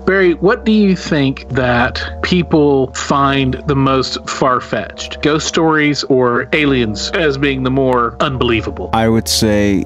Barry, 0.07 0.35
what 0.35 0.63
do 0.63 0.71
you 0.71 0.95
think 0.95 1.49
that 1.49 2.23
people 2.23 2.93
find 2.93 3.55
the 3.67 3.75
most 3.75 4.17
far 4.29 4.61
fetched? 4.61 5.21
Ghost 5.21 5.45
stories 5.45 6.05
or 6.05 6.47
aliens 6.53 7.11
as 7.11 7.37
being 7.37 7.63
the 7.63 7.69
more 7.69 8.15
unbelievable? 8.21 8.89
I 8.93 9.09
would 9.09 9.27
say 9.27 9.83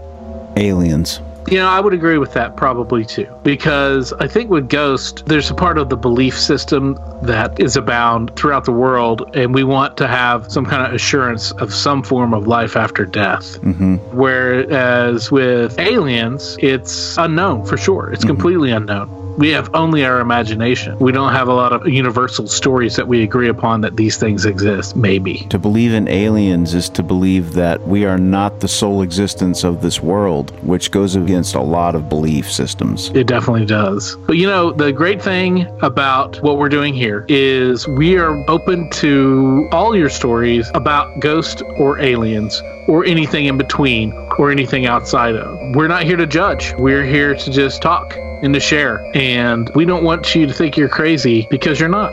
aliens. 0.58 1.22
You 1.50 1.58
know, 1.58 1.68
I 1.68 1.80
would 1.80 1.96
agree 1.96 2.20
with 2.20 2.34
that 2.34 2.56
probably 2.56 3.04
too. 3.04 3.28
Because 3.42 4.14
I 4.14 4.28
think 4.28 4.52
with 4.52 4.70
Ghost, 4.70 5.26
there's 5.26 5.50
a 5.50 5.56
part 5.56 5.80
of 5.80 5.90
the 5.90 5.98
belief 5.98 6.38
system 6.38 7.00
that 7.24 7.60
is 7.60 7.76
abound 7.76 8.36
throughout 8.36 8.66
the 8.66 8.72
world, 8.72 9.28
and 9.36 9.56
we 9.56 9.64
want 9.64 9.98
to 9.98 10.08
have 10.08 10.52
some 10.52 10.68
kind 10.68 10.86
of 10.86 10.94
assurance 10.94 11.52
of 11.54 11.74
some 11.74 12.04
form 12.04 12.36
of 12.36 12.46
life 12.46 12.78
after 12.78 13.08
death. 13.08 13.60
Mm-hmm. 13.62 13.96
Whereas 14.16 15.32
with 15.32 15.80
aliens, 15.80 16.58
it's 16.60 17.18
unknown 17.18 17.66
for 17.66 17.76
sure. 17.76 18.12
It's 18.12 18.20
mm-hmm. 18.20 18.28
completely 18.28 18.70
unknown. 18.70 19.21
We 19.38 19.50
have 19.50 19.70
only 19.74 20.06
our 20.06 20.20
imagination. 20.20 20.98
We 21.00 21.12
don't 21.12 21.32
have 21.32 21.48
a 21.48 21.54
lot 21.54 21.74
of 21.74 21.88
universal 21.88 22.48
stories 22.48 22.96
that 22.96 23.08
we 23.08 23.24
agree 23.24 23.48
upon 23.48 23.82
that 23.82 23.96
these 23.96 24.18
things 24.18 24.46
exist, 24.46 24.96
maybe. 24.96 25.48
To 25.50 25.60
believe 25.60 25.94
in 25.94 26.08
aliens 26.08 26.74
is 26.74 26.90
to 26.90 27.04
believe 27.04 27.54
that 27.54 27.82
we 27.88 28.06
are 28.06 28.18
not 28.18 28.60
the 28.60 28.68
sole 28.68 29.02
existence 29.02 29.64
of 29.64 29.82
this 29.82 30.02
world, 30.02 30.52
which 30.64 30.92
goes 30.92 31.16
against 31.16 31.56
a 31.56 31.62
lot 31.62 31.96
of 31.96 32.10
belief 32.10 32.52
systems. 32.52 33.10
It 33.14 33.28
definitely 33.28 33.66
does. 33.66 34.16
But 34.28 34.38
you 34.38 34.48
know, 34.48 34.72
the 34.72 34.92
great 34.92 35.22
thing 35.22 35.68
about 35.82 36.42
what 36.44 36.58
we're 36.58 36.70
doing 36.70 36.94
here 36.94 37.26
is 37.28 37.88
we 37.88 38.18
are 38.18 38.44
open 38.50 38.90
to 38.92 39.68
all 39.72 39.96
your 39.96 40.10
stories 40.10 40.70
about 40.74 41.20
ghosts 41.20 41.62
or 41.78 42.00
aliens 42.00 42.62
or 42.88 43.06
anything 43.06 43.46
in 43.46 43.58
between 43.58 44.12
or 44.38 44.52
anything 44.52 44.86
outside 44.86 45.36
of. 45.36 45.76
We're 45.76 45.88
not 45.88 46.04
here 46.04 46.18
to 46.18 46.28
judge. 46.28 46.74
We're 46.78 47.06
here 47.06 47.36
to 47.36 47.52
just 47.52 47.82
talk 47.82 48.18
and 48.42 48.54
to 48.54 48.60
share. 48.60 49.04
And 49.16 49.70
we 49.76 49.86
don't 49.86 50.04
want 50.04 50.34
you 50.36 50.48
to 50.48 50.54
think 50.54 50.78
you're 50.78 50.90
crazy 50.90 51.48
because 51.50 51.80
you're 51.80 51.90
not. 51.90 52.12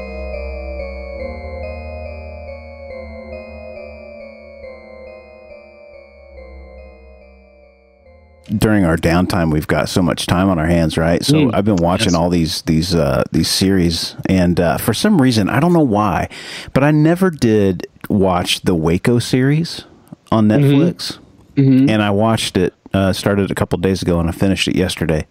during 8.56 8.84
our 8.86 8.96
downtime 8.96 9.52
we've 9.52 9.66
got 9.66 9.90
so 9.90 10.00
much 10.00 10.24
time 10.26 10.48
on 10.48 10.58
our 10.58 10.66
hands 10.66 10.96
right 10.96 11.22
so 11.22 11.34
Mm. 11.34 11.50
i've 11.54 11.66
been 11.66 11.76
watching 11.76 12.12
Yes. 12.12 12.14
all 12.14 12.30
these 12.30 12.62
these 12.62 12.94
uh 12.94 13.22
these 13.30 13.48
series 13.48 14.16
and 14.26 14.58
uh 14.58 14.78
for 14.78 14.94
some 14.94 15.20
reason 15.20 15.50
i 15.50 15.60
don't 15.60 15.74
know 15.74 15.80
why 15.84 16.28
but 16.72 16.82
i 16.82 16.90
never 16.90 17.28
did 17.28 17.86
watch 18.08 18.62
the 18.62 18.74
waco 18.74 19.18
series 19.18 19.84
on 20.32 20.48
netflix 20.48 21.18
and 21.56 22.00
i 22.02 22.08
watched 22.08 22.56
it 22.56 22.72
uh 22.94 23.12
started 23.12 23.50
a 23.50 23.54
couple 23.54 23.76
days 23.78 24.00
ago 24.00 24.18
and 24.18 24.28
i 24.30 24.32
finished 24.32 24.66
it 24.66 24.76
yesterday 24.76 25.26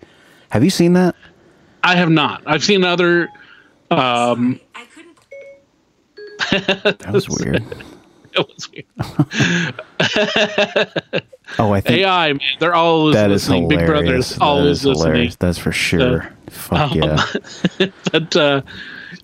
have 0.50 0.64
you 0.64 0.70
seen 0.70 0.94
that 0.94 1.16
I 1.84 1.96
have 1.96 2.10
not. 2.10 2.42
I've 2.46 2.64
seen 2.64 2.84
other 2.84 3.30
um 3.92 4.60
I 4.76 4.86
couldn't. 4.94 5.18
that 7.00 7.12
was 7.14 7.30
weird 7.30 7.64
it 8.34 8.48
was 8.56 8.70
weird. 8.72 8.86
oh 11.60 11.72
i 11.72 11.82
think 11.82 12.00
AI, 12.02 12.34
man, 12.34 12.40
they're 12.60 12.76
always 12.76 13.16
that 13.16 13.32
is 13.32 13.48
listening. 13.50 13.64
hilarious 13.70 13.80
Big 13.80 13.88
Brother's 13.88 14.30
That 14.36 14.42
always 14.42 14.80
is 14.80 14.86
listening. 14.86 15.06
hilarious. 15.14 15.36
that's 15.38 15.58
for 15.58 15.72
sure 15.72 16.32
fuck 16.50 16.92
um, 16.92 16.98
yeah 16.98 17.24
But 18.12 18.36
uh, 18.36 18.62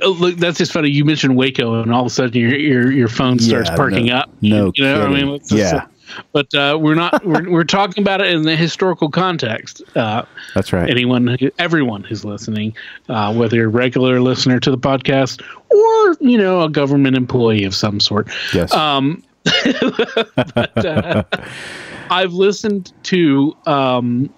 oh, 0.02 0.10
look, 0.12 0.36
that's 0.38 0.58
just 0.58 0.72
funny. 0.74 0.90
You 0.90 1.06
mentioned 1.06 1.36
Waco, 1.36 1.82
and 1.82 1.94
all 1.94 2.02
of 2.02 2.08
a 2.08 2.10
sudden 2.10 2.40
your 2.40 2.56
your, 2.56 2.92
your 2.92 3.08
phone 3.08 3.40
starts 3.40 3.70
Yeah, 3.70 3.76
perking 3.76 4.06
no- 4.08 4.16
up. 4.18 4.30
no 4.42 4.72
you 4.76 4.84
know, 4.84 5.00
what 5.00 5.10
I 5.10 5.14
mean, 5.22 5.34
it's 5.36 5.50
just, 5.50 5.74
Yeah. 5.74 5.86
But 6.32 6.54
uh, 6.54 6.78
we're 6.80 6.96
not. 6.96 7.26
We're, 7.26 7.50
we're 7.52 7.64
talking 7.64 8.04
about 8.04 8.22
it 8.22 8.28
in 8.28 8.44
the 8.44 8.56
historical 8.56 9.10
context. 9.10 9.82
Uh, 9.96 10.24
that's 10.54 10.74
right 10.74 10.90
anyone, 10.90 11.38
everyone 11.60 12.04
who's 12.04 12.24
listening, 12.26 12.76
uh, 13.10 13.34
whether 13.34 13.56
you're 13.56 13.68
a 13.68 13.70
regular 13.70 14.22
listener 14.22 14.60
to 14.60 14.72
the 14.72 14.78
podcast 14.78 15.42
or 15.70 16.18
you 16.28 16.38
know 16.38 16.62
a 16.62 16.70
government 16.70 17.16
employee 17.16 17.64
of 17.64 17.76
some 17.76 18.00
sort. 18.00 18.30
yes 18.54 18.74
Um, 18.74 19.24
but, 20.56 20.86
uh, 20.86 21.24
I've 22.10 22.34
listened 22.34 22.94
to 23.04 23.56
um, 23.66 24.34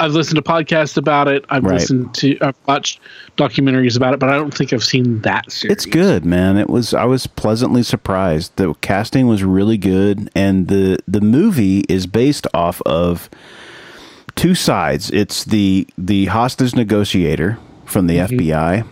I've 0.00 0.12
listened 0.12 0.36
to 0.36 0.42
podcasts 0.42 0.96
about 0.96 1.28
it. 1.28 1.44
I've 1.50 1.62
Right. 1.64 1.74
listened 1.74 2.14
to 2.14 2.36
I've 2.40 2.56
watched 2.66 3.00
documentaries 3.36 3.96
about 3.96 4.14
it, 4.14 4.20
but 4.20 4.28
I 4.30 4.34
don't 4.36 4.52
think 4.52 4.72
I've 4.72 4.82
seen 4.82 5.20
that 5.20 5.52
series. 5.52 5.72
It's 5.72 5.86
good, 5.86 6.24
man. 6.24 6.56
It 6.56 6.68
was 6.70 6.94
I 6.94 7.04
was 7.04 7.26
pleasantly 7.26 7.82
surprised. 7.82 8.56
The 8.56 8.74
casting 8.80 9.26
was 9.28 9.44
really 9.44 9.76
good 9.78 10.30
and 10.34 10.68
the 10.68 10.98
the 11.06 11.20
movie 11.20 11.80
is 11.88 12.06
based 12.06 12.46
off 12.54 12.80
of 12.86 13.28
two 14.36 14.54
sides. 14.54 15.10
It's 15.10 15.44
the 15.44 15.86
the 15.98 16.26
hostage 16.26 16.74
negotiator 16.74 17.58
from 17.84 18.06
the 18.06 18.18
FBI 18.18 18.84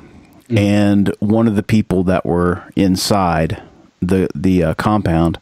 and 0.51 1.15
one 1.21 1.47
of 1.49 1.57
the 1.57 1.63
people 1.63 2.05
that 2.05 2.25
were 2.27 2.65
inside 2.77 3.63
the 4.01 4.29
the 4.35 4.63
uh, 4.63 4.75
compound 4.75 5.39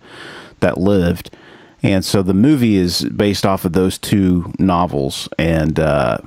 that 0.60 0.78
lived. 0.78 1.30
And 1.86 2.04
so 2.04 2.22
the 2.22 2.34
movie 2.34 2.76
is 2.76 3.04
based 3.04 3.46
off 3.46 3.64
of 3.64 3.72
those 3.72 3.98
two 3.98 4.52
novels 4.58 5.28
and 5.38 5.78
uh 5.78 6.18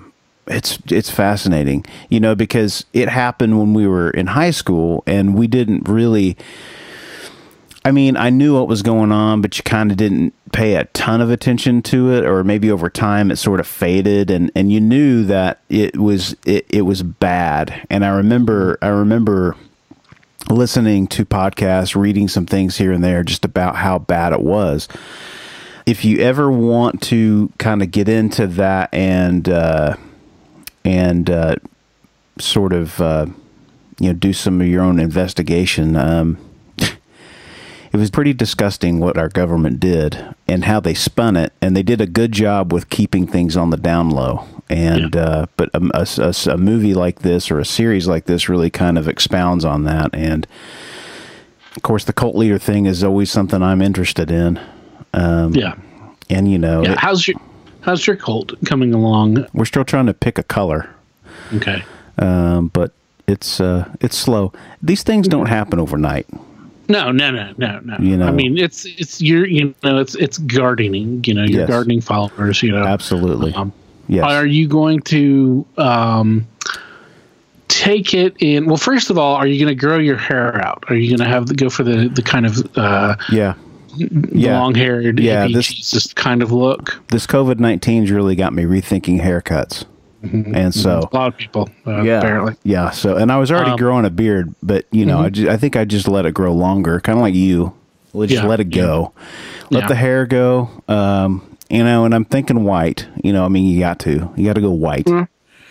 it's 0.48 0.80
it's 0.88 1.12
fascinating, 1.12 1.86
you 2.10 2.20
know, 2.20 2.34
because 2.34 2.86
it 2.92 3.08
happened 3.08 3.60
when 3.60 3.74
we 3.74 3.88
were 3.88 4.10
in 4.10 4.28
high 4.28 4.52
school 4.52 5.04
and 5.06 5.36
we 5.36 5.48
didn't 5.48 5.88
really 5.88 6.38
I 7.86 7.92
mean, 7.92 8.18
I 8.18 8.30
knew 8.30 8.56
what 8.56 8.68
was 8.68 8.82
going 8.82 9.12
on, 9.12 9.42
but 9.42 9.58
you 9.58 9.64
kind 9.64 9.90
of 9.90 9.98
didn't 9.98 10.34
pay 10.52 10.76
a 10.76 10.86
ton 10.86 11.22
of 11.22 11.30
attention 11.30 11.82
to 11.84 12.12
it 12.12 12.26
or 12.26 12.44
maybe 12.44 12.70
over 12.70 12.90
time 12.90 13.32
it 13.32 13.38
sort 13.38 13.60
of 13.60 13.68
faded 13.68 14.32
and 14.32 14.52
and 14.56 14.72
you 14.72 14.82
knew 14.82 15.24
that 15.26 15.62
it 15.70 15.98
was 15.98 16.36
it, 16.46 16.66
it 16.70 16.82
was 16.82 17.04
bad. 17.04 17.86
And 17.90 18.04
I 18.04 18.10
remember 18.10 18.78
I 18.82 18.88
remember 18.88 19.56
listening 20.50 21.08
to 21.08 21.26
podcasts, 21.26 22.00
reading 22.00 22.28
some 22.28 22.46
things 22.46 22.78
here 22.78 22.92
and 22.92 23.04
there 23.04 23.24
just 23.24 23.46
about 23.46 23.76
how 23.76 24.00
bad 24.00 24.34
it 24.34 24.42
was. 24.42 24.88
If 25.90 26.06
you 26.06 26.20
ever 26.20 26.52
want 26.52 27.02
to 27.04 27.52
kind 27.58 27.82
of 27.82 27.90
get 27.90 28.08
into 28.08 28.46
that 28.46 28.94
and 28.94 29.50
uh, 29.50 29.96
and 30.86 31.28
uh, 31.28 31.56
sort 32.38 32.74
of 32.74 33.02
uh, 33.02 33.26
you 34.00 34.10
know 34.10 34.14
do 34.14 34.32
some 34.32 34.62
of 34.62 34.68
your 34.68 34.84
own 34.84 35.00
investigation, 35.00 35.96
um, 35.96 36.38
it 36.78 37.98
was 37.98 38.12
pretty 38.12 38.34
disgusting 38.34 39.00
what 39.00 39.18
our 39.18 39.30
government 39.30 39.80
did 39.80 40.36
and 40.48 40.66
how 40.66 40.80
they 40.80 40.94
spun 40.94 41.36
it, 41.36 41.54
and 41.60 41.76
they 41.76 41.82
did 41.82 42.02
a 42.02 42.06
good 42.06 42.34
job 42.34 42.72
with 42.72 42.92
keeping 42.92 43.26
things 43.26 43.58
on 43.58 43.72
the 43.72 43.78
down 43.78 44.12
low. 44.12 44.46
And 44.70 45.16
uh, 45.16 45.48
but 45.58 45.72
a, 45.74 45.82
a, 45.96 46.06
a- 46.30 46.54
a 46.54 46.58
movie 46.58 46.94
like 46.94 47.22
this 47.24 47.50
or 47.50 47.58
a 47.58 47.66
series 47.66 48.08
like 48.08 48.26
this 48.26 48.48
really 48.48 48.70
kind 48.70 49.00
of 49.00 49.08
expounds 49.08 49.66
on 49.66 49.86
that. 49.86 50.14
And 50.14 50.46
of 51.76 51.82
course, 51.82 52.04
the 52.06 52.14
cult 52.14 52.36
leader 52.36 52.60
thing 52.60 52.86
is 52.86 53.04
always 53.04 53.32
something 53.32 53.64
I'm 53.64 53.82
interested 53.82 54.30
in. 54.30 54.60
Um, 55.14 55.54
yeah. 55.56 55.74
and 56.30 56.50
you 56.52 56.58
know, 56.58 56.84
Yeah. 56.84 56.92
it- 56.94 56.98
how's 57.00 57.28
your 57.28 57.40
How's 57.82 58.06
your 58.06 58.18
cult 58.18 58.54
coming 58.66 58.94
along? 58.94 59.46
we're 59.54 59.64
still 59.66 59.86
trying 59.86 60.06
to 60.08 60.14
pick 60.14 60.38
a 60.38 60.44
color, 60.44 60.90
Okay. 61.56 61.82
um, 62.18 62.68
but 62.74 62.92
it's 63.26 63.62
uh, 63.62 63.86
it's 64.02 64.18
slow. 64.18 64.52
These 64.84 65.04
things 65.04 65.28
don't 65.30 65.46
happen 65.48 65.80
overnight. 65.80 66.28
No, 66.90 67.12
no, 67.12 67.32
no, 67.32 67.54
no, 67.58 67.80
no. 67.84 67.96
You 68.02 68.18
know. 68.18 68.28
I 68.28 68.32
mean, 68.32 68.58
it's 68.58 68.84
it's 68.86 69.22
your 69.22 69.48
you 69.48 69.74
know 69.84 69.98
it's 69.98 70.16
it's 70.16 70.40
gardening. 70.40 71.24
You 71.26 71.36
know, 71.36 71.44
your 71.46 71.62
Yes. 71.62 71.70
gardening 71.70 72.02
followers. 72.02 72.62
You 72.62 72.72
know, 72.74 72.84
Absolutely. 72.84 73.54
Um, 73.54 73.72
Yes. 74.10 74.26
Are 74.26 74.46
you 74.46 74.68
going 74.68 75.02
to 75.04 75.66
um, 75.78 76.46
take 77.68 78.14
it 78.14 78.36
in? 78.40 78.66
Well, 78.66 78.78
first 78.78 79.10
of 79.10 79.18
all, 79.18 79.36
are 79.36 79.46
you 79.48 79.64
going 79.64 79.76
to 79.76 79.80
grow 79.80 80.00
your 80.00 80.18
hair 80.18 80.60
out? 80.66 80.84
Are 80.90 80.96
you 80.96 81.10
going 81.16 81.26
to 81.26 81.32
have 81.34 81.48
the, 81.48 81.54
go 81.54 81.70
for 81.70 81.84
the 81.84 82.10
the 82.10 82.22
kind 82.24 82.46
of 82.46 82.78
uh, 82.78 83.16
yeah. 83.32 83.54
Yeah. 83.98 84.60
long 84.60 84.76
haired, 84.76 85.20
Yeah, 85.20 85.46
yeah, 85.46 85.54
this- 85.56 85.68
Jesus 85.68 86.14
kind 86.14 86.42
of 86.42 86.52
look. 86.52 87.02
This 87.10 87.26
COVID 87.28 87.56
19's 87.56 88.12
really 88.12 88.36
got 88.36 88.54
me 88.54 88.64
rethinking 88.64 89.22
haircuts. 89.22 89.86
And 90.22 90.76
so, 90.76 91.08
A 91.12 91.16
lot 91.16 91.28
of 91.30 91.38
people, 91.38 91.70
uh, 91.88 92.02
yeah, 92.02 92.18
apparently. 92.18 92.56
yeah. 92.64 92.90
So, 92.90 93.16
and 93.16 93.32
I 93.32 93.38
was 93.38 93.52
already 93.54 93.72
Um, 93.72 93.78
growing 93.78 94.04
a 94.06 94.10
beard, 94.10 94.54
but 94.62 94.84
you 94.92 95.06
know, 95.06 95.20
I, 95.22 95.30
ju- 95.30 95.50
I 95.50 95.56
think 95.56 95.78
I 95.78 95.86
just 95.86 96.10
let 96.10 96.26
it 96.26 96.34
grow 96.34 96.52
longer, 96.54 97.00
kind 97.00 97.18
of 97.18 97.22
like 97.22 97.34
you. 97.36 97.72
We'll 98.12 98.28
just 98.28 98.44
Yeah, 98.44 98.50
let 98.50 98.60
it 98.60 98.66
go, 98.70 99.14
let 99.70 99.84
Yeah. 99.84 99.88
the 99.88 99.96
hair 99.96 100.26
go. 100.26 100.70
Um, 100.90 101.42
you 101.70 101.84
know, 101.86 102.04
and 102.04 102.14
I'm 102.14 102.26
thinking 102.26 102.66
white. 102.66 103.08
You 103.24 103.32
know, 103.32 103.46
I 103.46 103.48
mean, 103.48 103.66
you 103.66 103.80
got 103.80 104.00
to, 104.00 104.30
you 104.36 104.46
got 104.46 104.54
to 104.56 104.62
go 104.62 104.72
white, 104.72 105.08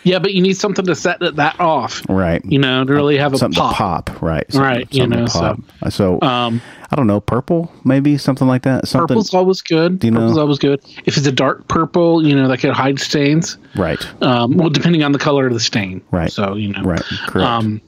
Yeah, 0.09 0.19
but 0.19 0.33
you 0.35 0.41
need 0.43 0.57
something 0.57 0.85
to 0.87 0.95
set 0.95 1.21
that, 1.21 1.37
that 1.37 1.61
off. 1.61 2.03
right? 2.09 2.43
You 2.45 2.59
know, 2.59 2.85
to 2.85 2.93
really 2.93 3.19
have 3.19 3.35
a 3.35 3.39
something 3.39 3.59
pop. 3.61 3.73
to 3.73 3.77
pop, 3.77 4.23
right? 4.23 4.51
Something- 4.51 4.61
Right, 4.69 4.95
you 4.95 5.07
know, 5.07 5.27
so- 5.27 5.59
So, 5.91 6.19
Um, 6.23 6.61
I 6.91 6.97
don't 6.97 7.07
know, 7.07 7.21
purple, 7.21 7.71
maybe 7.85 8.17
something 8.17 8.49
like 8.49 8.63
that. 8.63 8.89
Something, 8.89 9.09
purple's 9.09 9.35
always 9.35 9.61
good. 9.61 9.99
Do 9.99 10.07
you 10.07 10.11
know- 10.11 10.21
Purple's 10.21 10.39
always 10.39 10.59
good. 10.59 10.81
If 11.05 11.19
it's 11.19 11.27
a 11.27 11.33
dark 11.33 11.69
purple, 11.69 12.27
you 12.27 12.35
know, 12.35 12.49
that 12.49 12.59
could 12.59 12.73
hide 12.73 12.99
stains. 12.99 13.59
right? 13.77 13.99
Um, 14.23 14.57
well, 14.57 14.71
depending 14.71 15.03
on 15.05 15.13
the 15.13 15.19
color 15.19 15.47
of 15.47 15.53
the 15.53 15.61
stain. 15.61 16.01
Right. 16.11 16.33
So 16.33 16.55
you 16.55 16.69
know. 16.73 16.83
Right, 16.83 17.03
correct. 17.27 17.47
Um, 17.47 17.81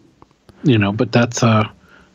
you 0.62 0.76
know, 0.76 0.92
but 0.92 1.10
that's 1.12 1.42
uh, 1.42 1.64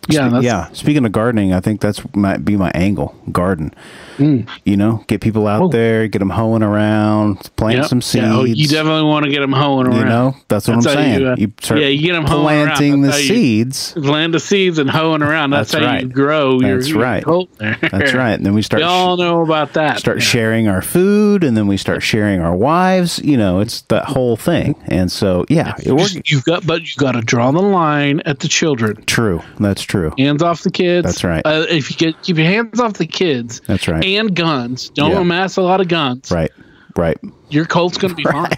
yeah, 0.09 0.39
yeah. 0.39 0.67
Speaking 0.73 1.05
of 1.05 1.11
gardening, 1.11 1.53
I 1.53 1.59
think 1.59 1.81
that's 1.81 2.01
might 2.15 2.43
be 2.45 2.55
my 2.57 2.71
angle. 2.75 3.15
Garden. 3.31 3.73
You 4.17 4.77
know, 4.77 5.03
get 5.07 5.19
people 5.19 5.45
out 5.45 5.61
Mm. 5.61 5.65
Oh. 5.65 5.69
there, 5.69 6.07
get 6.07 6.19
them 6.19 6.29
hoeing 6.29 6.63
around, 6.63 7.49
plant 7.57 7.77
Yep. 7.79 7.85
some 7.87 8.01
seeds. 8.01 8.23
Yeah, 8.23 8.35
oh, 8.37 8.43
you 8.45 8.67
definitely 8.67 9.03
want 9.03 9.25
to 9.25 9.31
get 9.31 9.41
them 9.41 9.51
hoeing 9.51 9.87
around. 9.87 9.97
You 9.99 10.05
know, 10.05 10.35
that's 10.47 10.67
what 10.69 10.75
That's 10.75 10.87
I'm 10.87 10.93
saying. 10.93 11.19
you, 11.21 11.35
You, 11.37 11.47
uh, 11.47 11.61
start 11.61 11.81
yeah, 11.81 11.87
you 11.87 12.01
get 12.01 12.15
'em 12.15 12.23
hoeing 12.25 12.45
around. 12.65 12.77
planting 12.77 13.01
the 13.01 13.07
you- 13.09 13.13
seeds. 13.27 13.93
Plant 14.01 14.31
the 14.31 14.39
seeds 14.39 14.79
and 14.79 14.89
hoeing 14.89 15.21
around. 15.21 15.49
That's, 15.49 15.71
That's 15.71 15.83
how 15.85 15.91
right. 15.91 16.03
you 16.03 16.07
grow 16.07 16.59
That's 16.61 16.87
your 16.87 16.99
right. 17.01 17.23
That's 17.59 18.13
right. 18.13 18.33
And 18.33 18.45
then 18.45 18.53
we 18.53 18.61
start 18.61 18.79
We 18.81 18.85
all 18.85 19.17
know 19.17 19.41
about 19.41 19.73
that. 19.73 19.99
start 19.99 20.19
Yeah. 20.19 20.23
sharing 20.23 20.67
our 20.69 20.81
food, 20.81 21.43
and 21.43 21.57
then 21.57 21.67
we 21.67 21.75
start 21.75 22.01
sharing 22.01 22.39
our 22.39 22.55
wives. 22.55 23.19
You 23.23 23.35
know, 23.37 23.59
it's 23.59 23.81
that 23.89 24.05
whole 24.05 24.37
thing. 24.37 24.75
And 24.87 25.11
so, 25.11 25.45
yeah, 25.49 25.73
it 25.83 25.91
works. 25.91 26.15
You've 26.25 26.45
got, 26.45 26.65
but 26.65 26.81
you've 26.83 26.95
got 26.97 27.13
to 27.13 27.21
draw 27.21 27.51
the 27.51 27.61
line 27.61 28.21
at 28.25 28.39
the 28.39 28.47
children. 28.47 29.03
True. 29.05 29.41
That's 29.59 29.81
true. 29.81 29.94
Hands 30.17 30.41
off 30.41 30.63
the 30.63 30.71
kids. 30.71 31.05
That's 31.05 31.23
right. 31.23 31.41
Uh, 31.45 31.65
if 31.69 31.89
you 31.91 31.97
get 31.97 32.21
keep 32.21 32.37
your 32.37 32.45
hands 32.47 32.79
off 32.79 32.93
the 32.93 33.05
kids. 33.07 33.61
That's 33.67 33.87
right. 33.87 34.03
And 34.03 34.35
guns. 34.35 34.89
Don't 34.89 35.11
Yeah. 35.11 35.21
amass 35.21 35.57
a 35.57 35.61
lot 35.61 35.81
of 35.81 35.87
guns. 35.87 36.31
Right. 36.31 36.51
Right. 36.95 37.17
Your 37.49 37.65
cult's 37.65 37.97
going 37.97 38.09
to 38.11 38.15
be 38.15 38.23
fine. 38.31 38.49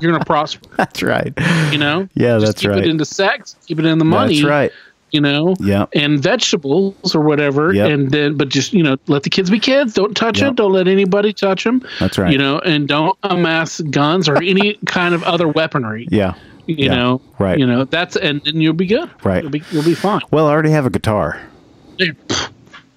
You're 0.00 0.12
going 0.12 0.20
to 0.20 0.26
prosper. 0.26 0.68
That's 0.76 1.02
right. 1.02 1.32
You 1.72 1.78
know. 1.78 2.08
Yeah, 2.14 2.34
Just 2.38 2.46
that's 2.46 2.60
keep 2.62 2.70
right. 2.70 2.78
it 2.80 2.86
into 2.88 3.04
sex. 3.04 3.56
Keep 3.66 3.78
it 3.80 3.84
in 3.86 3.98
the 3.98 4.04
money. 4.04 4.34
That's 4.34 4.44
right. 4.48 4.72
You 5.10 5.22
know. 5.22 5.56
Yeah. 5.58 5.86
And 5.94 6.22
vegetables 6.22 7.14
or 7.14 7.22
whatever. 7.22 7.72
Yep. 7.72 7.90
And 7.90 8.10
then, 8.10 8.36
but 8.36 8.48
just 8.50 8.72
you 8.74 8.82
know, 8.82 8.96
let 9.06 9.22
the 9.22 9.30
kids 9.30 9.48
be 9.50 9.58
kids. 9.58 9.94
Don't 9.94 10.14
touch 10.16 10.40
Yep. 10.40 10.50
it. 10.52 10.56
Don't 10.56 10.72
let 10.72 10.86
anybody 10.86 11.32
touch 11.32 11.64
them. 11.64 11.82
That's 11.98 12.18
right. 12.18 12.30
You 12.30 12.38
know, 12.38 12.58
and 12.58 12.86
don't 12.86 13.16
amass 13.22 13.80
guns 13.80 14.28
or 14.28 14.36
any 14.42 14.74
kind 14.86 15.14
of 15.14 15.22
other 15.24 15.48
weaponry. 15.48 16.06
Yeah. 16.10 16.34
You 16.68 16.76
Yeah. 16.86 16.94
know. 16.94 17.20
Right. 17.38 17.58
You 17.58 17.66
know 17.66 17.84
that's 17.84 18.14
and 18.16 18.40
then 18.44 18.60
you'll 18.60 18.74
be 18.74 18.86
good. 18.86 19.10
Right. 19.24 19.42
You'll 19.42 19.50
be 19.50 19.62
you'll 19.72 19.82
be 19.84 19.94
fine. 19.94 20.20
Well, 20.30 20.46
I 20.46 20.50
already 20.52 20.70
have 20.70 20.86
a 20.86 20.90
guitar. 20.90 21.40
There 21.98 22.14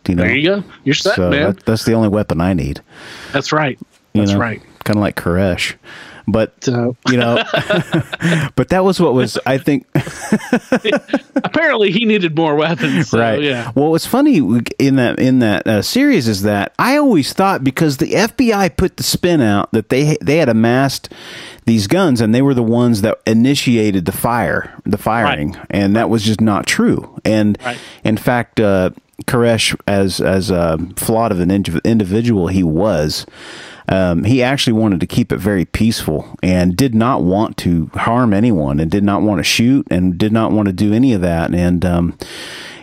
You 0.07 0.15
know, 0.15 0.24
there 0.24 0.36
you 0.36 0.47
go. 0.49 0.63
You're 0.84 0.93
set, 0.95 1.15
so 1.15 1.30
man. 1.30 1.53
that, 1.53 1.65
that's 1.65 1.86
the 1.86 1.93
only 1.93 2.09
weapon 2.09 2.41
I 2.41 2.53
need. 2.53 2.82
That's 3.32 3.51
right. 3.51 3.80
you 4.13 4.22
That's 4.22 4.34
know, 4.34 4.39
right. 4.39 4.61
Kind 4.84 4.97
of 4.97 5.01
like 5.01 5.15
Koresh. 5.15 5.76
But 6.28 6.63
So 6.63 6.95
you 7.09 7.17
know, 7.17 7.36
but 8.55 8.69
that 8.69 8.84
was 8.84 8.99
what 8.99 9.13
was 9.13 9.38
I 9.45 9.57
think 9.57 9.88
apparently 11.36 11.91
he 11.91 12.05
needed 12.05 12.36
more 12.36 12.55
weapons. 12.55 13.09
So, 13.09 13.19
right. 13.19 13.41
Yeah. 13.41 13.72
Well, 13.76 13.91
what's 13.91 14.05
funny 14.05 14.38
in 14.80 14.95
that 14.95 15.19
in 15.19 15.39
that 15.39 15.67
uh, 15.67 15.82
series 15.82 16.28
is 16.28 16.43
that 16.43 16.74
I 16.80 16.97
always 16.97 17.34
thought 17.34 17.63
because 17.63 17.97
the 17.97 18.11
FBI 18.11 18.76
put 18.78 18.97
the 18.97 19.03
spin 19.03 19.41
out 19.41 19.72
that 19.72 19.89
they 19.89 20.17
they 20.22 20.38
had 20.38 20.49
amassed 20.49 21.11
these 21.65 21.88
guns 21.88 22.22
and 22.22 22.34
they 22.34 22.41
were 22.41 22.53
the 22.53 22.63
ones 22.63 23.01
that 23.01 23.19
initiated 23.28 24.05
the 24.05 24.11
fire, 24.11 24.74
the 24.86 24.97
firing, 24.97 25.55
and 25.69 25.95
that 25.95 26.09
was 26.09 26.24
just 26.24 26.41
not 26.41 26.65
true. 26.65 27.19
And 27.26 27.57
Right. 27.63 27.78
in 28.03 28.17
fact, 28.17 28.59
uh, 28.59 28.91
Koresh, 29.26 29.76
as 29.88 30.19
as 30.19 30.49
a 30.49 30.78
flawed 30.95 31.32
of 31.32 31.39
an 31.39 31.49
indiv- 31.49 31.84
individual 31.84 32.47
he 32.47 32.63
was. 32.63 33.26
Um, 33.92 34.24
he 34.24 34.42
actually 34.42 34.74
wanted 34.74 35.02
to 35.02 35.08
keep 35.08 35.34
it 35.34 35.38
very 35.38 35.66
peaceful 35.66 36.38
and 36.42 36.78
did 36.78 36.96
not 36.96 37.24
want 37.24 37.58
to 37.58 37.92
harm 37.94 38.34
anyone 38.34 38.80
and 38.80 38.89
did 38.89 39.04
not 39.04 39.22
want 39.22 39.39
to 39.39 39.44
shoot 39.44 39.86
and 39.92 40.18
did 40.18 40.32
not 40.32 40.54
want 40.54 40.68
to 40.68 40.74
do 40.74 40.94
any 40.94 41.12
of 41.12 41.20
that. 41.22 41.54
And 41.54 41.84
um, 41.84 42.18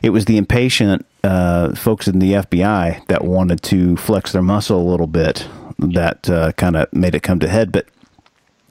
it 0.02 0.10
was 0.10 0.26
the 0.26 0.36
impatient 0.36 1.06
uh, 1.24 1.74
folks 1.74 2.08
in 2.08 2.18
the 2.18 2.32
FBI 2.32 3.06
that 3.06 3.24
wanted 3.24 3.62
to 3.64 3.96
flex 3.96 4.32
their 4.32 4.42
muscle 4.42 4.80
a 4.80 4.88
little 4.88 5.06
bit 5.06 5.48
that 5.78 6.28
uh, 6.28 6.52
kind 6.52 6.76
of 6.76 6.92
made 6.92 7.14
it 7.14 7.22
come 7.22 7.38
to 7.40 7.48
head. 7.48 7.72
But 7.72 7.86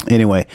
anyway, 0.08 0.46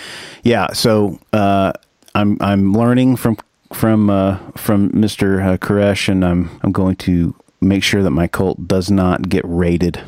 yeah. 0.44 0.72
So 0.72 1.18
uh, 1.32 1.72
I'm 2.14 2.36
I'm 2.40 2.72
learning 2.74 3.16
from 3.16 3.38
from 3.72 4.08
uh, 4.08 4.38
from 4.56 4.90
Mr. 4.90 5.44
Uh, 5.44 5.56
Koresh, 5.56 6.08
and 6.08 6.24
I'm 6.24 6.48
I'm 6.62 6.70
going 6.70 6.96
to 6.96 7.34
make 7.60 7.82
sure 7.82 8.02
that 8.04 8.10
my 8.10 8.28
cult 8.28 8.68
does 8.68 8.90
not 8.90 9.28
get 9.28 9.42
raided 9.44 10.00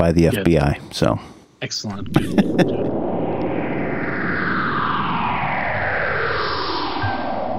by 0.00 0.12
the 0.12 0.24
FBI. 0.24 0.94
So 0.94 1.20
Excellent. 1.60 2.08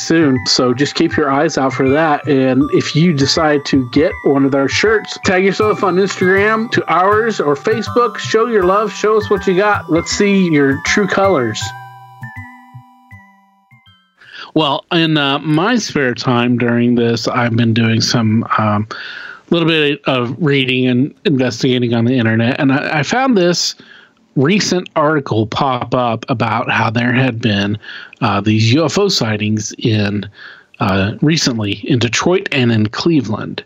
soon. 0.00 0.38
So 0.46 0.74
just 0.74 0.94
keep 0.94 1.16
your 1.16 1.30
eyes 1.30 1.58
out 1.58 1.72
for 1.72 1.88
that. 1.90 2.26
And 2.28 2.62
if 2.72 2.96
you 2.96 3.12
decide 3.12 3.64
to 3.66 3.88
get 3.90 4.12
one 4.24 4.44
of 4.44 4.54
our 4.54 4.68
shirts, 4.68 5.18
tag 5.24 5.44
yourself 5.44 5.84
on 5.84 5.96
Instagram 5.96 6.70
to 6.72 6.92
ours 6.92 7.40
or 7.40 7.54
Facebook. 7.54 8.18
Show 8.18 8.46
your 8.46 8.64
love. 8.64 8.92
Show 8.92 9.16
us 9.16 9.30
what 9.30 9.46
you 9.46 9.56
got. 9.56 9.90
Let's 9.90 10.10
see 10.10 10.48
your 10.48 10.80
true 10.86 11.06
colors. 11.06 11.62
Well, 14.54 14.84
in 14.90 15.16
uh, 15.16 15.38
my 15.38 15.76
spare 15.76 16.14
time 16.14 16.58
during 16.58 16.96
this, 16.96 17.28
I've 17.28 17.56
been 17.56 17.72
doing 17.72 18.00
some 18.00 18.44
um, 18.58 18.88
little 19.50 19.68
bit 19.68 20.00
of 20.06 20.36
reading 20.40 20.86
and 20.86 21.14
investigating 21.24 21.94
on 21.94 22.04
the 22.04 22.14
internet, 22.14 22.58
and 22.60 22.72
I, 22.72 23.00
I 23.00 23.02
found 23.02 23.36
this 23.36 23.74
recent 24.36 24.88
article 24.96 25.46
pop 25.46 25.94
up 25.94 26.24
about 26.28 26.70
how 26.70 26.90
there 26.90 27.12
had 27.12 27.40
been 27.40 27.78
uh, 28.20 28.40
these 28.40 28.74
UFO 28.74 29.10
sightings 29.10 29.72
in 29.78 30.28
uh, 30.80 31.16
recently 31.20 31.72
in 31.88 31.98
Detroit 31.98 32.48
and 32.52 32.72
in 32.72 32.88
Cleveland, 32.88 33.62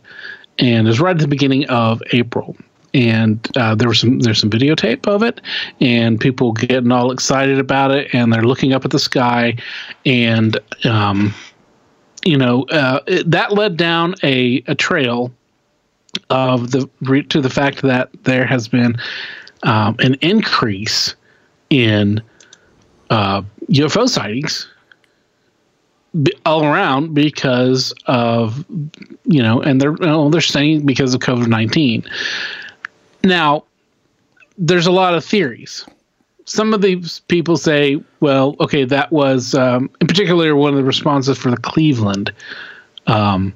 and 0.59 0.87
it 0.87 0.91
was 0.91 1.01
right 1.01 1.15
at 1.15 1.21
the 1.21 1.29
beginning 1.29 1.69
of 1.69 2.03
April. 2.13 2.57
And 2.93 3.45
uh, 3.57 3.75
there 3.75 3.89
was 3.89 4.01
some 4.01 4.21
there's 4.21 4.41
some 4.41 4.51
videotape 4.51 5.07
of 5.09 5.23
it, 5.23 5.41
and 5.81 6.21
people 6.21 6.53
getting 6.53 6.93
all 6.93 7.11
excited 7.11 7.59
about 7.59 7.91
it, 7.91 8.09
and 8.15 8.33
they're 8.33 8.43
looking 8.43 8.73
up 8.73 8.85
at 8.85 8.93
the 8.93 9.01
sky, 9.01 9.57
and 10.07 10.59
um, 10.85 11.35
you 12.25 12.39
know 12.39 12.63
uh, 12.65 13.01
it, 13.07 13.29
that 13.31 13.53
led 13.53 13.77
down 13.77 14.15
a, 14.23 14.63
a 14.69 14.77
trail 14.77 15.33
of 16.31 16.71
the 16.71 16.89
to 17.29 17.41
the 17.41 17.51
fact 17.51 17.83
that 17.83 18.11
there 18.23 18.47
has 18.47 18.69
been 18.69 18.97
um, 19.65 19.97
an 19.99 20.15
increase 20.21 21.15
in 21.71 22.23
uh, 23.11 23.43
UFO 23.71 24.09
sightings 24.09 24.69
all 26.47 26.65
around 26.65 27.13
because 27.13 27.93
of 28.07 28.65
you 29.25 29.43
know, 29.43 29.61
and 29.61 29.81
they're 29.81 29.93
well, 29.93 30.31
they're 30.31 30.41
saying 30.41 30.87
because 30.87 31.15
of 31.15 31.21
COVID 31.21 31.49
nineteen. 31.49 32.05
Now, 33.25 33.65
there's 34.59 34.87
a 34.87 34.93
lot 34.93 35.15
of 35.15 35.25
theories. 35.25 35.85
Some 36.47 36.75
of 36.75 36.83
these 36.83 37.21
people 37.21 37.57
say, 37.57 38.03
well, 38.21 38.55
okay, 38.61 38.85
that 38.85 39.11
was 39.11 39.55
um, 39.55 39.91
in 40.01 40.07
particular 40.07 40.55
one 40.55 40.71
of 40.71 40.77
the 40.77 40.85
responses 40.85 41.39
for 41.39 41.51
the 41.51 41.57
Cleveland 41.57 42.33
um, 43.07 43.55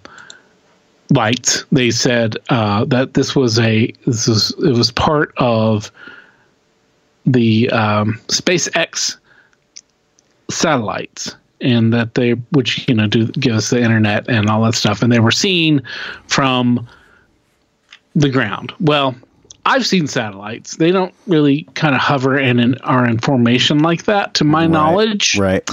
lights. 1.11 1.65
They 1.73 1.91
said 1.91 2.37
uh, 2.49 2.85
that 2.87 3.15
this 3.15 3.35
was 3.35 3.59
a 3.59 3.93
this 4.07 4.27
was 4.27 4.55
it 4.63 4.77
was 4.77 4.91
part 4.93 5.33
of 5.37 5.91
the 7.27 7.71
um, 7.71 8.21
SpaceX 8.29 9.17
satellites 10.51 11.35
and 11.61 11.93
that 11.93 12.15
they 12.15 12.33
which 12.53 12.89
you 12.89 12.95
know 12.95 13.07
do 13.07 13.27
give 13.33 13.55
us 13.55 13.71
the 13.71 13.81
internet 13.81 14.29
and 14.29 14.49
all 14.49 14.63
that 14.63 14.75
stuff 14.75 15.03
and 15.03 15.13
they 15.13 15.21
were 15.21 15.31
seen 15.31 15.83
from 16.29 16.89
the 18.15 18.31
ground 18.31 18.73
well 18.81 19.15
i've 19.67 19.85
seen 19.87 20.07
satellites 20.07 20.77
they 20.77 20.91
don't 20.91 21.13
really 21.27 21.65
kind 21.75 21.95
of 21.95 22.01
hover 22.01 22.39
and 22.39 22.61
in, 22.61 22.79
are 22.79 23.07
in 23.07 23.19
formation 23.19 23.81
like 23.81 24.05
that 24.05 24.33
to 24.35 24.45
my 24.45 24.63
Right, 24.63 24.71
knowledge 24.71 25.37
Right. 25.39 25.69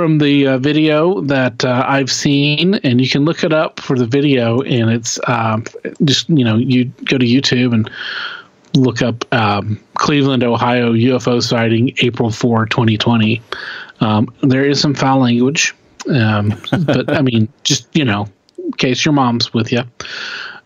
From 0.00 0.16
the 0.16 0.46
uh, 0.46 0.56
video 0.56 1.20
that 1.20 1.62
uh, 1.62 1.84
I've 1.86 2.10
seen, 2.10 2.76
and 2.76 3.02
you 3.02 3.06
can 3.06 3.26
look 3.26 3.44
it 3.44 3.52
up 3.52 3.80
for 3.80 3.98
the 3.98 4.06
video, 4.06 4.62
and 4.62 4.90
it's 4.90 5.20
um, 5.28 5.66
just 6.04 6.26
you 6.30 6.42
know 6.42 6.56
you 6.56 6.86
go 7.04 7.18
to 7.18 7.26
YouTube 7.26 7.74
and 7.74 7.90
look 8.74 9.02
up 9.02 9.30
um, 9.34 9.78
Cleveland, 9.96 10.42
Ohio 10.42 10.94
UFO 10.94 11.42
sighting 11.42 11.92
April 12.00 12.30
4, 12.30 12.64
2020. 12.64 13.42
Um, 14.00 14.34
there 14.42 14.64
is 14.64 14.80
some 14.80 14.94
foul 14.94 15.18
language, 15.18 15.74
um, 16.08 16.54
but 16.86 17.14
I 17.14 17.20
mean, 17.20 17.46
just 17.64 17.94
you 17.94 18.06
know, 18.06 18.26
in 18.56 18.72
case 18.72 19.04
your 19.04 19.12
mom's 19.12 19.52
with 19.52 19.70
you. 19.70 19.82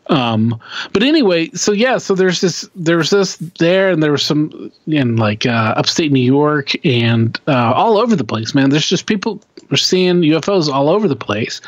Um, 0.08 0.60
but 0.92 1.02
anyway, 1.02 1.48
so 1.54 1.72
yeah, 1.72 1.96
so 1.98 2.14
there's 2.14 2.40
this, 2.42 2.68
there's 2.74 3.10
this 3.10 3.36
there, 3.58 3.90
and 3.90 4.02
there 4.02 4.12
was 4.12 4.22
some 4.22 4.70
in 4.86 5.16
like 5.16 5.46
uh, 5.46 5.74
upstate 5.76 6.12
New 6.12 6.20
York 6.20 6.72
and 6.84 7.40
uh, 7.48 7.72
all 7.74 7.96
over 7.96 8.14
the 8.14 8.24
place, 8.24 8.54
man. 8.54 8.68
There's 8.70 8.86
just 8.88 9.06
people 9.06 9.40
are 9.70 9.76
seeing 9.78 10.16
UFOs 10.20 10.68
all 10.68 10.90
over 10.90 11.08
the 11.08 11.16
place, 11.16 11.60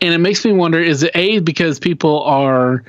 and 0.00 0.12
it 0.12 0.18
makes 0.18 0.44
me 0.44 0.52
wonder: 0.52 0.80
is 0.80 1.04
it 1.04 1.12
a 1.14 1.38
because 1.38 1.78
people 1.78 2.22
are, 2.24 2.82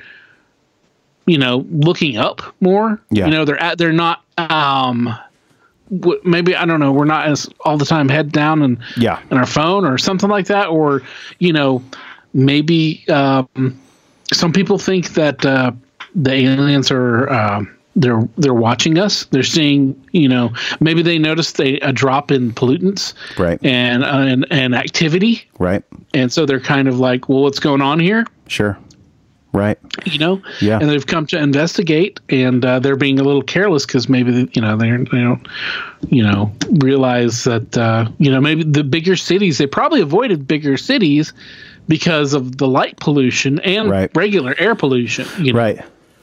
you 1.26 1.38
know, 1.38 1.64
looking 1.70 2.16
up 2.16 2.42
more? 2.60 3.00
Yeah. 3.10 3.26
You 3.26 3.30
know, 3.30 3.44
they're 3.44 3.62
at, 3.62 3.78
they're 3.78 3.92
not. 3.92 4.24
Um, 4.38 5.16
maybe 6.24 6.56
I 6.56 6.64
don't 6.64 6.80
know. 6.80 6.90
We're 6.92 7.04
not 7.04 7.28
as 7.28 7.48
all 7.64 7.78
the 7.78 7.84
time 7.84 8.08
head 8.08 8.32
down 8.32 8.62
and 8.62 8.78
Yeah. 8.96 9.20
on 9.30 9.38
our 9.38 9.46
phone 9.46 9.84
or 9.84 9.98
something 9.98 10.28
like 10.28 10.46
that, 10.46 10.66
or 10.66 11.02
you 11.38 11.52
know, 11.52 11.80
maybe 12.34 13.04
um, 13.08 13.80
some 14.32 14.52
people 14.52 14.78
think 14.78 15.14
that 15.14 15.44
uh, 15.44 15.72
the 16.14 16.32
aliens 16.32 16.90
are 16.90 17.28
um 17.30 17.72
they're 17.98 18.28
they're 18.36 18.52
watching 18.54 18.98
us. 18.98 19.24
They're 19.26 19.42
seeing, 19.42 19.98
you 20.12 20.28
know, 20.28 20.52
maybe 20.80 21.00
they 21.02 21.18
noticed 21.18 21.58
a, 21.60 21.78
a 21.80 21.92
drop 21.94 22.30
in 22.30 22.52
pollutants 22.52 23.14
Right. 23.38 23.58
and, 23.64 24.04
uh, 24.04 24.08
and 24.08 24.46
and 24.50 24.74
activity, 24.74 25.48
Right. 25.58 25.82
and 26.12 26.30
so 26.30 26.44
they're 26.44 26.60
kind 26.60 26.88
of 26.88 26.98
like, 26.98 27.28
well, 27.30 27.42
what's 27.42 27.58
going 27.58 27.80
on 27.80 27.98
here? 27.98 28.26
Sure. 28.48 28.76
Right. 29.52 29.78
you 30.04 30.18
know 30.18 30.42
Yeah. 30.60 30.78
and 30.78 30.90
they've 30.90 31.06
come 31.06 31.26
to 31.28 31.38
investigate 31.38 32.20
and 32.28 32.62
uh, 32.62 32.78
they're 32.78 32.94
being 32.96 33.18
a 33.18 33.22
little 33.24 33.40
careless 33.40 33.86
because 33.86 34.06
maybe 34.06 34.50
you 34.52 34.60
know 34.60 34.76
they're 34.76 34.98
they 34.98 35.22
don't 35.22 35.48
you 36.10 36.22
know 36.22 36.52
realize 36.72 37.44
that 37.44 37.78
uh, 37.78 38.06
you 38.18 38.30
know 38.30 38.38
maybe 38.42 38.64
the 38.64 38.84
bigger 38.84 39.16
cities 39.16 39.56
they 39.56 39.66
probably 39.66 40.02
avoided 40.02 40.46
bigger 40.46 40.76
cities 40.76 41.32
because 41.88 42.32
of 42.34 42.56
the 42.58 42.66
light 42.68 42.98
pollution 42.98 43.58
and 43.60 43.90
Right. 43.90 44.10
regular 44.14 44.54
air 44.58 44.74
pollution 44.74 45.26
you 45.38 45.52
know? 45.52 45.58
Right. 45.58 45.80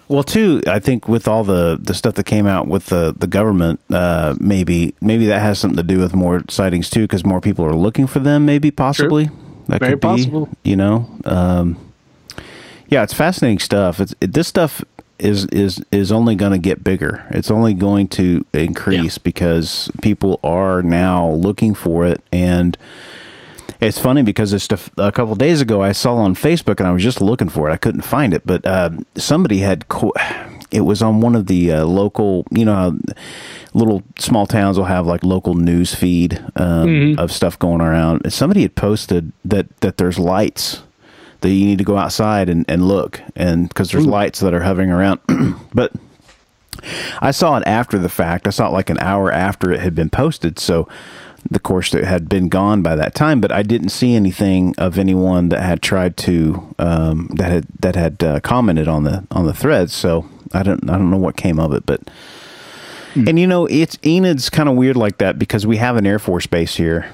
Well, 0.09 0.23
too, 0.23 0.61
I 0.67 0.79
think 0.79 1.07
with 1.07 1.27
all 1.27 1.43
the, 1.45 1.79
the 1.81 1.93
stuff 1.93 2.15
that 2.15 2.25
came 2.25 2.45
out 2.45 2.67
with 2.67 2.87
the, 2.87 3.15
the 3.17 3.25
government, 3.25 3.79
uh, 3.89 4.35
maybe 4.39 4.93
maybe 5.01 5.25
that 5.27 5.39
has 5.41 5.57
something 5.59 5.77
to 5.77 5.83
do 5.83 5.97
with 5.97 6.13
more 6.13 6.43
sightings 6.49 6.89
too, 6.89 7.01
because 7.03 7.25
more 7.25 7.39
people 7.39 7.65
are 7.65 7.73
looking 7.73 8.05
for 8.05 8.19
them. 8.19 8.45
Maybe 8.45 8.69
possibly 8.69 9.29
that 9.69 9.79
Very 9.79 9.93
could 9.93 10.01
be. 10.01 10.07
possible. 10.07 10.49
You 10.63 10.75
know, 10.75 11.09
um, 11.23 11.77
yeah, 12.89 13.01
it's 13.03 13.13
fascinating 13.13 13.59
stuff. 13.59 14.01
It's 14.01 14.13
it, 14.19 14.33
this 14.33 14.47
stuff 14.47 14.83
is 15.19 15.45
is 15.47 15.81
is 15.91 16.11
only 16.11 16.35
going 16.35 16.51
to 16.51 16.57
get 16.59 16.83
bigger. 16.83 17.25
It's 17.31 17.49
only 17.49 17.73
going 17.73 18.09
to 18.09 18.45
increase 18.53 19.17
because 19.17 19.89
people 20.01 20.39
are 20.43 20.83
now 20.83 21.29
looking 21.31 21.73
for 21.73 22.05
it 22.05 22.21
and. 22.31 22.77
It's 23.83 23.99
funny 23.99 24.23
because 24.23 24.53
it's 24.53 24.63
stuff 24.63 24.89
a 24.97 25.11
couple 25.11 25.35
days 25.35 25.59
ago 25.59 25.81
I 25.81 25.91
saw 25.91 26.15
on 26.15 26.35
Facebook 26.35 26.79
and 26.79 26.87
I 26.87 26.91
was 26.91 27.03
just 27.03 27.19
looking 27.19 27.49
for 27.49 27.69
it. 27.69 27.73
I 27.73 27.77
couldn't 27.77 28.01
find 28.01 28.33
it, 28.33 28.43
but 28.45 28.65
uh, 28.65 28.91
somebody 29.15 29.59
had. 29.59 29.89
Co- 29.89 30.13
it 30.71 30.81
was 30.81 31.03
on 31.03 31.21
one 31.21 31.35
of 31.35 31.45
the 31.45 31.71
uh, 31.71 31.85
local, 31.85 32.47
you 32.49 32.65
know, 32.65 32.73
how 32.73 32.97
little 33.75 34.01
small 34.17 34.47
towns 34.47 34.77
will 34.77 34.85
have 34.85 35.05
like 35.05 35.23
local 35.23 35.53
news 35.53 35.93
feed 35.93 36.43
um, 36.55 37.19
of 37.19 37.31
stuff 37.31 37.59
going 37.59 37.81
around. 37.81 38.31
Somebody 38.33 38.63
had 38.63 38.75
posted 38.75 39.31
that 39.45 39.67
that 39.81 39.97
there's 39.97 40.17
lights 40.17 40.81
that 41.41 41.49
you 41.49 41.65
need 41.65 41.77
to 41.77 41.83
go 41.83 41.97
outside 41.97 42.49
and, 42.49 42.65
and 42.69 42.87
look, 42.87 43.21
and 43.35 43.67
because 43.67 43.91
there's 43.91 44.05
lights 44.07 44.39
that 44.39 44.53
are 44.53 44.61
hovering 44.61 44.91
around, 44.91 45.19
but. 45.73 45.91
I 47.21 47.31
saw 47.31 47.55
it 47.57 47.63
after 47.65 47.97
the 47.97 48.09
fact. 48.09 48.45
I 48.45 48.49
saw 48.49 48.67
it 48.67 48.73
like 48.73 48.89
an 48.89 48.97
hour 48.97 49.31
after 49.31 49.71
it 49.71 49.79
had 49.79 49.95
been 49.95 50.09
posted. 50.09 50.59
So, 50.59 50.89
the 51.49 51.59
course 51.59 51.91
that 51.91 52.03
had 52.03 52.27
been 52.29 52.49
gone 52.49 52.81
by 52.81 52.95
that 52.95 53.13
time, 53.15 53.41
but 53.41 53.51
I 53.51 53.63
didn't 53.63 53.89
see 53.89 54.15
anything 54.15 54.73
of 54.77 54.97
anyone 54.97 55.49
that 55.49 55.61
had 55.61 55.81
tried 55.81 56.17
to 56.17 56.73
um, 56.79 57.27
that 57.35 57.51
had 57.51 57.67
that 57.81 57.95
had 57.95 58.23
uh, 58.23 58.39
commented 58.39 58.87
on 58.87 59.03
the 59.03 59.25
on 59.31 59.45
the 59.45 59.53
threads. 59.53 59.93
So 59.93 60.25
I 60.53 60.63
don't 60.63 60.89
I 60.89 60.93
don't 60.93 61.11
know 61.11 61.17
what 61.17 61.35
came 61.37 61.59
of 61.59 61.73
it, 61.73 61.85
but 61.85 62.01
and 63.15 63.37
you 63.37 63.45
know 63.47 63.65
it's 63.67 63.97
Enid's 64.03 64.49
kind 64.49 64.67
of 64.69 64.75
weird 64.75 64.95
like 64.97 65.17
that 65.19 65.37
because 65.37 65.67
we 65.67 65.77
have 65.77 65.97
an 65.97 66.05
air 66.07 66.17
force 66.19 66.47
base 66.47 66.75
here, 66.75 67.11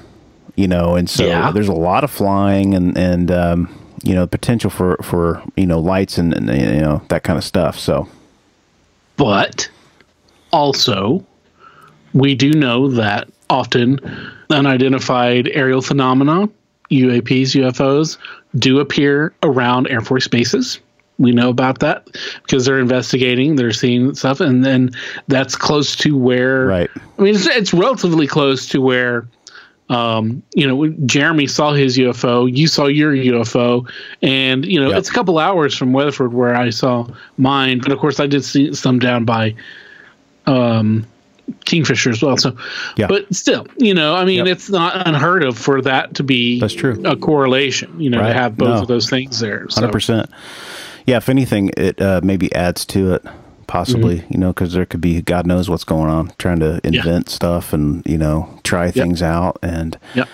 you 0.56 0.66
know, 0.68 0.94
and 0.96 1.08
so 1.10 1.26
Yeah. 1.26 1.50
there's 1.52 1.68
a 1.68 1.72
lot 1.74 2.04
of 2.04 2.10
flying 2.10 2.74
and 2.74 2.96
and 2.96 3.30
um, 3.30 3.68
you 4.02 4.14
know 4.14 4.26
potential 4.26 4.70
for 4.70 4.96
for 5.02 5.42
you 5.56 5.66
know 5.66 5.78
lights 5.78 6.16
and, 6.18 6.32
and 6.32 6.48
you 6.48 6.80
know 6.80 7.02
that 7.08 7.22
kind 7.22 7.36
of 7.36 7.44
stuff. 7.44 7.78
So 7.78 8.08
but 9.16 9.68
also 10.52 11.26
we 12.14 12.34
do 12.34 12.52
know 12.52 12.88
that 12.88 13.28
often 13.50 13.98
unidentified 14.50 15.48
aerial 15.52 15.82
phenomena 15.82 16.48
uaps 16.90 17.54
ufos 17.54 18.16
do 18.58 18.80
appear 18.80 19.32
around 19.42 19.86
air 19.88 20.00
force 20.00 20.26
bases 20.28 20.80
we 21.18 21.32
know 21.32 21.50
about 21.50 21.80
that 21.80 22.06
because 22.42 22.64
they're 22.64 22.78
investigating 22.80 23.56
they're 23.56 23.72
seeing 23.72 24.14
stuff 24.14 24.40
and 24.40 24.64
then 24.64 24.90
that's 25.28 25.54
close 25.54 25.94
to 25.94 26.16
where 26.16 26.66
Right. 26.66 26.90
i 27.18 27.22
mean 27.22 27.34
it's, 27.34 27.46
it's 27.46 27.74
relatively 27.74 28.26
close 28.26 28.66
to 28.68 28.80
where 28.80 29.26
um, 29.90 30.40
you 30.54 30.68
know, 30.68 30.86
Jeremy 31.04 31.48
saw 31.48 31.72
his 31.72 31.98
UFO, 31.98 32.48
you 32.56 32.68
saw 32.68 32.86
your 32.86 33.12
UFO, 33.12 33.90
and 34.22 34.64
you 34.64 34.80
know, 34.80 34.90
Yep. 34.90 34.98
it's 34.98 35.10
a 35.10 35.12
couple 35.12 35.36
hours 35.40 35.76
from 35.76 35.92
Weatherford 35.92 36.32
where 36.32 36.54
I 36.54 36.70
saw 36.70 37.08
mine, 37.38 37.80
but 37.80 37.90
of 37.90 37.98
course 37.98 38.20
I 38.20 38.28
did 38.28 38.44
see 38.44 38.72
some 38.72 39.00
down 39.00 39.24
by 39.24 39.52
um, 40.46 41.04
Kingfisher 41.64 42.10
as 42.10 42.22
well. 42.22 42.36
So, 42.36 42.54
Yeah. 42.96 43.06
but 43.06 43.32
still, 43.34 43.66
you 43.78 43.94
know, 43.94 44.14
I 44.14 44.24
mean, 44.24 44.38
Yep. 44.38 44.46
it's 44.48 44.70
not 44.70 45.06
unheard 45.06 45.42
of 45.44 45.56
for 45.58 45.80
that 45.82 46.14
to 46.14 46.22
be 46.22 46.60
That's 46.60 46.74
true. 46.74 47.00
a 47.04 47.16
correlation. 47.16 48.00
You 48.00 48.10
know, 48.10 48.20
Right. 48.20 48.28
to 48.28 48.34
have 48.34 48.56
both 48.56 48.68
No. 48.76 48.82
of 48.82 48.88
those 48.88 49.08
things 49.10 49.40
there. 49.40 49.66
So, 49.68 49.80
Hundred 49.80 49.92
percent. 49.92 50.30
Yeah, 51.06 51.16
if 51.16 51.28
anything, 51.28 51.70
it 51.76 52.00
uh, 52.00 52.20
maybe 52.22 52.54
adds 52.54 52.84
to 52.86 53.14
it, 53.14 53.24
possibly. 53.66 54.24
You 54.28 54.38
know, 54.38 54.48
because 54.48 54.72
there 54.72 54.84
could 54.86 55.00
be 55.00 55.20
God 55.22 55.46
knows 55.46 55.68
what's 55.70 55.84
going 55.84 56.10
on, 56.10 56.32
trying 56.38 56.60
to 56.60 56.80
Yeah. 56.84 57.00
invent 57.00 57.28
stuff 57.30 57.72
and 57.72 58.02
you 58.06 58.18
know 58.18 58.48
try 58.64 58.90
things 58.90 59.22
out, 59.22 59.58
and 59.62 59.96
Yep. 60.14 60.28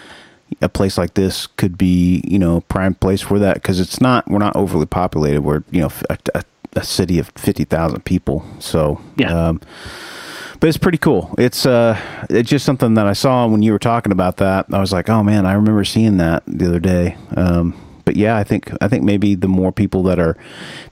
a 0.62 0.68
place 0.68 0.96
like 0.98 1.14
this 1.14 1.46
could 1.56 1.76
be 1.78 2.22
you 2.26 2.38
know 2.38 2.60
prime 2.68 2.94
place 2.94 3.20
for 3.20 3.38
that 3.38 3.54
because 3.54 3.80
it's 3.80 4.00
not 4.00 4.28
we're 4.30 4.38
not 4.38 4.54
overly 4.56 4.86
populated. 4.86 5.42
We're 5.42 5.62
you 5.70 5.80
know 5.82 5.90
a, 6.10 6.16
a, 6.34 6.42
a 6.74 6.84
city 6.84 7.18
of 7.18 7.30
fifty 7.36 7.64
thousand 7.64 8.04
people, 8.04 8.44
so 8.58 9.00
Yeah. 9.16 9.32
Um, 9.48 9.60
but 10.60 10.68
it's 10.68 10.78
pretty 10.78 10.98
cool. 10.98 11.34
It's 11.38 11.66
uh, 11.66 12.00
it's 12.30 12.48
just 12.50 12.64
something 12.64 12.94
that 12.94 13.06
I 13.06 13.12
saw 13.12 13.46
when 13.46 13.62
you 13.62 13.72
were 13.72 13.78
talking 13.78 14.12
about 14.12 14.36
that. 14.38 14.66
I 14.72 14.78
was 14.80 14.92
like, 14.92 15.08
oh 15.08 15.22
man, 15.22 15.46
I 15.46 15.52
remember 15.54 15.84
seeing 15.84 16.16
that 16.18 16.42
the 16.46 16.66
other 16.68 16.80
day. 16.80 17.16
Um, 17.36 17.74
but 18.04 18.14
yeah, 18.14 18.36
I 18.36 18.44
think 18.44 18.70
I 18.80 18.86
think 18.86 19.02
maybe 19.02 19.34
the 19.34 19.48
more 19.48 19.72
people 19.72 20.04
that 20.04 20.20
are 20.20 20.36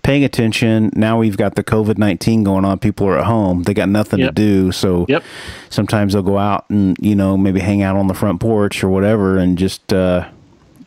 paying 0.02 0.24
attention 0.24 0.90
now, 0.96 1.16
we've 1.18 1.36
got 1.36 1.54
the 1.54 1.62
COVID 1.62 1.96
nineteen 1.96 2.42
going 2.42 2.64
on. 2.64 2.78
People 2.80 3.06
are 3.06 3.18
at 3.18 3.24
home; 3.26 3.62
they 3.62 3.72
got 3.74 3.88
nothing 3.88 4.18
Yep. 4.18 4.28
to 4.30 4.34
do. 4.34 4.72
So 4.72 5.06
Yep. 5.08 5.22
sometimes 5.70 6.12
they'll 6.12 6.22
go 6.22 6.38
out 6.38 6.64
and 6.70 6.96
you 7.00 7.14
know 7.14 7.36
maybe 7.36 7.60
hang 7.60 7.82
out 7.82 7.94
on 7.96 8.08
the 8.08 8.14
front 8.14 8.40
porch 8.40 8.82
or 8.82 8.88
whatever, 8.88 9.38
and 9.38 9.56
just 9.56 9.92
uh, 9.92 10.26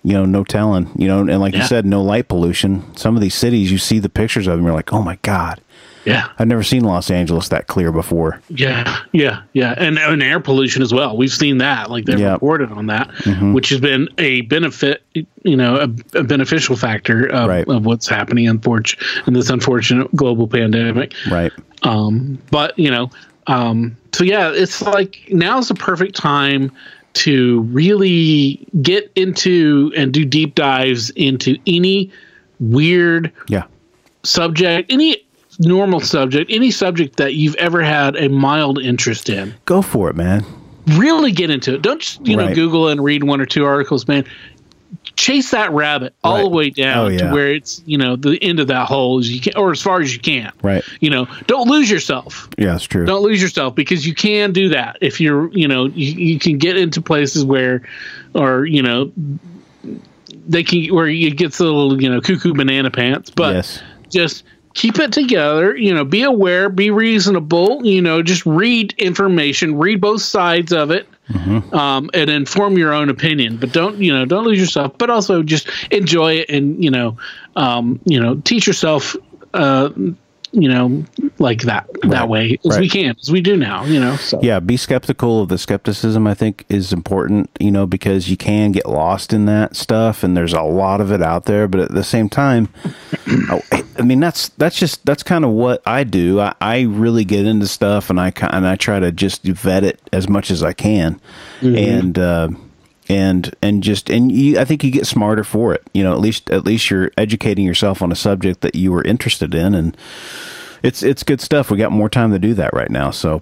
You 0.08 0.14
know, 0.14 0.26
no 0.26 0.45
telling. 0.45 0.89
You 0.95 1.10
know, 1.10 1.20
and 1.20 1.39
like 1.41 1.53
you 1.53 1.64
said, 1.64 1.86
no 1.86 2.01
light 2.01 2.30
pollution. 2.30 2.95
Some 2.95 3.16
of 3.18 3.22
these 3.22 3.36
cities, 3.36 3.70
you 3.72 3.78
see 3.78 3.99
the 3.99 4.08
pictures 4.08 4.47
of 4.47 4.55
them, 4.58 4.64
you're 4.66 4.74
like, 4.74 4.93
oh 4.93 5.01
my 5.01 5.18
god, 5.22 5.60
Yeah. 6.05 6.30
I've 6.39 6.47
never 6.47 6.64
seen 6.64 6.86
Los 6.86 7.12
Angeles 7.12 7.49
that 7.49 7.68
clear 7.68 7.91
before. 7.91 8.39
Yeah, 8.47 9.01
yeah, 9.12 9.41
yeah, 9.51 9.74
and, 9.78 9.97
and 9.99 10.24
air 10.24 10.39
pollution 10.39 10.82
as 10.82 10.93
well. 10.93 11.18
We've 11.18 11.30
seen 11.43 11.58
that, 11.58 11.89
like 11.91 12.05
they've 12.05 12.18
Yeah. 12.20 12.32
reported 12.34 12.72
on 12.72 12.86
that, 12.86 13.10
Mm-hmm. 13.10 13.51
which 13.51 13.68
has 13.70 13.82
been 13.82 14.08
a 14.18 14.41
benefit, 14.41 15.03
you 15.43 15.58
know, 15.58 15.76
a, 15.76 16.20
a 16.20 16.24
beneficial 16.24 16.78
factor 16.78 17.26
of, 17.28 17.49
Right. 17.49 17.68
of 17.68 17.86
what's 17.86 18.08
happening 18.08 18.47
unfortunate 18.47 19.03
in 19.28 19.34
this 19.34 19.49
unfortunate 19.49 20.16
global 20.16 20.47
pandemic. 20.47 21.14
Right. 21.30 21.51
Um, 21.84 22.38
but 22.49 22.80
you 22.80 22.89
know, 22.91 23.10
um, 23.47 23.97
so 24.14 24.24
yeah, 24.24 24.51
it's 24.53 24.82
like 24.82 25.28
now's 25.30 25.68
the 25.68 25.76
perfect 25.76 26.16
time 26.16 26.72
to 27.18 27.61
really 27.72 28.65
get 28.82 29.11
into 29.15 29.91
and 29.97 30.13
do 30.13 30.24
deep 30.26 30.55
dives 30.55 31.09
into 31.11 31.57
any 31.65 32.11
weird 32.59 33.32
Yeah. 33.49 33.63
subject, 34.24 34.91
any 34.91 35.18
normal 35.59 35.99
subject, 35.99 36.51
any 36.53 36.70
subject 36.72 37.18
that 37.18 37.34
you've 37.36 37.55
ever 37.55 37.82
had 37.82 38.15
a 38.15 38.30
mild 38.30 38.80
interest 38.80 39.30
in. 39.30 39.53
Go 39.65 39.82
for 39.82 40.09
it, 40.09 40.15
man. 40.15 40.45
Really 40.95 41.32
get 41.32 41.49
into 41.49 41.74
it. 41.74 41.82
Don't 41.82 41.99
just, 41.99 42.26
you 42.26 42.36
know, 42.38 42.53
Google 42.53 42.88
and 42.88 43.03
read 43.03 43.24
one 43.24 43.41
or 43.41 43.45
two 43.45 43.65
articles, 43.65 44.07
man. 44.07 44.24
Chase 45.18 45.51
that 45.51 45.72
rabbit 45.74 46.13
all 46.24 46.36
Right. 46.36 46.41
the 46.43 46.49
way 46.49 46.70
down 46.70 47.05
Oh, 47.05 47.07
yeah. 47.09 47.18
to 47.18 47.34
where 47.34 47.51
it's, 47.51 47.82
you 47.86 47.97
know, 47.97 48.15
the 48.15 48.38
end 48.41 48.59
of 48.59 48.68
that 48.68 48.88
hole 48.88 49.20
as 49.20 49.30
you 49.34 49.41
can, 49.41 49.53
or 49.57 49.72
as 49.72 49.82
far 49.82 49.99
as 49.99 50.13
you 50.13 50.20
can. 50.20 50.51
Right. 50.61 50.84
You 51.01 51.09
know, 51.09 51.28
don't 51.47 51.68
lose 51.68 51.89
yourself. 51.89 52.47
Yeah, 52.57 52.76
it's 52.76 52.86
true. 52.86 53.05
Don't 53.05 53.24
lose 53.24 53.41
yourself 53.41 53.76
because 53.76 54.05
you 54.07 54.13
can 54.15 54.53
do 54.53 54.70
that 54.70 54.97
if 55.01 55.20
you're, 55.20 55.51
you 55.51 55.68
know, 55.68 55.86
you, 55.88 56.11
you 56.34 56.39
can 56.39 56.57
get 56.59 56.78
into 56.78 57.01
places 57.01 57.43
where, 57.43 57.82
or, 58.36 58.65
you 58.65 58.82
know, 58.84 59.11
they 60.47 60.63
can, 60.63 60.93
where 60.93 61.07
it 61.07 61.36
gets 61.38 61.59
a 61.59 61.63
little, 61.63 62.01
you 62.01 62.09
know, 62.09 62.22
cuckoo 62.22 62.53
banana 62.53 62.91
pants, 62.91 63.30
but 63.30 63.55
yes. 63.55 63.82
just 64.09 64.43
keep 64.74 64.99
it 64.99 65.11
together 65.11 65.76
you 65.76 65.91
know 65.91 66.05
be 66.05 66.22
aware 66.22 66.70
be 66.70 66.91
reasonable 66.91 67.84
you 67.84 67.99
know 67.99 68.22
just 68.22 68.45
read 68.45 68.93
information 68.99 69.76
read 69.76 69.99
both 69.99 70.22
sides 70.22 70.72
of 70.72 70.91
it 70.91 71.07
um, 71.73 72.09
and 72.13 72.30
inform 72.30 72.78
your 72.78 72.93
own 72.93 73.09
opinion 73.09 73.57
but 73.57 73.71
don't 73.71 73.97
you 73.97 74.13
know 74.13 74.25
don't 74.25 74.45
lose 74.45 74.59
yourself 74.59 74.97
but 74.97 75.09
also 75.09 75.43
just 75.43 75.69
enjoy 75.91 76.34
it 76.34 76.49
and 76.49 76.84
you 76.84 76.91
know 76.91 77.17
um, 77.55 77.99
you 78.05 78.19
know 78.19 78.36
teach 78.36 78.67
yourself 78.67 79.15
uh, 79.53 79.89
you 80.62 80.68
know 80.68 81.03
like 81.39 81.62
that 81.62 81.88
that 82.03 82.28
way 82.28 82.58
as 82.66 82.80
we 82.80 82.89
can 82.89 83.16
as 83.22 83.32
we 83.32 83.41
do 83.41 83.55
now 83.55 83.86
you 83.86 83.99
know 83.99 84.16
so 84.16 84.39
Yeah, 84.41 84.60
be 84.60 84.78
skeptical 84.78 85.41
of 85.41 85.49
the 85.49 85.58
skepticism. 85.58 86.28
I 86.28 86.34
think 86.34 86.66
is 86.70 86.91
important, 86.91 87.49
you 87.60 87.72
know, 87.72 87.86
because 87.86 88.30
you 88.30 88.38
can 88.38 88.72
get 88.72 88.88
lost 88.88 89.34
in 89.34 89.45
that 89.45 89.76
stuff, 89.76 90.24
and 90.24 90.36
there's 90.36 90.53
a 90.53 90.62
lot 90.62 91.01
of 91.01 91.12
it 91.12 91.22
out 91.22 91.45
there. 91.45 91.68
But 91.68 91.82
at 91.82 91.91
the 91.91 92.03
same 92.03 92.30
time, 92.30 92.70
I 93.28 93.84
I 93.97 94.01
mean, 94.03 94.20
that's 94.20 94.49
that's 94.49 94.78
just 94.78 95.05
that's 95.05 95.24
kind 95.24 95.45
of 95.45 95.51
what 95.51 95.82
I 95.86 96.03
do. 96.03 96.39
I, 96.39 96.53
I 96.62 96.82
really 96.82 97.26
get 97.26 97.45
into 97.45 97.68
stuff, 97.68 98.10
and 98.10 98.20
I 98.20 98.32
and 98.41 98.68
I 98.68 98.76
try 98.76 98.99
to 98.99 99.12
just 99.12 99.43
vet 99.43 99.84
it 99.84 99.99
as 100.12 100.28
much 100.28 100.51
as 100.51 100.64
I 100.64 100.74
can, 100.74 101.20
and 101.62 102.18
uh, 102.18 102.49
and 103.10 103.53
and 103.62 103.84
just 103.84 104.10
and 104.10 104.32
you, 104.32 104.60
I 104.60 104.66
think 104.66 104.84
you 104.84 104.91
get 104.91 105.08
smarter 105.08 105.43
for 105.43 105.74
it. 105.74 105.84
You 105.93 106.03
know, 106.03 106.14
at 106.14 106.20
least 106.20 106.49
at 106.49 106.66
least 106.66 106.89
you're 106.89 107.12
educating 107.18 107.66
yourself 107.66 108.01
on 108.01 108.12
a 108.12 108.16
subject 108.16 108.62
that 108.62 108.76
you 108.76 108.91
were 108.91 109.03
interested 109.03 109.53
in, 109.55 109.76
and 109.76 109.95
it's 110.84 111.03
it's 111.03 111.24
good 111.24 111.41
stuff. 111.41 111.72
We 111.72 111.78
got 111.78 111.91
more 111.91 112.10
time 112.10 112.32
to 112.32 112.39
do 112.39 112.53
that 112.55 112.74
right 112.74 112.89
now, 112.89 113.12
so 113.12 113.41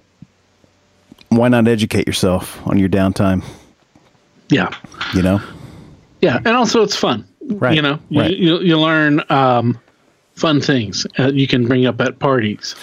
why 1.30 1.48
not 1.48 1.68
educate 1.68 2.08
yourself 2.08 2.66
on 2.68 2.78
your 2.78 2.90
downtime? 2.90 3.44
yeah 4.50 4.70
You 5.16 5.24
know, 5.24 5.42
yeah 6.22 6.38
and 6.38 6.50
also 6.50 6.84
it's 6.84 6.96
fun 6.96 7.28
Right, 7.48 7.76
you 7.76 7.82
know 7.82 8.00
you, 8.10 8.22
right. 8.22 8.38
you, 8.38 8.60
you 8.60 8.80
learn 8.80 9.24
um, 9.30 9.80
fun 10.36 10.62
things 10.62 11.08
uh, 11.18 11.32
you 11.34 11.48
can 11.48 11.68
bring 11.68 11.88
up 11.88 12.00
at 12.00 12.20
parties 12.20 12.76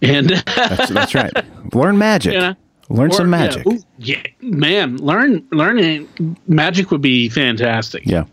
and 0.00 0.30
that's 0.30 0.88
that's 0.90 1.14
right. 1.14 1.32
Learn 1.74 1.98
magic. 1.98 2.32
Yeah. 2.40 2.54
Learn 2.88 3.10
Or- 3.10 3.14
some 3.14 3.26
yeah, 3.32 3.38
magic. 3.38 3.66
ooh, 3.66 3.80
Yeah, 3.98 4.22
man, 4.40 4.96
learn 4.98 5.42
learning 5.50 6.08
magic 6.46 6.90
would 6.90 7.00
be 7.02 7.28
fantastic. 7.28 8.02
Yeah. 8.06 8.24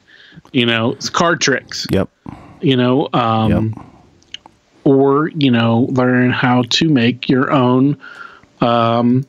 You 0.51 0.65
know, 0.65 0.91
it's 0.91 1.09
card 1.09 1.39
tricks. 1.41 1.85
Yep. 1.91 2.09
You 2.61 2.75
know, 2.75 3.07
um, 3.13 3.73
or 4.83 5.29
you 5.29 5.51
know, 5.51 5.87
learn 5.91 6.31
how 6.31 6.63
to 6.71 6.89
make 6.89 7.29
your 7.29 7.51
own 7.51 7.97
um, 8.61 9.25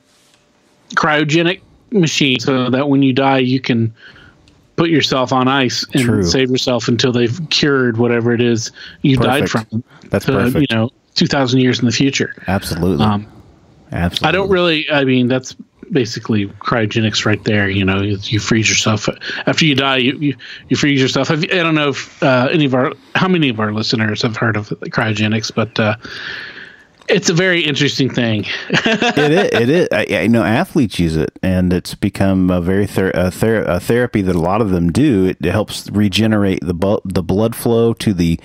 cryogenic 0.97 1.61
machine, 1.93 2.41
so 2.41 2.71
that 2.71 2.89
when 2.89 3.03
you 3.03 3.13
die, 3.13 3.39
you 3.39 3.61
can 3.61 3.93
put 4.77 4.91
yourself 4.91 5.33
on 5.33 5.47
ice 5.47 5.85
and 5.93 6.03
True. 6.05 6.23
save 6.23 6.51
yourself 6.51 6.89
until 6.89 7.13
they've 7.13 7.39
cured 7.51 7.99
whatever 7.99 8.33
it 8.33 8.41
is 8.41 8.73
you 9.03 9.17
died 9.17 9.51
from. 9.51 9.85
That's 10.09 10.25
to, 10.25 10.33
perfect. 10.33 10.71
You 10.71 10.77
know, 10.77 10.91
two 11.15 11.27
thousand 11.27 11.61
years 11.61 11.79
in 11.79 11.87
the 11.87 11.93
future. 11.93 12.35
Absolutely. 12.49 13.05
Um, 13.05 13.27
Absolutely. 13.93 14.29
I 14.29 14.33
don't 14.33 14.51
really. 14.51 14.91
I 14.91 15.05
mean, 15.05 15.29
that's 15.29 15.55
basically 15.91 16.47
cryogenics 16.47 17.25
right 17.25 17.43
there. 17.45 17.69
You 17.69 17.85
know, 17.85 18.01
you, 18.01 18.19
you 18.23 18.39
freeze 18.39 18.69
yourself 18.69 19.09
after 19.47 19.65
you 19.65 19.75
die. 19.75 19.99
You 19.99 20.17
you, 20.19 20.37
you 20.69 20.77
freeze 20.77 21.01
yourself. 21.01 21.29
Have 21.29 21.43
I 21.45 21.47
don't 21.47 21.75
know 21.75 21.91
if 21.91 22.23
uh, 22.23 22.49
any 22.51 22.65
of 22.65 22.75
our 22.75 22.93
how 23.15 23.29
many 23.29 23.49
of 23.49 23.61
our 23.61 23.73
listeners 23.73 24.23
have 24.23 24.37
heard 24.37 24.57
of 24.57 24.69
cryogenics, 24.69 25.55
but 25.55 25.79
uh, 25.79 25.97
it's 27.09 27.29
a 27.29 27.35
very 27.35 27.63
interesting 27.63 28.09
thing. 28.09 28.47
it 28.71 29.33
is. 29.33 29.61
It 29.61 29.69
is. 29.69 29.89
I, 29.93 30.07
I 30.23 30.27
know 30.29 30.45
athletes 30.45 30.99
use 30.99 31.17
it, 31.17 31.31
and 31.43 31.73
it's 31.73 31.95
become 31.95 32.51
a 32.51 32.61
very 32.61 32.87
ther- 32.87 33.13
a, 33.15 33.31
ther- 33.31 33.65
a 33.65 33.81
therapy 33.81 34.23
that 34.23 34.37
a 34.37 34.41
lot 34.41 34.61
of 34.61 34.71
them 34.71 34.93
do. 34.93 35.27
It, 35.27 35.39
it 35.41 35.51
helps 35.51 35.91
regenerate 35.91 36.61
the 36.65 36.75
bu- 36.75 37.01
the 37.05 37.23
blood 37.23 37.57
flow 37.57 37.93
to 37.95 38.15
the 38.15 38.39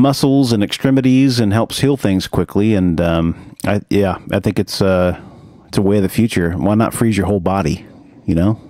muscles 0.00 0.52
and 0.52 0.62
extremities, 0.62 1.40
and 1.40 1.52
helps 1.52 1.80
heal 1.80 1.96
things 1.96 2.26
quickly. 2.26 2.74
And 2.74 3.00
um, 3.00 3.56
I 3.64 3.80
yeah, 3.90 4.18
I 4.32 4.40
think 4.40 4.58
it's 4.58 4.80
uh 4.80 5.20
it's 5.68 5.78
a 5.78 5.82
way 5.82 5.96
of 5.96 6.02
the 6.02 6.08
future. 6.08 6.52
Why 6.52 6.74
not 6.74 6.94
freeze 6.94 7.16
your 7.16 7.26
whole 7.26 7.40
body? 7.40 7.86
You 8.26 8.34
know. 8.34 8.60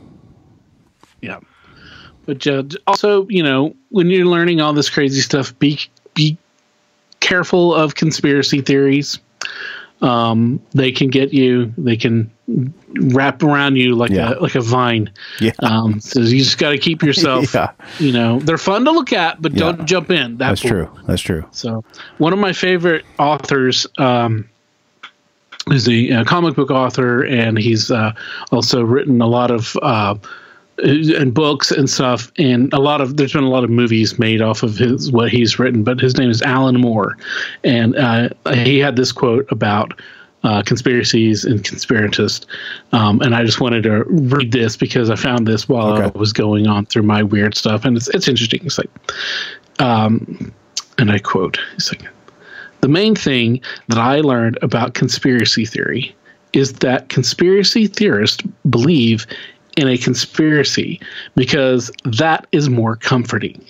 yeah, 1.21 1.41
but 2.27 2.47
uh, 2.47 2.63
also, 2.87 3.27
you 3.29 3.43
know, 3.43 3.75
when 3.89 4.09
you're 4.09 4.27
learning 4.27 4.61
all 4.61 4.73
this 4.73 4.89
crazy 4.89 5.21
stuff, 5.21 5.59
be 5.59 5.79
be 6.15 6.39
careful 7.21 7.75
of 7.75 7.95
conspiracy 7.95 8.61
theories. 8.61 9.19
Um, 10.01 10.63
they 10.73 10.93
can 10.93 11.11
get 11.11 11.33
you. 11.33 11.75
They 11.77 11.97
can 11.97 12.31
wrap 13.01 13.43
around 13.43 13.77
you 13.77 13.95
like 13.95 14.11
Yeah. 14.11 14.35
a 14.35 14.41
like 14.41 14.55
a 14.55 14.61
vine. 14.61 15.11
Yeah. 15.41 15.53
Um, 15.61 16.01
so 16.01 16.21
you 16.21 16.39
just 16.43 16.59
got 16.59 16.71
to 16.71 16.79
keep 16.79 17.03
yourself. 17.09 17.55
Yeah. 17.55 17.71
You 17.99 18.13
know, 18.13 18.39
they're 18.41 18.59
fun 18.59 18.85
to 18.85 18.91
look 18.91 19.13
at, 19.13 19.41
but 19.41 19.53
Yeah. 19.53 19.73
don't 19.73 19.87
jump 19.87 20.11
in. 20.11 20.37
That 20.39 20.49
That's 20.51 20.61
true. 20.61 20.89
That's 21.07 21.23
true. 21.23 21.45
So, 21.53 21.85
one 22.19 22.33
of 22.33 22.39
my 22.39 22.53
favorite 22.53 23.05
authors 23.19 23.87
um, 23.99 24.49
is 25.69 25.89
a, 25.89 26.13
uh 26.13 26.25
comic 26.25 26.55
book 26.57 26.71
author, 26.71 27.23
and 27.25 27.59
he's 27.59 27.91
uh, 27.91 28.13
also 28.51 28.83
written 28.83 29.21
a 29.21 29.27
lot 29.27 29.51
of 29.51 29.77
uh, 29.83 30.15
and 30.83 31.35
books 31.35 31.71
and 31.71 31.89
stuff. 31.91 32.33
And 32.39 32.73
a 32.73 32.79
lot 32.81 33.01
of 33.01 33.17
there's 33.19 33.35
been 33.35 33.45
a 33.45 33.51
lot 33.51 33.65
of 33.65 33.71
movies 33.71 34.19
made 34.19 34.41
off 34.43 34.63
of 34.63 34.77
his 34.79 35.13
what 35.13 35.29
he's 35.31 35.59
written. 35.59 35.85
But 35.85 36.01
his 36.01 36.17
name 36.17 36.31
is 36.31 36.43
Alan 36.43 36.81
Moore, 36.81 37.17
and 37.63 37.95
uh, 37.97 38.31
he 38.55 38.79
had 38.79 38.97
this 38.97 39.13
quote 39.13 39.51
about. 39.53 40.01
Uh, 40.43 40.63
conspiracies 40.63 41.45
and 41.45 41.65
conspiratists, 41.65 42.47
um, 42.93 43.21
and 43.21 43.35
I 43.35 43.45
just 43.45 43.61
wanted 43.61 43.83
to 43.83 44.05
read 44.05 44.53
this 44.53 44.75
because 44.75 45.11
I 45.11 45.15
found 45.15 45.47
this 45.47 45.69
while 45.69 45.93
I 45.93 46.07
was 46.19 46.33
going 46.33 46.67
on 46.67 46.87
through 46.87 47.03
my 47.03 47.23
weird 47.23 47.55
stuff, 47.55 47.85
and 47.85 47.95
it's 47.95 48.09
it's 48.09 48.27
interesting. 48.27 48.63
It's 48.65 48.79
like, 48.79 48.89
um, 49.81 50.51
and 50.97 51.13
I 51.13 51.19
quote, 51.19 51.61
it's 51.75 51.93
like, 51.93 52.09
the 52.81 52.89
main 52.89 53.15
thing 53.15 53.61
that 53.89 53.99
I 53.99 54.23
learned 54.23 54.59
about 54.63 54.95
conspiracy 54.95 55.67
theory 55.67 56.17
is 56.55 56.73
that 56.75 57.11
conspiracy 57.11 57.87
theorists 57.87 58.43
believe 58.71 59.27
in 59.77 59.89
a 59.89 59.99
conspiracy 59.99 61.01
because 61.37 61.91
that 62.05 62.47
is 62.53 62.71
more 62.71 62.97
comforting. 62.97 63.63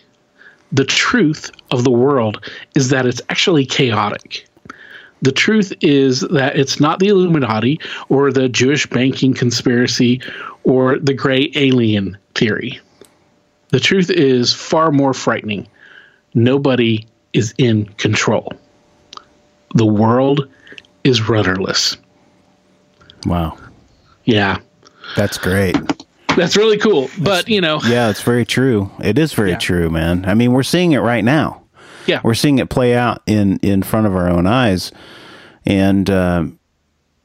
The 0.71 0.85
truth 0.85 1.51
of 1.73 1.83
the 1.83 1.91
world 1.91 2.49
is 2.77 2.91
that 2.91 3.07
it's 3.07 3.21
actually 3.29 3.67
chaotic. 3.67 4.47
The 5.23 5.33
truth 5.33 5.73
is 5.81 6.21
that 6.23 6.57
it's 6.57 6.81
not 6.81 6.99
the 6.99 7.09
Illuminati 7.09 7.79
or 8.09 8.33
the 8.33 8.49
Jewish 8.49 8.87
banking 8.87 9.35
conspiracy 9.35 10.21
or 10.65 10.99
the 10.99 11.13
gray 11.15 11.51
alien 11.55 12.17
theory. 12.35 12.81
The 13.69 13.81
truth 13.81 14.11
is 14.11 14.53
far 14.53 14.91
more 14.91 15.13
frightening. 15.13 15.69
Nobody 16.35 17.07
is 17.33 17.55
in 17.59 17.85
control. 17.87 18.53
The 19.75 19.87
world 19.87 20.49
is 21.05 21.29
rudderless. 21.29 21.97
Wow. 23.27 23.57
Yeah. 24.25 24.59
That's 25.17 25.39
great. 25.39 25.77
That's 26.37 26.57
really 26.57 26.79
cool. 26.79 27.11
But, 27.19 27.49
you 27.49 27.61
know, 27.61 27.81
Yeah, 27.87 28.09
it's 28.09 28.23
very 28.23 28.45
true. 28.47 28.91
It 29.03 29.19
is 29.19 29.33
very 29.33 29.51
Yeah. 29.51 29.59
true, 29.59 29.91
man. 29.91 30.25
I 30.27 30.35
mean, 30.35 30.53
we're 30.53 30.63
seeing 30.63 30.93
it 30.93 30.99
right 30.99 31.25
now. 31.25 31.60
Yeah. 32.07 32.21
We're 32.25 32.35
seeing 32.35 32.59
it 32.59 32.69
play 32.71 32.95
out 32.95 33.23
in 33.27 33.59
in 33.59 33.83
front 33.83 34.07
of 34.07 34.15
our 34.17 34.29
own 34.29 34.47
eyes, 34.47 34.93
and 35.67 36.09
um, 36.11 36.59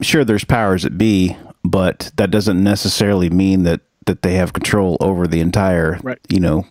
sure, 0.02 0.24
there's 0.26 0.44
powers 0.44 0.84
that 0.84 0.98
be, 0.98 1.36
but 1.64 2.12
that 2.18 2.32
doesn't 2.32 2.64
necessarily 2.64 3.30
mean 3.30 3.64
that 3.64 3.82
that 4.06 4.22
they 4.22 4.36
have 4.36 4.54
control 4.54 4.98
over 5.00 5.26
the 5.28 5.40
entire, 5.40 6.00
Right. 6.04 6.20
you 6.30 6.40
know, 6.40 6.66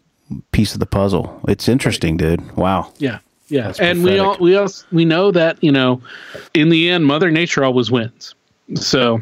piece 0.52 0.72
of 0.74 0.80
the 0.80 0.86
puzzle. 0.86 1.40
It's 1.48 1.68
interesting, 1.68 2.16
dude. 2.16 2.56
Wow. 2.56 2.92
Yeah. 2.98 3.18
Yeah. 3.48 3.66
That's 3.66 3.80
and 3.80 4.04
we 4.04 4.18
all 4.20 4.36
we 4.38 4.56
also 4.56 4.86
we 4.92 5.04
know 5.04 5.30
that, 5.32 5.62
you 5.62 5.72
know, 5.72 6.00
in 6.54 6.68
the 6.68 6.90
end 6.90 7.04
Mother 7.06 7.30
Nature 7.32 7.64
always 7.64 7.90
wins. 7.90 8.34
So 8.76 9.20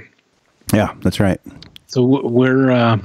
Yeah, 0.75 0.95
that's 1.01 1.21
right. 1.21 1.41
so 1.87 2.03
we're 2.05 2.71
uh, 2.71 2.99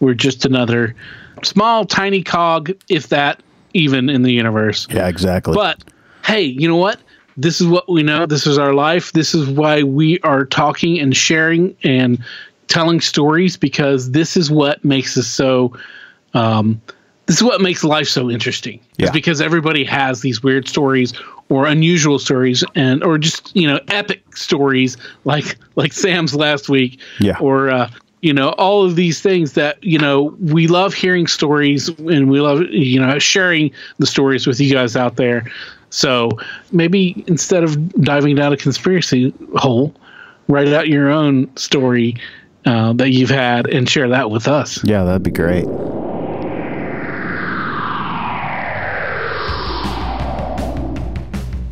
we're 0.00 0.14
just 0.14 0.44
another 0.46 0.94
small 1.42 1.84
tiny 1.84 2.22
cog 2.22 2.70
if 2.88 3.08
that 3.08 3.42
even 3.74 4.08
in 4.08 4.22
the 4.22 4.32
universe. 4.32 4.86
Yeah, 4.90 5.08
exactly. 5.08 5.54
But 5.54 5.82
hey, 6.24 6.42
you 6.42 6.68
know 6.68 6.76
what? 6.76 7.00
This 7.36 7.60
is 7.60 7.66
what 7.66 7.88
we 7.88 8.02
know. 8.02 8.26
This 8.26 8.46
is 8.46 8.58
our 8.58 8.74
life. 8.74 9.12
This 9.12 9.34
is 9.34 9.48
why 9.48 9.82
we 9.82 10.18
are 10.20 10.44
talking 10.44 10.98
and 10.98 11.16
sharing 11.16 11.74
and 11.82 12.22
telling 12.68 13.00
stories 13.00 13.56
because 13.56 14.10
this 14.12 14.36
is 14.36 14.50
what 14.50 14.84
makes 14.84 15.16
us 15.16 15.26
so. 15.26 15.76
Um, 16.34 16.80
this 17.26 17.36
is 17.36 17.42
what 17.42 17.60
makes 17.60 17.84
life 17.84 18.08
so 18.08 18.30
interesting. 18.30 18.80
Yeah. 18.96 19.06
Is 19.06 19.10
because 19.12 19.40
everybody 19.40 19.84
has 19.84 20.20
these 20.20 20.42
weird 20.42 20.68
stories 20.68 21.14
or 21.48 21.66
unusual 21.66 22.18
stories 22.18 22.64
and 22.74 23.02
or 23.04 23.18
just 23.18 23.54
you 23.54 23.66
know 23.66 23.78
epic 23.88 24.36
stories 24.36 24.96
like 25.24 25.56
like 25.76 25.92
Sam's 25.92 26.34
last 26.34 26.68
week. 26.68 27.00
Yeah. 27.20 27.38
Or 27.38 27.70
uh, 27.70 27.90
you 28.22 28.32
know 28.32 28.50
all 28.50 28.84
of 28.84 28.96
these 28.96 29.20
things 29.20 29.52
that 29.52 29.82
you 29.84 29.98
know 29.98 30.34
we 30.40 30.66
love 30.66 30.94
hearing 30.94 31.26
stories 31.26 31.88
and 31.88 32.30
we 32.30 32.40
love 32.40 32.62
you 32.70 32.98
know 32.98 33.18
sharing 33.18 33.70
the 33.98 34.06
stories 34.06 34.46
with 34.46 34.60
you 34.60 34.72
guys 34.72 34.96
out 34.96 35.16
there 35.16 35.44
so 35.90 36.30
maybe 36.70 37.22
instead 37.26 37.62
of 37.62 37.92
diving 38.00 38.34
down 38.34 38.52
a 38.52 38.56
conspiracy 38.56 39.34
hole 39.56 39.94
write 40.48 40.68
out 40.68 40.88
your 40.88 41.10
own 41.10 41.54
story 41.56 42.16
uh, 42.64 42.92
that 42.92 43.10
you've 43.10 43.30
had 43.30 43.66
and 43.66 43.90
share 43.90 44.08
that 44.08 44.30
with 44.30 44.48
us 44.48 44.82
yeah, 44.84 45.04
that'd 45.04 45.22
be 45.22 45.30
great. 45.30 45.66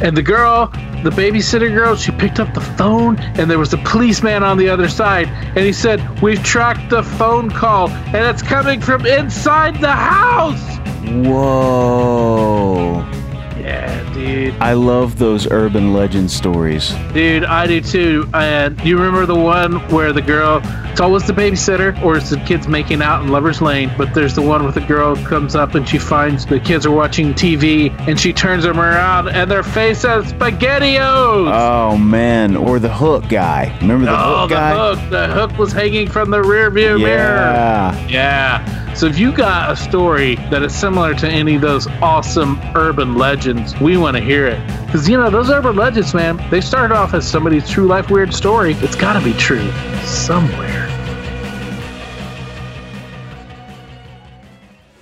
And 0.02 0.16
the 0.16 0.22
girl 0.22 0.66
the 1.02 1.10
babysitter 1.10 1.72
girl 1.72 1.96
she 1.96 2.12
picked 2.12 2.40
up 2.40 2.52
the 2.54 2.60
phone 2.60 3.18
and 3.18 3.50
there 3.50 3.58
was 3.58 3.72
a 3.72 3.78
policeman 3.78 4.42
on 4.42 4.58
the 4.58 4.68
other 4.68 4.88
side 4.88 5.28
and 5.28 5.58
he 5.58 5.72
said 5.72 6.00
we've 6.20 6.42
tracked 6.42 6.90
the 6.90 7.02
phone 7.02 7.50
call 7.50 7.88
and 7.88 8.26
it's 8.26 8.42
coming 8.42 8.80
from 8.80 9.06
inside 9.06 9.80
the 9.80 9.90
house 9.90 10.78
Whoa. 11.02 13.19
Yeah 13.60 14.12
dude 14.14 14.54
I 14.60 14.74
love 14.74 15.18
those 15.18 15.50
urban 15.50 15.94
legend 15.94 16.30
stories. 16.30 16.94
Dude, 17.14 17.44
I 17.44 17.66
do 17.66 17.80
too. 17.80 18.28
And 18.34 18.78
you 18.84 18.98
remember 18.98 19.26
the 19.26 19.34
one 19.34 19.80
where 19.88 20.12
the 20.12 20.20
girl, 20.22 20.60
it's 20.90 21.00
always 21.00 21.26
the 21.26 21.32
babysitter 21.32 22.00
or 22.02 22.18
it's 22.18 22.30
the 22.30 22.36
kids 22.40 22.68
making 22.68 23.00
out 23.00 23.22
in 23.22 23.28
Lover's 23.30 23.62
Lane, 23.62 23.90
but 23.96 24.12
there's 24.14 24.34
the 24.34 24.42
one 24.42 24.64
with 24.64 24.74
the 24.74 24.82
girl 24.82 25.16
comes 25.16 25.54
up 25.54 25.74
and 25.74 25.88
she 25.88 25.98
finds 25.98 26.44
the 26.44 26.60
kids 26.60 26.84
are 26.84 26.90
watching 26.90 27.32
TV 27.32 27.90
and 28.06 28.20
she 28.20 28.32
turns 28.32 28.64
them 28.64 28.78
around 28.78 29.28
and 29.28 29.50
their 29.50 29.62
face 29.62 30.02
has 30.02 30.32
SpaghettiOs. 30.32 31.50
Oh 31.52 31.96
man, 31.96 32.56
or 32.56 32.78
the 32.78 32.92
hook 32.92 33.28
guy. 33.28 33.76
Remember 33.80 34.06
the 34.06 34.12
oh, 34.12 34.40
hook 34.40 34.48
the 34.50 34.54
guy? 34.54 34.94
hook. 34.94 35.10
The 35.10 35.26
hook 35.28 35.58
was 35.58 35.72
hanging 35.72 36.08
from 36.08 36.30
the 36.30 36.42
rear 36.42 36.70
view 36.70 36.98
mirror. 36.98 37.16
Yeah. 37.16 38.08
Yeah. 38.08 38.89
So 39.00 39.06
if 39.06 39.18
you 39.18 39.32
got 39.32 39.72
a 39.72 39.76
story 39.76 40.34
that 40.50 40.62
is 40.62 40.74
similar 40.74 41.14
to 41.14 41.26
any 41.26 41.54
of 41.54 41.62
those 41.62 41.86
awesome 42.02 42.60
urban 42.74 43.14
legends, 43.14 43.74
we 43.80 43.96
want 43.96 44.14
to 44.18 44.22
hear 44.22 44.46
it. 44.46 44.60
Because, 44.84 45.08
you 45.08 45.16
know, 45.16 45.30
those 45.30 45.48
urban 45.48 45.74
legends, 45.74 46.12
man, 46.12 46.36
they 46.50 46.60
started 46.60 46.94
off 46.94 47.14
as 47.14 47.26
somebody's 47.26 47.66
true 47.66 47.86
life 47.86 48.10
weird 48.10 48.34
story. 48.34 48.74
It's 48.74 48.96
got 48.96 49.18
to 49.18 49.24
be 49.24 49.32
true 49.32 49.66
somewhere. 50.02 50.86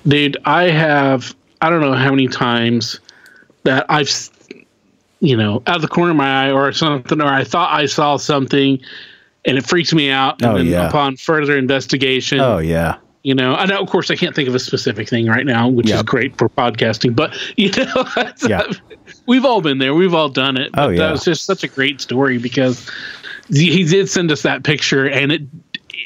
Dude, 0.06 0.36
I 0.44 0.70
have, 0.70 1.34
I 1.60 1.68
don't 1.68 1.80
know 1.80 1.94
how 1.94 2.10
many 2.10 2.28
times 2.28 3.00
that 3.64 3.84
I've, 3.88 4.08
you 5.18 5.36
know, 5.36 5.60
out 5.66 5.74
of 5.74 5.82
the 5.82 5.88
corner 5.88 6.12
of 6.12 6.16
my 6.16 6.46
eye 6.46 6.52
or 6.52 6.70
something, 6.70 7.20
or 7.20 7.26
I 7.26 7.42
thought 7.42 7.72
I 7.72 7.86
saw 7.86 8.16
something 8.16 8.78
and 9.44 9.58
it 9.58 9.66
freaks 9.66 9.92
me 9.92 10.08
out. 10.08 10.40
And 10.40 10.52
Oh, 10.52 10.56
then 10.58 10.66
yeah. 10.66 10.86
upon 10.86 11.16
further 11.16 11.58
investigation, 11.58 12.38
Oh 12.38 12.58
yeah. 12.58 12.98
You 13.22 13.34
know, 13.34 13.54
I 13.54 13.66
know, 13.66 13.80
of 13.80 13.88
course, 13.88 14.10
I 14.10 14.16
can't 14.16 14.34
think 14.34 14.48
of 14.48 14.54
a 14.54 14.58
specific 14.58 15.08
thing 15.08 15.26
right 15.26 15.44
now, 15.44 15.68
which 15.68 15.90
is 15.90 16.02
great 16.02 16.36
for 16.38 16.48
podcasting. 16.48 17.14
But 17.16 17.36
you 17.56 17.70
know, 17.72 18.04
Yeah. 18.48 18.62
we've 19.26 19.44
all 19.44 19.60
been 19.60 19.78
there. 19.78 19.94
We've 19.94 20.14
all 20.14 20.28
done 20.28 20.56
it. 20.56 20.70
Oh, 20.74 20.88
yeah. 20.88 20.98
that 20.98 21.10
was 21.12 21.24
just 21.24 21.44
such 21.44 21.64
a 21.64 21.68
great 21.68 22.00
story 22.00 22.38
because 22.38 22.88
he 23.48 23.84
did 23.84 24.08
send 24.08 24.30
us 24.30 24.42
that 24.42 24.62
picture, 24.62 25.08
and 25.08 25.32
it, 25.32 25.42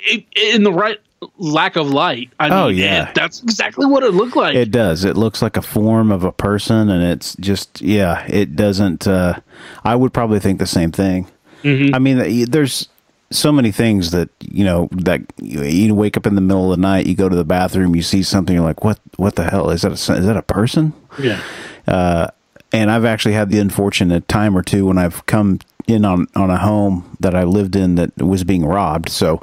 it 0.04 0.24
in 0.54 0.62
the 0.62 0.72
right 0.72 0.98
lack 1.38 1.76
of 1.76 1.88
light. 1.90 2.30
I 2.40 2.48
mean, 2.48 2.58
Oh, 2.58 2.68
yeah. 2.68 3.08
it- 3.10 3.14
that's 3.14 3.42
exactly 3.42 3.86
what 3.86 4.02
it 4.02 4.10
looked 4.12 4.34
like. 4.36 4.54
It 4.56 4.70
does. 4.70 5.04
It 5.04 5.16
looks 5.16 5.42
like 5.42 5.56
a 5.56 5.62
form 5.62 6.10
of 6.10 6.24
a 6.24 6.32
person, 6.32 6.88
and 6.88 7.02
it's 7.04 7.36
just 7.36 7.80
yeah. 7.80 8.24
It 8.26 8.56
doesn't. 8.56 9.06
Uh, 9.06 9.38
I 9.84 9.94
would 9.96 10.12
probably 10.12 10.40
think 10.40 10.58
the 10.58 10.66
same 10.66 10.90
thing. 10.92 11.28
I 11.64 12.00
mean, 12.00 12.46
there's 12.50 12.88
so 13.32 13.52
many 13.52 13.72
things 13.72 14.10
that 14.12 14.28
you 14.40 14.64
know 14.64 14.88
that 14.92 15.20
you, 15.40 15.62
you 15.62 15.94
wake 15.94 16.16
up 16.16 16.26
in 16.26 16.34
the 16.34 16.40
middle 16.40 16.72
of 16.72 16.78
the 16.78 16.82
night, 16.82 17.06
you 17.06 17.14
go 17.14 17.28
to 17.28 17.36
the 17.36 17.44
bathroom, 17.44 17.96
you 17.96 18.02
see 18.02 18.22
something, 18.22 18.54
you're 18.54 18.64
like, 18.64 18.84
what? 18.84 18.98
What 19.16 19.36
the 19.36 19.44
hell 19.44 19.70
is 19.70 19.82
that? 19.82 19.90
A, 19.90 20.14
is 20.14 20.26
that 20.26 20.36
a 20.36 20.42
person? 20.42 20.92
yeah. 21.18 21.40
Uh, 21.86 22.28
and 22.72 22.90
I've 22.90 23.04
actually 23.04 23.34
had 23.34 23.50
the 23.50 23.58
unfortunate 23.58 24.28
time 24.28 24.56
or 24.56 24.62
two 24.62 24.86
when 24.86 24.96
I've 24.96 25.26
come 25.26 25.58
in 25.86 26.04
on, 26.04 26.26
on 26.34 26.50
a 26.50 26.58
home 26.58 27.16
that 27.20 27.34
I 27.34 27.44
lived 27.44 27.76
in 27.76 27.94
that 27.96 28.16
was 28.16 28.44
being 28.44 28.64
robbed. 28.64 29.08
So 29.08 29.40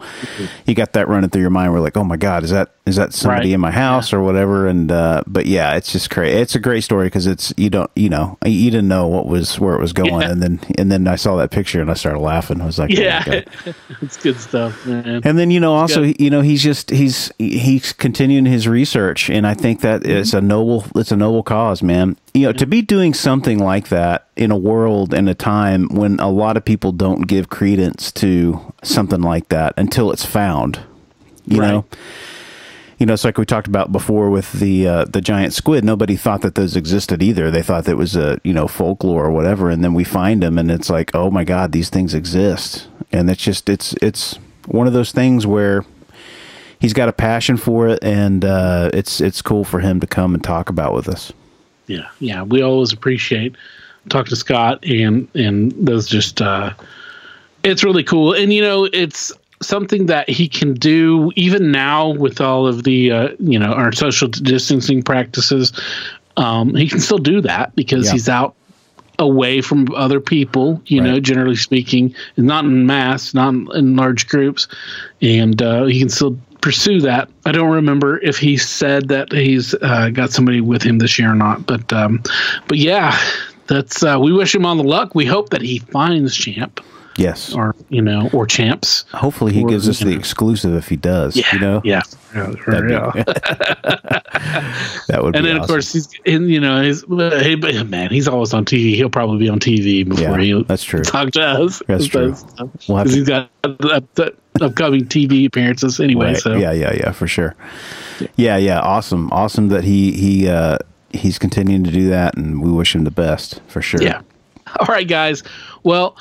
you 0.65 0.75
got 0.75 0.93
that 0.93 1.07
running 1.07 1.29
through 1.29 1.41
your 1.41 1.49
mind. 1.49 1.73
We're 1.73 1.79
like, 1.79 1.97
oh 1.97 2.03
my 2.03 2.17
God, 2.17 2.43
is 2.43 2.49
that 2.51 2.71
is 2.85 2.95
that 2.95 3.13
somebody 3.13 3.49
Right. 3.49 3.53
in 3.53 3.61
my 3.61 3.71
house 3.71 4.11
or 4.13 4.21
whatever? 4.21 4.67
And 4.67 4.91
uh, 4.91 5.23
but 5.27 5.45
yeah, 5.45 5.75
it's 5.75 5.91
just 5.91 6.09
crazy. 6.09 6.35
It's 6.37 6.55
a 6.55 6.59
great 6.59 6.81
story 6.83 7.05
because 7.07 7.27
it's 7.27 7.53
you 7.55 7.69
don't 7.69 7.89
you 7.95 8.09
know 8.09 8.37
you 8.45 8.71
didn't 8.71 8.87
know 8.87 9.07
what 9.07 9.27
was 9.27 9.59
where 9.59 9.75
it 9.75 9.79
was 9.79 9.93
going, 9.93 10.21
Yeah. 10.21 10.31
and 10.31 10.41
then 10.41 10.59
and 10.77 10.91
then 10.91 11.07
I 11.07 11.15
saw 11.15 11.35
that 11.37 11.51
picture 11.51 11.81
and 11.81 11.89
I 11.91 11.93
started 11.93 12.19
laughing. 12.19 12.61
I 12.61 12.65
was 12.65 12.79
like, 12.79 12.89
oh 12.91 12.99
Yeah, 13.01 13.23
God. 13.23 13.45
it's 14.01 14.17
good 14.17 14.39
stuff, 14.39 14.85
man. 14.85 15.21
And 15.23 15.37
then 15.37 15.51
you 15.51 15.59
know 15.59 15.73
also 15.73 16.03
good. 16.03 16.19
you 16.19 16.29
know 16.29 16.41
he's 16.41 16.63
just 16.63 16.89
he's 16.89 17.31
he's 17.37 17.93
continuing 17.93 18.45
his 18.45 18.67
research 18.67 19.29
and 19.29 19.45
I 19.47 19.53
think 19.53 19.81
that 19.81 20.05
it's 20.05 20.33
a 20.33 20.41
noble 20.41 20.85
it's 20.95 21.11
a 21.11 21.17
noble 21.17 21.43
cause 21.43 21.81
man. 21.83 22.17
You 22.33 22.47
know 22.47 22.53
to 22.53 22.67
be 22.67 22.81
doing 22.81 23.13
something 23.13 23.57
like 23.59 23.89
that 23.89 24.27
in 24.35 24.51
a 24.51 24.57
world 24.57 25.13
and 25.13 25.27
a 25.27 25.33
time 25.33 25.87
when 25.89 26.19
a 26.19 26.29
lot 26.29 26.57
of 26.57 26.63
people 26.65 26.91
don't 26.91 27.27
give 27.27 27.49
credence 27.49 28.11
to 28.13 28.73
something 28.83 29.21
like 29.21 29.49
that 29.49 29.73
until 29.77 30.11
it's 30.11 30.25
found. 30.25 30.79
You 31.45 31.59
Right. 31.61 31.71
know. 31.71 31.85
You 32.99 33.05
know, 33.05 33.13
it's 33.13 33.23
like 33.23 33.37
we 33.37 33.45
talked 33.45 33.67
about 33.67 33.93
before 33.93 34.29
with 34.29 34.51
the 34.51 34.85
uh, 34.85 35.05
the 35.05 35.21
giant 35.21 35.53
squid. 35.53 35.85
Nobody 35.85 36.17
thought 36.17 36.41
that 36.41 36.55
those 36.55 36.75
existed 36.75 37.23
either. 37.23 37.49
They 37.49 37.61
thought 37.61 37.85
that 37.85 37.95
was 37.95 38.15
a 38.17 38.39
you 38.43 38.53
know 38.53 38.67
folklore 38.67 39.25
or 39.25 39.31
whatever. 39.31 39.69
And 39.69 39.81
then 39.83 39.93
we 39.93 40.03
find 40.03 40.43
them, 40.43 40.57
and 40.57 40.69
it's 40.69 40.89
like, 40.89 41.11
oh 41.15 41.31
my 41.31 41.45
god, 41.45 41.71
these 41.71 41.89
things 41.89 42.13
exist. 42.13 42.87
And 43.11 43.29
it's 43.29 43.41
just 43.41 43.69
it's 43.69 43.93
it's 44.01 44.37
one 44.67 44.85
of 44.85 44.91
those 44.91 45.13
things 45.13 45.47
where 45.47 45.85
he's 46.79 46.91
got 46.93 47.07
a 47.07 47.13
passion 47.13 47.55
for 47.55 47.87
it, 47.87 47.99
and 48.03 48.43
uh, 48.43 48.89
it's 48.93 49.21
it's 49.21 49.41
cool 49.41 49.63
for 49.63 49.79
him 49.79 50.01
to 50.01 50.05
come 50.07 50.33
and 50.33 50.43
talk 50.43 50.69
about 50.69 50.93
with 50.93 51.07
us. 51.07 51.31
Yeah, 51.89 52.07
yeah. 52.19 52.43
We 52.43 52.61
always 52.61 52.93
appreciate 52.93 53.55
talk 54.07 54.27
to 54.27 54.35
Scott 54.35 54.83
and 54.85 55.27
and 55.35 55.73
those 55.73 56.07
just 56.07 56.41
uh 56.41 56.71
it's 57.63 57.83
really 57.83 58.03
cool. 58.03 58.33
And 58.33 58.53
you 58.53 58.61
know, 58.61 58.85
it's 58.93 59.33
something 59.61 60.05
that 60.05 60.29
he 60.29 60.47
can 60.47 60.73
do 60.73 61.31
even 61.35 61.71
now 61.71 62.09
with 62.09 62.39
all 62.39 62.65
of 62.67 62.83
the 62.83 63.11
uh 63.11 63.29
you 63.39 63.59
know, 63.59 63.73
our 63.73 63.91
social 63.91 64.27
distancing 64.29 65.01
practices. 65.03 65.73
Um 66.37 66.75
he 66.75 66.87
can 66.87 66.99
still 66.99 67.17
do 67.17 67.41
that 67.41 67.75
because 67.75 68.05
Yeah. 68.05 68.11
he's 68.13 68.29
out 68.29 68.55
away 69.17 69.59
from 69.61 69.93
other 69.95 70.21
people, 70.21 70.81
you 70.85 71.01
know, 71.01 71.19
generally 71.19 71.57
speaking, 71.57 72.15
not 72.37 72.63
in 72.63 72.85
mass, 72.85 73.33
not 73.33 73.53
in 73.75 73.95
large 73.97 74.29
groups, 74.29 74.65
and 75.21 75.61
uh, 75.61 75.83
he 75.83 75.99
can 75.99 76.07
still 76.07 76.39
pursue 76.61 77.01
that. 77.01 77.29
I 77.45 77.51
don't 77.51 77.71
remember 77.71 78.19
if 78.19 78.37
he 78.37 78.57
said 78.57 79.07
that 79.09 79.31
he's 79.31 79.73
uh, 79.75 80.09
got 80.09 80.31
somebody 80.31 80.61
with 80.61 80.83
him 80.83 80.99
this 80.99 81.17
year 81.17 81.31
or 81.31 81.35
not, 81.35 81.65
but 81.65 81.91
um, 81.93 82.21
but 82.67 82.77
yeah, 82.77 83.17
that's 83.67 84.03
uh, 84.03 84.17
we 84.19 84.33
wish 84.33 84.53
him 84.53 84.65
all 84.65 84.75
the 84.75 84.83
luck. 84.83 85.15
We 85.15 85.25
hope 85.25 85.49
that 85.49 85.61
he 85.61 85.79
finds 85.79 86.35
Champ 86.35 86.81
Yes, 87.17 87.53
or 87.53 87.75
you 87.89 88.01
know 88.01 88.29
or 88.31 88.45
Champs. 88.45 89.03
hopefully 89.13 89.51
he 89.53 89.63
or, 89.63 89.67
gives 89.69 89.89
us 89.89 89.99
the 89.99 90.05
know. 90.11 90.17
exclusive 90.17 90.73
if 90.75 90.87
he 90.87 90.95
does. 90.95 91.35
Yeah, 91.35 91.45
you 91.53 91.59
know, 91.59 91.81
yeah, 91.83 92.01
yeah, 92.33 92.43
That'd 92.65 92.65
be- 92.65 92.93
real. 92.93 93.11
that 95.07 95.19
would. 95.21 95.35
And 95.35 95.45
then 95.45 95.57
of 95.57 95.67
course 95.67 95.91
he's 95.93 96.07
and 96.25 96.49
you 96.49 96.59
know 96.59 96.81
he's 96.81 97.03
hey 97.09 97.55
man 97.83 98.09
he's 98.09 98.27
always 98.27 98.53
on 98.53 98.65
TV. 98.65 98.95
He'll 98.95 99.09
probably 99.09 99.37
be 99.39 99.49
on 99.49 99.59
TV 99.59 100.07
before 100.07 100.39
Yeah, 100.39 100.57
he 100.57 100.63
that's 100.63 100.83
true. 100.83 101.01
talk 101.03 101.31
to 101.31 101.41
us. 101.41 101.81
That's 101.87 102.07
true. 102.07 102.35
We'll 102.87 103.03
Because 103.03 103.13
he's 103.13 103.27
got 103.27 103.49
up, 103.63 103.83
up, 104.19 104.35
upcoming 104.61 105.05
TV 105.05 105.45
appearances 105.45 105.99
anyway. 105.99 106.27
Right. 106.27 106.37
So 106.37 106.55
yeah, 106.55 106.71
yeah, 106.71 106.93
yeah, 106.93 107.11
for 107.11 107.27
sure. 107.27 107.55
Yeah, 108.35 108.57
yeah, 108.57 108.79
awesome, 108.79 109.31
awesome 109.31 109.69
that 109.69 109.83
he 109.83 110.11
he 110.13 110.47
uh, 110.47 110.77
he's 111.11 111.39
continuing 111.39 111.83
to 111.83 111.91
do 111.91 112.09
that, 112.09 112.37
and 112.37 112.61
we 112.61 112.71
wish 112.71 112.95
him 112.95 113.03
the 113.03 113.11
best 113.11 113.61
for 113.67 113.81
sure. 113.81 114.01
Yeah. 114.01 114.21
All 114.79 114.85
right, 114.87 115.07
guys. 115.07 115.41
Well, 115.83 116.15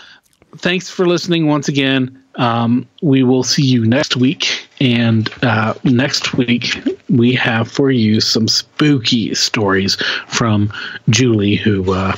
thanks 0.57 0.91
for 0.91 1.07
listening 1.07 1.47
once 1.47 1.69
again. 1.69 2.23
Um, 2.37 2.87
we 3.03 3.25
will 3.25 3.43
see 3.43 3.65
you 3.65 3.85
next 3.85 4.17
week. 4.17 4.69
And 4.81 5.29
uh, 5.43 5.75
next 5.85 6.35
week, 6.35 6.77
we 7.09 7.35
have 7.35 7.71
for 7.71 7.91
you 7.91 8.21
some 8.21 8.47
spooky 8.47 9.35
stories 9.35 9.97
from 10.29 10.73
Julie, 11.11 11.57
who 11.57 11.93
uh, 11.93 12.17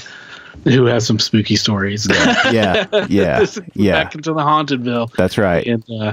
who 0.64 0.84
has 0.84 1.06
some 1.06 1.18
spooky 1.18 1.56
stories. 1.56 2.06
Yeah, 2.52 2.86
yeah, 3.08 3.40
is 3.40 3.58
yeah. 3.74 4.04
Back 4.04 4.14
into 4.14 4.34
the 4.34 4.40
Hauntedville. 4.40 5.14
That's 5.14 5.38
right. 5.38 5.66
And 5.66 5.84
uh, 5.90 6.12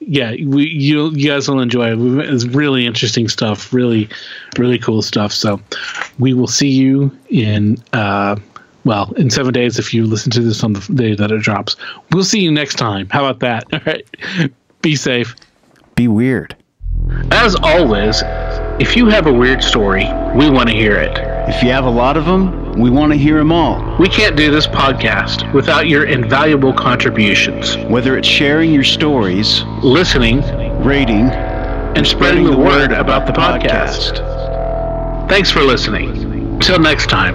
yeah, 0.00 0.30
we 0.30 0.66
you 0.68 1.10
you 1.10 1.28
guys 1.28 1.48
will 1.48 1.60
enjoy 1.60 1.92
it. 1.92 2.28
It's 2.28 2.44
really 2.44 2.86
interesting 2.86 3.28
stuff. 3.28 3.72
Really, 3.72 4.08
really 4.58 4.78
cool 4.78 5.02
stuff. 5.02 5.32
So 5.32 5.60
we 6.18 6.34
will 6.34 6.48
see 6.48 6.70
you 6.70 7.16
in. 7.28 7.78
Uh, 7.92 8.36
well, 8.84 9.12
in 9.14 9.30
seven 9.30 9.52
days, 9.52 9.78
if 9.78 9.94
you 9.94 10.04
listen 10.06 10.30
to 10.32 10.40
this 10.40 10.62
on 10.62 10.74
the 10.74 10.80
day 10.94 11.14
that 11.14 11.30
it 11.30 11.42
drops, 11.42 11.76
we'll 12.12 12.24
see 12.24 12.40
you 12.40 12.50
next 12.50 12.76
time. 12.76 13.08
How 13.10 13.24
about 13.24 13.40
that? 13.40 13.64
All 13.72 13.80
right. 13.86 14.06
Be 14.82 14.96
safe. 14.96 15.34
Be 15.94 16.08
weird. 16.08 16.56
As 17.30 17.54
always, 17.56 18.22
if 18.80 18.96
you 18.96 19.06
have 19.06 19.26
a 19.26 19.32
weird 19.32 19.62
story, 19.62 20.04
we 20.34 20.50
want 20.50 20.68
to 20.68 20.74
hear 20.74 20.96
it. 20.96 21.16
If 21.48 21.62
you 21.62 21.70
have 21.70 21.84
a 21.84 21.90
lot 21.90 22.16
of 22.16 22.24
them, 22.24 22.72
we 22.72 22.90
want 22.90 23.12
to 23.12 23.18
hear 23.18 23.38
them 23.38 23.52
all. 23.52 23.96
We 23.98 24.08
can't 24.08 24.36
do 24.36 24.50
this 24.50 24.66
podcast 24.66 25.52
without 25.52 25.86
your 25.86 26.06
invaluable 26.06 26.72
contributions. 26.72 27.76
Whether 27.76 28.16
it's 28.16 28.26
sharing 28.26 28.72
your 28.72 28.82
stories, 28.84 29.62
Listening 29.82 30.40
rating, 30.84 31.30
and 31.30 32.06
spreading 32.06 32.44
the 32.44 32.56
word 32.56 32.92
about 32.92 33.26
the 33.26 33.32
podcast. 33.32 34.18
Thanks 35.28 35.50
for 35.50 35.62
listening. 35.62 36.58
Till 36.60 36.78
next 36.78 37.08
time, 37.08 37.34